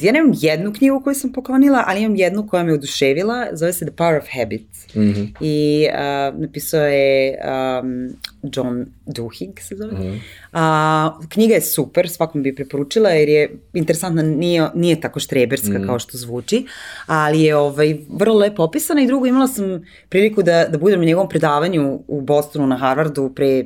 ja 0.00 0.12
nemam 0.12 0.32
jednu 0.34 0.72
knjigu 0.72 1.00
koju 1.00 1.14
sam 1.14 1.32
poklonila, 1.32 1.84
ali 1.86 2.02
imam 2.02 2.16
jednu 2.16 2.46
koja 2.46 2.64
me 2.64 2.72
oduševila, 2.72 3.46
zove 3.52 3.72
se 3.72 3.86
The 3.86 3.94
Power 3.96 4.18
of 4.18 4.24
Habit. 4.32 4.66
Mm 4.94 5.00
-hmm. 5.00 5.28
I 5.40 5.86
uh, 5.88 6.40
napisao 6.40 6.86
je 6.86 7.38
um, 7.82 8.08
John 8.42 8.86
Duhigg 9.06 9.58
se 9.60 9.76
zove. 9.76 9.92
Mhm. 9.92 10.16
A, 10.52 11.18
knjiga 11.28 11.54
je 11.54 11.60
super, 11.60 12.08
svakom 12.08 12.42
bi 12.42 12.54
preporučila 12.54 13.10
jer 13.10 13.28
je 13.28 13.50
interesantna, 13.74 14.22
nije, 14.22 14.68
nije 14.74 15.00
tako 15.00 15.20
štreberska 15.20 15.78
Mhm. 15.78 15.86
kao 15.86 15.98
što 15.98 16.18
zvuči, 16.18 16.66
ali 17.06 17.42
je 17.42 17.56
ovaj, 17.56 17.96
vrlo 18.08 18.38
lepo 18.38 18.62
opisana 18.62 19.00
i 19.00 19.06
drugo 19.06 19.26
imala 19.26 19.48
sam 19.48 19.84
priliku 20.08 20.42
da, 20.42 20.66
da 20.68 20.78
budem 20.78 21.00
na 21.00 21.06
njegovom 21.06 21.28
predavanju 21.28 22.00
u 22.08 22.20
Bostonu 22.20 22.66
na 22.66 22.76
Harvardu 22.76 23.32
pre 23.34 23.64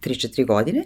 3-4 0.00 0.46
godine. 0.46 0.84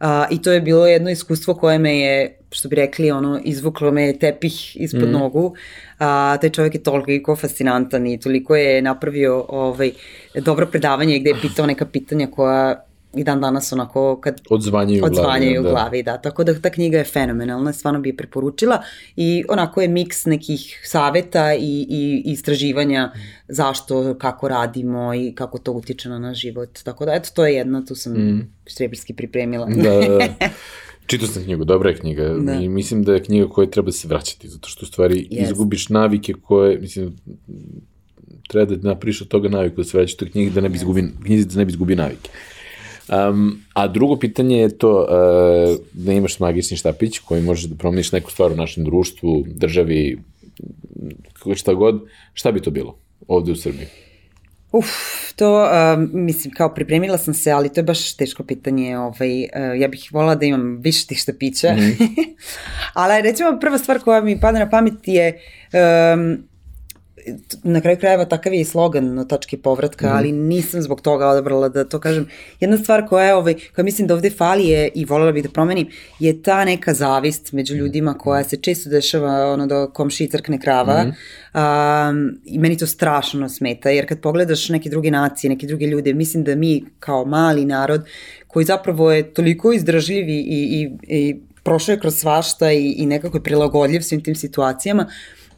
A, 0.00 0.26
I 0.30 0.42
to 0.42 0.52
je 0.52 0.60
bilo 0.60 0.86
jedno 0.86 1.10
iskustvo 1.10 1.54
koje 1.54 1.78
me 1.78 1.98
je, 1.98 2.37
što 2.50 2.68
bi 2.68 2.76
rekli, 2.76 3.10
ono, 3.10 3.40
izvuklo 3.44 3.90
me 3.90 4.18
tepih 4.18 4.76
ispod 4.76 5.08
mm. 5.08 5.12
nogu. 5.12 5.54
A, 5.98 6.36
taj 6.40 6.50
čovjek 6.50 6.74
je 6.74 6.82
toliko 6.82 7.36
fascinantan 7.36 8.06
i 8.06 8.20
toliko 8.20 8.56
je 8.56 8.82
napravio 8.82 9.44
ovaj, 9.48 9.90
dobro 10.34 10.66
predavanje 10.66 11.18
gde 11.18 11.30
je 11.30 11.40
pitao 11.42 11.66
neka 11.66 11.86
pitanja 11.86 12.26
koja 12.26 12.84
i 13.14 13.24
dan 13.24 13.40
danas 13.40 13.72
onako 13.72 14.20
kad 14.20 14.40
Odzvanjaju 14.50 14.98
u 14.98 15.00
glavi. 15.00 15.18
odzvanjaju 15.18 15.60
u 15.60 15.64
da. 15.64 15.70
glavi, 15.70 16.02
da. 16.02 16.18
Tako 16.18 16.44
da 16.44 16.60
ta 16.60 16.70
knjiga 16.70 16.98
je 16.98 17.04
fenomenalna, 17.04 17.72
stvarno 17.72 18.00
bi 18.00 18.08
je 18.08 18.16
preporučila 18.16 18.82
i 19.16 19.44
onako 19.48 19.80
je 19.80 19.88
miks 19.88 20.24
nekih 20.24 20.80
saveta 20.84 21.54
i, 21.54 21.86
i 21.88 22.22
istraživanja 22.24 23.12
zašto, 23.48 24.14
kako 24.18 24.48
radimo 24.48 25.14
i 25.14 25.32
kako 25.34 25.58
to 25.58 25.72
utiče 25.72 26.08
na 26.08 26.18
naš 26.18 26.38
život. 26.38 26.82
Tako 26.82 27.04
da, 27.04 27.14
eto, 27.14 27.30
to 27.34 27.46
je 27.46 27.54
jedna, 27.54 27.84
tu 27.84 27.94
sam 27.94 28.12
mm. 28.12 28.52
štreberski 28.66 29.14
pripremila. 29.14 29.66
Da, 29.66 29.82
da, 29.82 30.18
da. 30.18 30.48
Čitao 31.08 31.28
sam 31.28 31.44
knjigu, 31.44 31.64
dobra 31.64 31.90
je 31.90 31.96
knjiga 31.96 32.34
Da. 32.38 32.52
i 32.54 32.68
mislim 32.68 33.02
da 33.04 33.14
je 33.14 33.22
knjiga 33.22 33.48
koja 33.48 33.70
treba 33.70 33.92
se 33.92 34.08
vraćati, 34.08 34.48
zato 34.48 34.68
što 34.68 34.84
u 34.84 34.86
stvari 34.86 35.26
Jest. 35.30 35.50
izgubiš 35.50 35.88
navike 35.88 36.32
koje, 36.42 36.78
mislim, 36.78 37.16
treba 38.48 38.74
da 38.74 38.88
napriš 38.88 39.22
od 39.22 39.28
toga 39.28 39.48
naviku 39.48 39.76
da 39.76 39.84
se 39.84 39.98
vraćaš 39.98 40.16
toj 40.16 40.30
knjigi 40.30 40.50
da 40.50 40.60
ne 40.60 40.68
bi 40.68 40.76
izgubi, 40.76 41.04
knjizi 41.24 41.46
da 41.46 41.58
ne 41.58 41.64
bi 41.64 41.70
izgubi 41.70 41.96
navike. 41.96 42.30
Um, 43.30 43.62
a 43.72 43.88
drugo 43.88 44.16
pitanje 44.16 44.58
je 44.58 44.78
to 44.78 45.00
uh, 45.00 45.84
da 45.92 46.12
imaš 46.12 46.40
magični 46.40 46.76
štapić 46.76 47.18
koji 47.18 47.42
možeš 47.42 47.64
da 47.64 47.76
promeniš 47.76 48.12
neku 48.12 48.30
stvar 48.30 48.52
u 48.52 48.56
našem 48.56 48.84
društvu, 48.84 49.44
državi, 49.46 50.18
kako 51.32 51.54
šta 51.54 51.74
god, 51.74 52.02
šta 52.34 52.52
bi 52.52 52.60
to 52.60 52.70
bilo 52.70 52.98
ovde 53.28 53.52
u 53.52 53.56
Srbiji? 53.56 53.86
Uf, 54.72 54.86
to, 55.36 55.70
um, 55.96 56.10
mislim, 56.12 56.54
kao 56.54 56.74
pripremila 56.74 57.18
sam 57.18 57.34
se, 57.34 57.50
ali 57.50 57.68
to 57.68 57.80
je 57.80 57.84
baš 57.84 58.16
teško 58.16 58.44
pitanje. 58.44 58.98
Ovaj, 58.98 59.42
uh, 59.42 59.80
ja 59.80 59.88
bih 59.88 60.08
volila 60.12 60.34
da 60.34 60.46
imam 60.46 60.76
više 60.80 61.06
tih 61.06 61.18
štapića. 61.18 61.72
Mm 61.72 61.78
-hmm. 61.78 62.34
ali 62.94 63.22
recimo 63.22 63.58
prva 63.60 63.78
stvar 63.78 63.98
koja 63.98 64.20
mi 64.20 64.40
pada 64.40 64.58
na 64.58 64.70
pamet 64.70 64.94
je 65.04 65.40
um, 65.72 66.48
na 67.62 67.80
kraju 67.80 67.98
krajeva 67.98 68.24
takav 68.24 68.54
je 68.54 68.60
i 68.60 68.64
slogan 68.64 69.14
na 69.14 69.24
tački 69.24 69.56
povratka, 69.56 70.06
mm 70.06 70.16
ali 70.16 70.32
nisam 70.32 70.82
zbog 70.82 71.00
toga 71.00 71.28
odabrala 71.28 71.68
da 71.68 71.84
to 71.84 72.00
kažem. 72.00 72.28
Jedna 72.60 72.76
stvar 72.76 73.08
koja 73.08 73.26
je, 73.26 73.34
ovaj, 73.34 73.54
koja 73.74 73.84
mislim 73.84 74.08
da 74.08 74.14
ovde 74.14 74.30
fali 74.30 74.68
je, 74.68 74.88
i 74.94 75.04
voljela 75.04 75.32
bih 75.32 75.42
da 75.42 75.48
promenim, 75.48 75.88
je 76.18 76.42
ta 76.42 76.64
neka 76.64 76.94
zavist 76.94 77.52
među 77.52 77.74
ljudima 77.74 78.14
koja 78.14 78.44
se 78.44 78.56
često 78.56 78.90
dešava 78.90 79.52
ono 79.52 79.66
da 79.66 79.86
komšiji 79.86 80.28
crkne 80.28 80.60
krava. 80.60 81.04
Mm 81.04 81.12
um, 81.54 82.38
I 82.44 82.58
meni 82.58 82.76
to 82.76 82.86
strašno 82.86 83.48
smeta, 83.48 83.90
jer 83.90 84.08
kad 84.08 84.20
pogledaš 84.20 84.68
neke 84.68 84.90
druge 84.90 85.10
nacije, 85.10 85.50
neke 85.50 85.66
druge 85.66 85.86
ljude, 85.86 86.14
mislim 86.14 86.44
da 86.44 86.54
mi 86.54 86.84
kao 86.98 87.24
mali 87.24 87.64
narod 87.64 88.04
koji 88.46 88.64
zapravo 88.64 89.12
je 89.12 89.34
toliko 89.34 89.72
izdržljiv 89.72 90.28
i, 90.28 90.38
i, 90.48 90.90
i 91.02 91.36
prošao 91.62 91.92
je 91.92 92.00
kroz 92.00 92.14
svašta 92.14 92.72
i, 92.72 92.94
i 92.98 93.06
nekako 93.06 93.36
je 93.36 93.42
prilagodljiv 93.42 94.00
svim 94.00 94.22
tim 94.22 94.34
situacijama, 94.34 95.06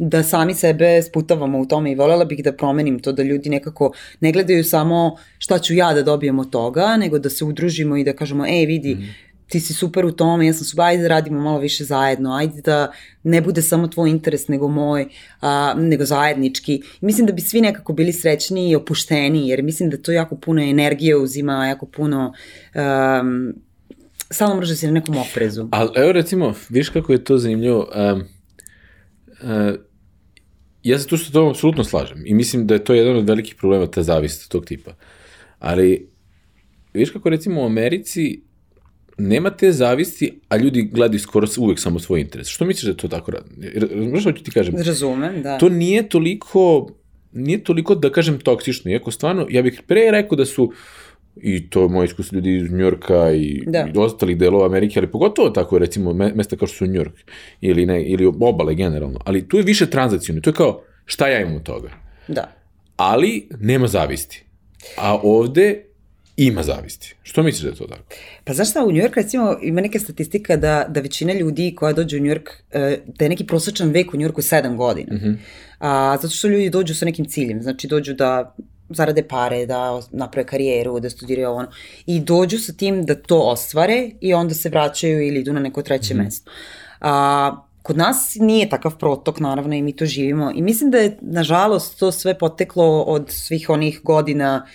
da 0.02 0.22
sami 0.22 0.54
sebe 0.54 1.02
sputavamo 1.02 1.58
u 1.58 1.66
tome 1.66 1.92
i 1.92 1.94
voljela 1.94 2.24
bih 2.24 2.44
da 2.44 2.52
promenim 2.52 2.98
to 2.98 3.12
da 3.12 3.22
ljudi 3.22 3.50
nekako 3.50 3.92
ne 4.20 4.32
gledaju 4.32 4.64
samo 4.64 5.16
šta 5.38 5.58
ću 5.58 5.74
ja 5.74 5.92
da 5.94 6.02
dobijem 6.02 6.38
od 6.38 6.50
toga, 6.50 6.96
nego 6.96 7.18
da 7.18 7.30
se 7.30 7.44
udružimo 7.44 7.96
i 7.96 8.04
da 8.04 8.12
kažemo, 8.12 8.46
ej 8.46 8.66
vidi, 8.66 8.94
mm. 8.94 9.14
ti 9.48 9.60
si 9.60 9.74
super 9.74 10.06
u 10.06 10.12
tome, 10.12 10.46
ja 10.46 10.52
sam 10.52 10.64
super, 10.64 10.84
ajde 10.84 11.02
da 11.02 11.08
radimo 11.08 11.40
malo 11.40 11.58
više 11.58 11.84
zajedno, 11.84 12.32
ajde 12.32 12.62
da 12.62 12.92
ne 13.22 13.40
bude 13.40 13.62
samo 13.62 13.88
tvoj 13.88 14.10
interes 14.10 14.48
nego 14.48 14.68
moj, 14.68 15.06
a, 15.40 15.74
nego 15.76 16.04
zajednički. 16.04 16.82
Mislim 17.00 17.26
da 17.26 17.32
bi 17.32 17.40
svi 17.40 17.60
nekako 17.60 17.92
bili 17.92 18.12
srećni 18.12 18.70
i 18.70 18.76
opušteni, 18.76 19.48
jer 19.48 19.62
mislim 19.62 19.90
da 19.90 19.96
to 19.96 20.12
jako 20.12 20.36
puno 20.36 20.62
energije 20.62 21.16
uzima, 21.16 21.66
jako 21.66 21.86
puno 21.86 22.32
um, 22.74 23.54
stalno 24.30 24.56
mrže 24.56 24.76
se 24.76 24.86
na 24.86 24.92
nekom 24.92 25.16
oprezu. 25.16 25.68
Ali 25.70 25.90
evo 25.96 26.12
recimo, 26.12 26.54
viš 26.68 26.88
kako 26.88 27.12
je 27.12 27.24
to 27.24 27.38
zanimljivo, 27.38 27.88
um, 28.12 28.24
uh, 29.42 29.89
ja 30.82 30.98
se 30.98 31.06
tu 31.06 31.16
što 31.16 31.32
to 31.32 31.48
apsolutno 31.48 31.84
slažem 31.84 32.22
i 32.26 32.34
mislim 32.34 32.66
da 32.66 32.74
je 32.74 32.84
to 32.84 32.94
jedan 32.94 33.16
od 33.16 33.28
velikih 33.28 33.54
problema 33.54 33.86
ta 33.86 34.02
zavist 34.02 34.50
tog 34.50 34.64
tipa. 34.64 34.94
Ali, 35.58 36.08
viš 36.94 37.10
kako 37.10 37.30
recimo 37.30 37.62
u 37.62 37.66
Americi 37.66 38.40
nema 39.18 39.50
te 39.50 39.72
zavisti, 39.72 40.40
a 40.48 40.56
ljudi 40.56 40.82
gledaju 40.82 41.20
skoro 41.20 41.46
uvek 41.58 41.78
samo 41.78 41.98
svoj 41.98 42.20
interes. 42.20 42.48
Što 42.48 42.64
misliš 42.64 42.84
da 42.84 42.90
je 42.90 42.96
to 42.96 43.08
tako 43.08 43.30
radi? 43.30 43.70
Razumeš 43.74 44.20
što 44.20 44.32
ću 44.32 44.44
ti 44.44 44.50
kažem? 44.50 44.74
Razumem, 44.76 45.42
da. 45.42 45.58
To 45.58 45.68
nije 45.68 46.08
toliko, 46.08 46.90
nije 47.32 47.64
toliko 47.64 47.94
da 47.94 48.12
kažem 48.12 48.38
toksično, 48.38 48.90
iako 48.90 49.10
stvarno, 49.10 49.46
ja 49.50 49.62
bih 49.62 49.82
pre 49.86 50.10
rekao 50.10 50.36
da 50.36 50.44
su 50.44 50.72
i 51.36 51.70
to 51.70 51.82
je 51.82 51.88
moje 51.88 52.04
iskustvo 52.04 52.36
ljudi 52.36 52.56
iz 52.56 52.72
Njorka 52.72 53.32
i, 53.32 53.62
Da. 53.66 53.86
i 53.94 53.98
ostalih 53.98 54.38
delova 54.38 54.66
Amerike, 54.66 54.98
ali 55.00 55.10
pogotovo 55.10 55.50
tako 55.50 55.78
recimo 55.78 56.12
me- 56.12 56.32
mesta 56.34 56.56
kao 56.56 56.68
što 56.68 56.76
su 56.76 56.86
Njork 56.86 57.12
ili, 57.60 57.86
ne, 57.86 58.02
ili 58.04 58.26
obale 58.40 58.74
generalno, 58.74 59.20
ali 59.24 59.48
tu 59.48 59.56
je 59.56 59.62
više 59.62 59.90
tranzacijalno, 59.90 60.40
to 60.40 60.50
je 60.50 60.54
kao 60.54 60.82
šta 61.04 61.28
ja 61.28 61.40
imam 61.40 61.56
od 61.56 61.62
toga, 61.62 61.90
Da. 62.28 62.52
ali 62.96 63.48
nema 63.60 63.86
zavisti, 63.86 64.44
a 64.98 65.18
ovde 65.22 65.84
ima 66.36 66.62
zavisti. 66.62 67.14
Što 67.22 67.42
misliš 67.42 67.62
da 67.62 67.68
je 67.68 67.74
to 67.74 67.86
tako? 67.86 68.02
Pa 68.44 68.52
znaš 68.52 68.70
šta, 68.70 68.84
u 68.84 68.92
Njujork 68.92 69.16
recimo 69.16 69.56
ima 69.62 69.80
neka 69.80 69.98
statistika 69.98 70.56
da, 70.56 70.86
da 70.88 71.00
većina 71.00 71.32
ljudi 71.32 71.74
koja 71.76 71.92
dođe 71.92 72.16
u 72.16 72.20
Njujork, 72.20 72.48
e, 72.72 72.98
da 73.06 73.24
je 73.24 73.28
neki 73.28 73.46
prosječan 73.46 73.90
vek 73.90 74.14
u 74.14 74.16
Njujorku 74.16 74.40
7 74.42 74.76
godina. 74.76 75.14
Mm 75.14 75.18
-hmm. 75.18 75.36
A, 75.78 76.16
zato 76.16 76.34
što 76.34 76.48
ljudi 76.48 76.70
dođu 76.70 76.94
sa 76.94 77.04
nekim 77.04 77.24
ciljem, 77.24 77.62
znači 77.62 77.88
dođu 77.88 78.14
da 78.14 78.56
zarade 78.90 79.22
pare, 79.22 79.66
da 79.66 80.00
naprave 80.12 80.46
karijeru, 80.46 81.00
da 81.00 81.10
studiraju 81.10 81.48
ovo. 81.48 81.64
I 82.06 82.20
dođu 82.20 82.58
sa 82.58 82.72
tim 82.72 83.04
da 83.06 83.14
to 83.14 83.38
ostvare 83.38 84.10
i 84.20 84.34
onda 84.34 84.54
se 84.54 84.68
vraćaju 84.68 85.26
ili 85.26 85.40
idu 85.40 85.52
na 85.52 85.60
neko 85.60 85.82
treće 85.82 86.14
mm 86.14 86.18
mesto. 86.18 86.50
A, 87.00 87.56
kod 87.82 87.96
nas 87.96 88.36
nije 88.40 88.68
takav 88.68 88.96
protok, 88.98 89.40
naravno, 89.40 89.74
i 89.74 89.82
mi 89.82 89.96
to 89.96 90.06
živimo. 90.06 90.52
I 90.54 90.62
mislim 90.62 90.90
da 90.90 90.98
je, 90.98 91.18
nažalost, 91.20 91.98
to 91.98 92.12
sve 92.12 92.38
poteklo 92.38 93.02
od 93.02 93.30
svih 93.30 93.70
onih 93.70 94.00
godina 94.04 94.66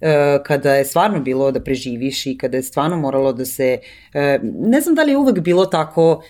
e, 0.00 0.38
kada 0.46 0.74
je 0.74 0.84
stvarno 0.84 1.20
bilo 1.20 1.50
da 1.52 1.60
preživiš 1.60 2.26
i 2.26 2.38
kada 2.38 2.56
je 2.56 2.62
stvarno 2.62 2.96
moralo 2.96 3.32
da 3.32 3.44
se, 3.44 3.78
e, 4.14 4.38
ne 4.42 4.80
znam 4.80 4.94
da 4.94 5.02
li 5.02 5.10
je 5.10 5.16
uvek 5.16 5.40
bilo 5.40 5.66
tako, 5.66 6.22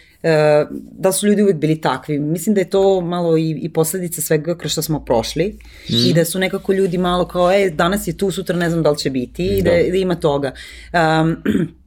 da 0.93 1.13
su 1.13 1.27
ljudi 1.27 1.43
uvek 1.43 1.57
bili 1.57 1.81
takvi. 1.81 2.19
Mislim 2.19 2.55
da 2.55 2.61
je 2.61 2.71
to 2.71 3.01
malo 3.01 3.37
i, 3.37 3.51
i 3.51 3.73
posledica 3.73 4.23
svega 4.23 4.59
kroz 4.59 4.73
što 4.73 4.83
smo 4.83 5.05
prošli 5.05 5.47
mm. 5.91 6.11
i 6.11 6.13
da 6.15 6.25
su 6.25 6.39
nekako 6.39 6.73
ljudi 6.73 6.99
malo 6.99 7.29
kao, 7.29 7.53
e, 7.53 7.71
danas 7.71 8.09
je 8.09 8.17
tu, 8.17 8.31
sutra 8.31 8.57
ne 8.57 8.71
znam 8.71 8.83
da 8.83 8.91
li 8.91 8.99
će 8.99 9.11
biti 9.11 9.47
i 9.47 9.63
da, 9.63 9.71
Da. 9.71 9.91
da 9.91 9.97
ima 9.97 10.15
toga. 10.15 10.53
Um, 10.93 11.37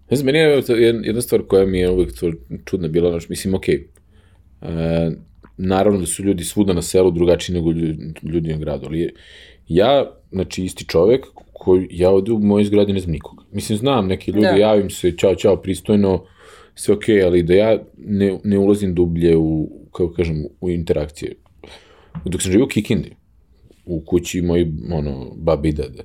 Ne 0.10 0.18
znam, 0.18 0.26
meni 0.26 0.38
je 0.38 0.64
jedna 1.04 1.22
stvar 1.22 1.42
koja 1.48 1.66
mi 1.66 1.80
je 1.80 1.90
uvek 1.90 2.14
čudna 2.66 2.88
bila, 2.88 3.10
znaš, 3.10 3.30
mislim, 3.30 3.54
okej, 3.54 3.88
e, 4.62 5.12
naravno 5.58 6.00
da 6.00 6.06
su 6.06 6.24
ljudi 6.24 6.44
svuda 6.44 6.74
na 6.74 6.82
selu 6.82 7.12
drugačiji 7.12 7.56
nego 7.56 7.72
ljudi, 8.24 8.50
na 8.50 8.58
gradu, 8.58 8.86
ali 8.86 9.14
Ja, 9.68 10.12
znači, 10.32 10.64
isti 10.64 10.86
čovek 10.86 11.26
koji, 11.54 11.88
ja 11.92 12.10
ovde 12.10 12.32
u 12.32 12.40
mojoj 12.40 12.66
zgradi 12.66 12.94
ne 12.94 13.00
znam 13.00 13.12
nikoga. 13.12 13.44
Mislim, 13.52 13.78
znam, 13.78 14.08
neki 14.08 14.32
ljudi, 14.32 14.46
Da. 14.46 14.52
da. 14.52 14.58
javim 14.58 14.90
se, 14.90 15.18
čao, 15.18 15.36
čao, 15.36 15.58
pristojno, 15.58 16.26
sve 16.78 16.96
okay, 16.96 17.26
ali 17.26 17.44
da 17.44 17.54
ja 17.54 17.78
ne, 17.98 18.40
ne 18.44 18.58
ulazim 18.58 18.96
dublje 18.96 19.38
u, 19.38 19.70
kako 19.92 20.14
kažem, 20.14 20.46
u 20.62 20.70
interakcije. 20.70 21.36
Dok 22.26 22.42
sam 22.42 22.52
živio 22.52 22.66
u 22.66 22.68
Kikindi, 22.68 23.12
u 23.86 24.02
kući 24.06 24.42
moji, 24.42 24.74
ono, 24.92 25.32
babi 25.36 25.70
i 25.70 25.74
dede, 25.74 26.04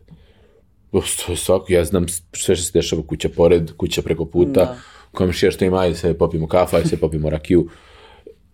svako, 1.37 1.73
ja 1.73 1.85
znam 1.85 2.09
sve 2.33 2.57
što 2.57 2.65
se 2.65 2.71
dešava, 2.75 3.03
kuća 3.07 3.29
pored, 3.29 3.73
kuća 3.77 4.03
preko 4.03 4.25
puta, 4.25 4.51
Da. 4.61 4.65
da. 4.65 4.77
komšija 5.13 5.51
što 5.51 5.65
ima, 5.65 5.79
ajde 5.81 5.95
se 5.95 6.15
popimo 6.19 6.47
kafa, 6.47 6.77
ajde 6.77 6.89
se 6.89 6.97
popimo 7.01 7.31
rakiju. 7.31 7.69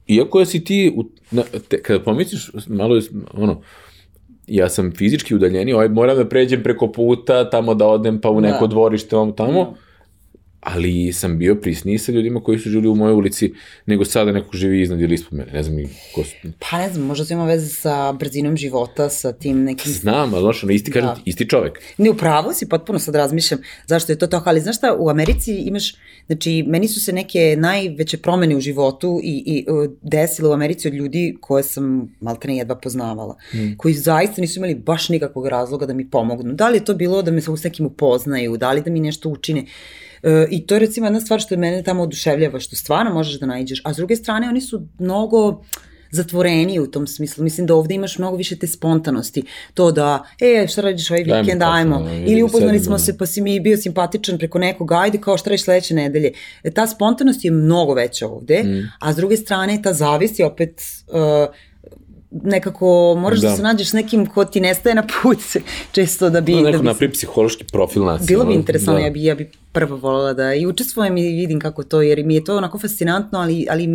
Iako 0.06 0.44
si 0.44 0.64
ti, 0.64 0.92
u, 0.96 1.04
na, 1.30 1.42
te, 1.68 1.82
kada 1.82 2.04
pomisliš, 2.04 2.50
malo 2.66 2.96
je, 2.96 3.02
ono, 3.34 3.60
ja 4.46 4.68
sam 4.68 4.92
fizički 4.92 5.34
udaljeniji, 5.34 5.74
ovaj, 5.74 5.88
moram 5.88 6.16
da 6.16 6.28
pređem 6.28 6.62
preko 6.62 6.92
puta, 6.92 7.50
tamo 7.50 7.74
da 7.74 7.86
odem, 7.86 8.20
pa 8.20 8.30
u 8.30 8.40
neko 8.40 8.66
Da. 8.66 8.70
dvorište, 8.70 9.16
ovom 9.16 9.36
tamo, 9.36 9.74
ali 10.61 11.12
sam 11.12 11.38
bio 11.38 11.54
prisniji 11.54 11.98
sa 11.98 12.12
ljudima 12.12 12.40
koji 12.40 12.59
su 12.59 12.70
živjeli 12.70 12.88
u 12.88 12.94
mojoj 12.94 13.14
ulici, 13.14 13.52
nego 13.86 14.04
sada 14.04 14.32
neko 14.32 14.56
živi 14.56 14.80
iznad 14.80 15.00
ili 15.00 15.14
ispod 15.14 15.38
mene, 15.38 15.52
ne 15.52 15.62
znam 15.62 15.76
ko 16.14 16.24
su. 16.24 16.34
Pa 16.59 16.78
ne 16.78 16.90
znam, 16.90 17.06
možda 17.06 17.24
to 17.24 17.34
ima 17.34 17.44
veze 17.44 17.68
sa 17.68 18.12
brzinom 18.12 18.56
života, 18.56 19.09
sa 19.09 19.32
tim 19.32 19.64
nekim... 19.64 19.92
Znam, 19.92 20.34
ali 20.34 20.42
znaš, 20.42 20.64
ono, 20.64 20.72
isti, 20.72 20.90
kažem, 20.90 21.09
Da. 21.09 21.14
ti, 21.14 21.22
isti 21.24 21.48
čovek. 21.48 21.80
Ne, 21.98 22.11
u 22.11 22.16
pravu 22.16 22.52
si, 22.52 22.68
potpuno 22.68 22.98
sad 22.98 23.14
razmišljam 23.14 23.61
zašto 23.86 24.12
je 24.12 24.18
to 24.18 24.26
tako, 24.26 24.50
ali 24.50 24.61
znaš 24.61 24.76
šta, 24.76 24.96
u 24.98 25.09
Americi 25.11 25.54
imaš, 25.54 25.94
znači, 26.26 26.64
meni 26.66 26.88
su 26.88 27.04
se 27.04 27.12
neke 27.12 27.56
najveće 27.59 28.18
promene 28.18 28.56
u 28.56 28.61
životu 28.61 29.20
i, 29.22 29.42
i 29.46 29.70
uh, 29.70 29.92
desile 30.02 30.48
u 30.48 30.52
Americi 30.52 30.88
od 30.88 30.94
ljudi 30.94 31.36
koje 31.40 31.62
sam 31.62 32.14
maltene 32.20 32.56
jedva 32.56 32.76
poznavala, 32.76 33.36
mm. 33.54 33.76
koji 33.76 33.94
zaista 33.94 34.40
nisu 34.40 34.59
imali 34.59 34.74
baš 34.74 35.09
nikakvog 35.09 35.46
razloga 35.46 35.86
da 35.86 35.94
mi 35.94 36.11
pomognu. 36.11 36.52
Da 36.52 36.68
li 36.68 36.76
je 36.76 36.84
to 36.84 36.94
bilo 36.94 37.22
da 37.22 37.30
me 37.30 37.40
s 37.40 37.64
nekim 37.64 37.86
upoznaju, 37.86 38.56
da 38.56 38.72
li 38.72 38.82
da 38.82 38.90
mi 38.90 39.00
nešto 39.00 39.28
učine, 39.28 39.64
E, 40.22 40.46
I 40.50 40.66
to 40.66 40.74
je 40.74 40.78
recimo 40.78 41.06
jedna 41.06 41.20
stvar 41.20 41.40
što 41.40 41.56
mene 41.56 41.82
tamo 41.82 42.02
oduševljava, 42.02 42.60
što 42.60 42.76
stvarno 42.76 43.14
možeš 43.14 43.40
da 43.40 43.46
nađeš. 43.46 43.80
A 43.84 43.94
s 43.94 43.96
druge 43.96 44.16
strane, 44.16 44.48
oni 44.48 44.60
su 44.60 44.82
mnogo 44.98 45.62
zatvoreniji 46.10 46.80
u 46.80 46.86
tom 46.86 47.06
smislu. 47.06 47.44
Mislim 47.44 47.66
da 47.66 47.74
ovde 47.74 47.94
imaš 47.94 48.18
mnogo 48.18 48.36
više 48.36 48.56
te 48.56 48.66
spontanosti. 48.66 49.42
To 49.74 49.92
da, 49.92 50.24
e, 50.40 50.66
šta 50.68 50.80
radiš 50.80 51.10
ovaj 51.10 51.22
vikend, 51.22 51.62
ajmo. 51.62 51.96
ono, 51.96 52.14
Ili 52.14 52.24
ili 52.32 52.42
upoznali 52.42 52.80
smo 52.80 52.90
ono. 52.94 52.98
se, 52.98 53.18
pa 53.18 53.26
si 53.26 53.40
mi 53.40 53.60
bio 53.60 53.76
simpatičan 53.76 54.38
preko 54.38 54.58
nekog, 54.58 54.92
ajde 54.92 55.18
kao 55.18 55.38
šta 55.38 55.50
radiš 55.50 55.64
sledeće 55.64 55.94
nedelje. 55.94 56.32
E, 56.62 56.70
ta 56.70 56.86
spontanost 56.86 57.44
je 57.44 57.50
mnogo 57.50 57.94
veća 57.94 58.26
ovde, 58.28 58.62
Mm. 58.62 58.90
a 59.00 59.12
s 59.12 59.16
druge 59.16 59.36
strane 59.36 59.82
ta 59.82 59.92
zavis 59.92 60.38
je 60.38 60.46
opet 60.46 60.82
uh, 61.08 61.54
nekako 62.30 63.14
moraš 63.18 63.40
da. 63.40 63.48
Da. 63.50 63.56
se 63.56 63.62
nađeš 63.62 63.92
nekim 63.92 64.26
ko 64.26 64.44
ti 64.44 64.60
nestaje 64.60 64.94
na 64.94 65.06
put 65.22 65.38
često 65.92 66.30
da 66.30 66.40
bi... 66.40 66.54
No, 66.54 66.62
da 66.62 66.70
neko 66.70 66.82
bi 66.82 66.86
napravi 66.86 67.12
psihološki 67.12 67.64
profil 67.72 68.04
nas. 68.04 68.26
Bilo 68.26 68.44
bi 68.44 68.54
interesantno, 68.54 69.00
da. 69.00 69.04
ja 69.06 69.10
bi, 69.10 69.24
ja 69.24 69.34
bi 69.34 69.50
prvo 69.72 69.96
voljela 69.96 70.32
da 70.32 70.54
i 70.54 70.66
učestvujem 70.66 71.16
i 71.16 71.22
vidim 71.22 71.60
kako 71.60 71.82
to, 71.82 72.02
jer 72.02 72.24
mi 72.24 72.34
je 72.34 72.44
to 72.44 72.56
onako 72.56 72.78
fascinantno, 72.78 73.38
ali, 73.38 73.66
ali 73.70 73.86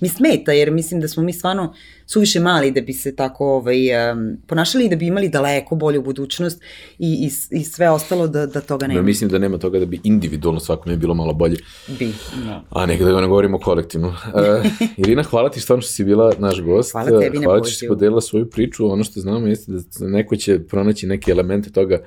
mi- 0.00 0.08
smeta, 0.08 0.52
jer 0.52 0.70
mislim 0.70 1.00
da 1.00 1.08
smo 1.08 1.22
mi 1.22 1.32
stvarno 1.32 1.74
suviše 2.06 2.40
mali 2.40 2.70
da 2.70 2.80
bi 2.80 2.92
se 2.92 3.16
tako 3.16 3.46
ovaj, 3.46 4.10
um, 4.12 4.36
ponašali 4.46 4.84
i 4.84 4.88
da 4.88 4.96
bi 4.96 5.06
imali 5.06 5.28
daleko 5.28 5.74
bolju 5.74 6.02
budućnost 6.02 6.62
i, 6.98 7.30
i, 7.52 7.56
i 7.58 7.64
sve 7.64 7.90
ostalo 7.90 8.26
da, 8.26 8.46
da 8.46 8.60
toga 8.60 8.86
nema. 8.86 9.00
Ja 9.00 9.02
mislim 9.02 9.30
da 9.30 9.38
nema 9.38 9.58
toga 9.58 9.78
da 9.78 9.86
bi 9.86 10.00
individualno 10.04 10.60
svakome 10.60 10.96
bilo 10.96 11.14
malo 11.14 11.32
bolje. 11.32 11.56
Bi, 11.98 12.12
no. 12.46 12.64
A 12.70 12.86
nekada 12.86 13.12
da 13.12 13.20
ne 13.20 13.26
govorimo 13.26 13.58
kolektivno. 13.58 14.08
Uh, 14.08 14.88
Irina, 15.06 15.22
hvala 15.22 15.50
ti 15.50 15.60
stvarno 15.60 15.82
što 15.82 15.92
si 15.92 16.04
bila 16.04 16.32
naš 16.38 16.60
gost. 16.60 16.92
Hvala 16.92 17.20
tebi 17.20 17.38
na 17.38 17.44
Hvala 17.44 17.62
ti 17.62 17.70
što 17.70 17.78
si 17.78 17.88
podelila 17.88 18.20
svoju 18.20 18.50
priču. 18.50 18.92
Ono 18.92 19.04
što 19.04 19.20
znamo 19.20 19.46
jeste 19.46 19.72
da 19.72 20.06
neko 20.08 20.36
će 20.36 20.58
pronaći 20.58 21.06
neke 21.06 21.30
elemente 21.30 21.70
toga 21.70 21.98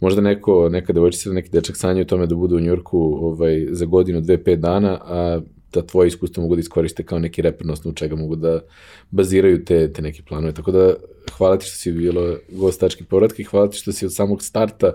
možda 0.00 0.20
neko, 0.20 0.68
neka 0.68 0.92
devojčica 0.92 1.28
ili 1.28 1.34
neki 1.34 1.50
dečak 1.50 1.76
sanja 1.76 2.00
o 2.00 2.04
tome 2.04 2.26
da 2.26 2.34
bude 2.34 2.54
u 2.54 2.60
Njurku 2.60 2.98
ovaj, 3.20 3.66
za 3.70 3.86
godinu, 3.86 4.20
dve, 4.20 4.44
pet 4.44 4.60
dana, 4.60 4.98
a 5.04 5.40
da 5.72 5.86
tvoje 5.86 6.08
iskustvo 6.08 6.42
mogu 6.42 6.56
da 6.56 6.60
iskoriste 6.60 7.02
kao 7.02 7.18
neki 7.18 7.42
reper 7.42 7.70
osnovu 7.70 7.94
čega 7.94 8.16
mogu 8.16 8.36
da 8.36 8.60
baziraju 9.10 9.64
te, 9.64 9.92
te 9.92 10.02
neke 10.02 10.22
planove. 10.22 10.54
Tako 10.54 10.72
da 10.72 10.94
hvala 11.36 11.58
ti 11.58 11.66
što 11.66 11.76
si 11.76 11.92
bila 11.92 12.36
gost 12.48 12.80
tački 12.80 13.04
povratka 13.04 13.42
i 13.42 13.44
hvala 13.44 13.70
ti 13.70 13.76
što 13.76 13.92
si 13.92 14.06
od 14.06 14.14
samog 14.14 14.42
starta 14.42 14.92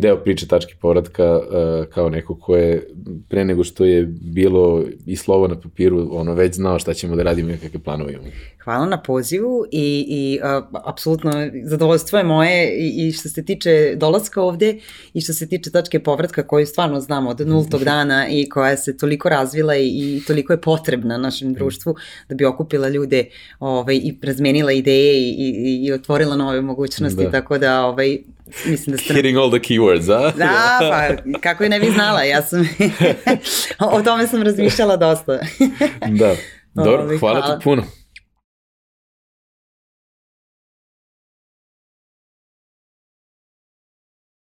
deo 0.00 0.16
priče 0.16 0.46
tačke 0.46 0.74
povratka 0.80 1.36
uh, 1.36 1.86
kao 1.94 2.08
neko 2.08 2.34
ko 2.34 2.56
je 2.56 2.88
pre 3.28 3.44
nego 3.44 3.64
što 3.64 3.84
je 3.84 4.06
bilo 4.20 4.84
i 5.06 5.16
slovo 5.16 5.48
na 5.48 5.60
papiru, 5.60 6.08
ono 6.12 6.34
već 6.34 6.54
znao 6.54 6.78
šta 6.78 6.94
ćemo 6.94 7.16
da 7.16 7.22
radimo 7.22 7.50
i 7.50 7.56
kakve 7.56 7.80
planove 7.80 8.12
imamo. 8.12 8.28
Hvala 8.64 8.86
na 8.86 9.02
pozivu 9.02 9.64
i, 9.72 10.06
i 10.08 10.40
a, 10.42 10.62
apsolutno 10.84 11.32
zadovoljstvo 11.64 12.18
je 12.18 12.24
moje 12.24 12.76
i, 12.78 13.08
i 13.08 13.12
što 13.12 13.28
se 13.28 13.44
tiče 13.44 13.94
dolaska 13.96 14.42
ovde 14.42 14.78
i 15.14 15.20
što 15.20 15.32
se 15.32 15.48
tiče 15.48 15.70
tačke 15.70 16.00
povratka 16.00 16.46
koju 16.46 16.66
stvarno 16.66 17.00
znamo 17.00 17.30
od 17.30 17.40
nultog 17.40 17.84
dana 17.92 18.28
i 18.30 18.48
koja 18.48 18.76
se 18.76 18.96
toliko 18.96 19.28
razvila 19.28 19.76
i, 19.76 19.88
i 19.88 20.22
toliko 20.26 20.52
je 20.52 20.60
potrebna 20.60 21.18
našem 21.18 21.54
društvu 21.54 21.94
da 22.28 22.34
bi 22.34 22.44
okupila 22.44 22.88
ljude 22.88 23.24
ovaj, 23.60 23.96
i 23.96 24.18
razmenila 24.22 24.72
ideje 24.72 25.20
i, 25.20 25.30
i, 25.38 25.86
i 25.86 25.92
otvorila 25.92 26.36
nove 26.36 26.60
mogućnosti, 26.60 27.24
Da. 27.24 27.30
tako 27.30 27.58
da 27.58 27.86
ovaj, 27.86 28.18
mislim 28.66 28.96
da 28.96 29.02
ste... 29.02 29.14
Hitting 29.14 29.38
all 29.38 29.50
the 29.50 29.58
keywords, 29.58 30.12
a? 30.12 30.32
Da, 30.36 30.78
pa 30.80 31.38
kako 31.40 31.62
je 31.62 31.68
ne 31.68 31.80
bi 31.80 31.90
znala, 31.90 32.22
ja 32.22 32.42
sam, 32.42 32.68
o 33.92 34.02
tome 34.02 34.26
sam 34.26 34.42
razmišljala 34.42 34.96
dosta. 34.96 35.38
da. 36.08 36.34
Dobro, 36.84 37.18
hvala, 37.18 37.40
hvala. 37.40 37.58
ti 37.58 37.64
puno. 37.64 37.82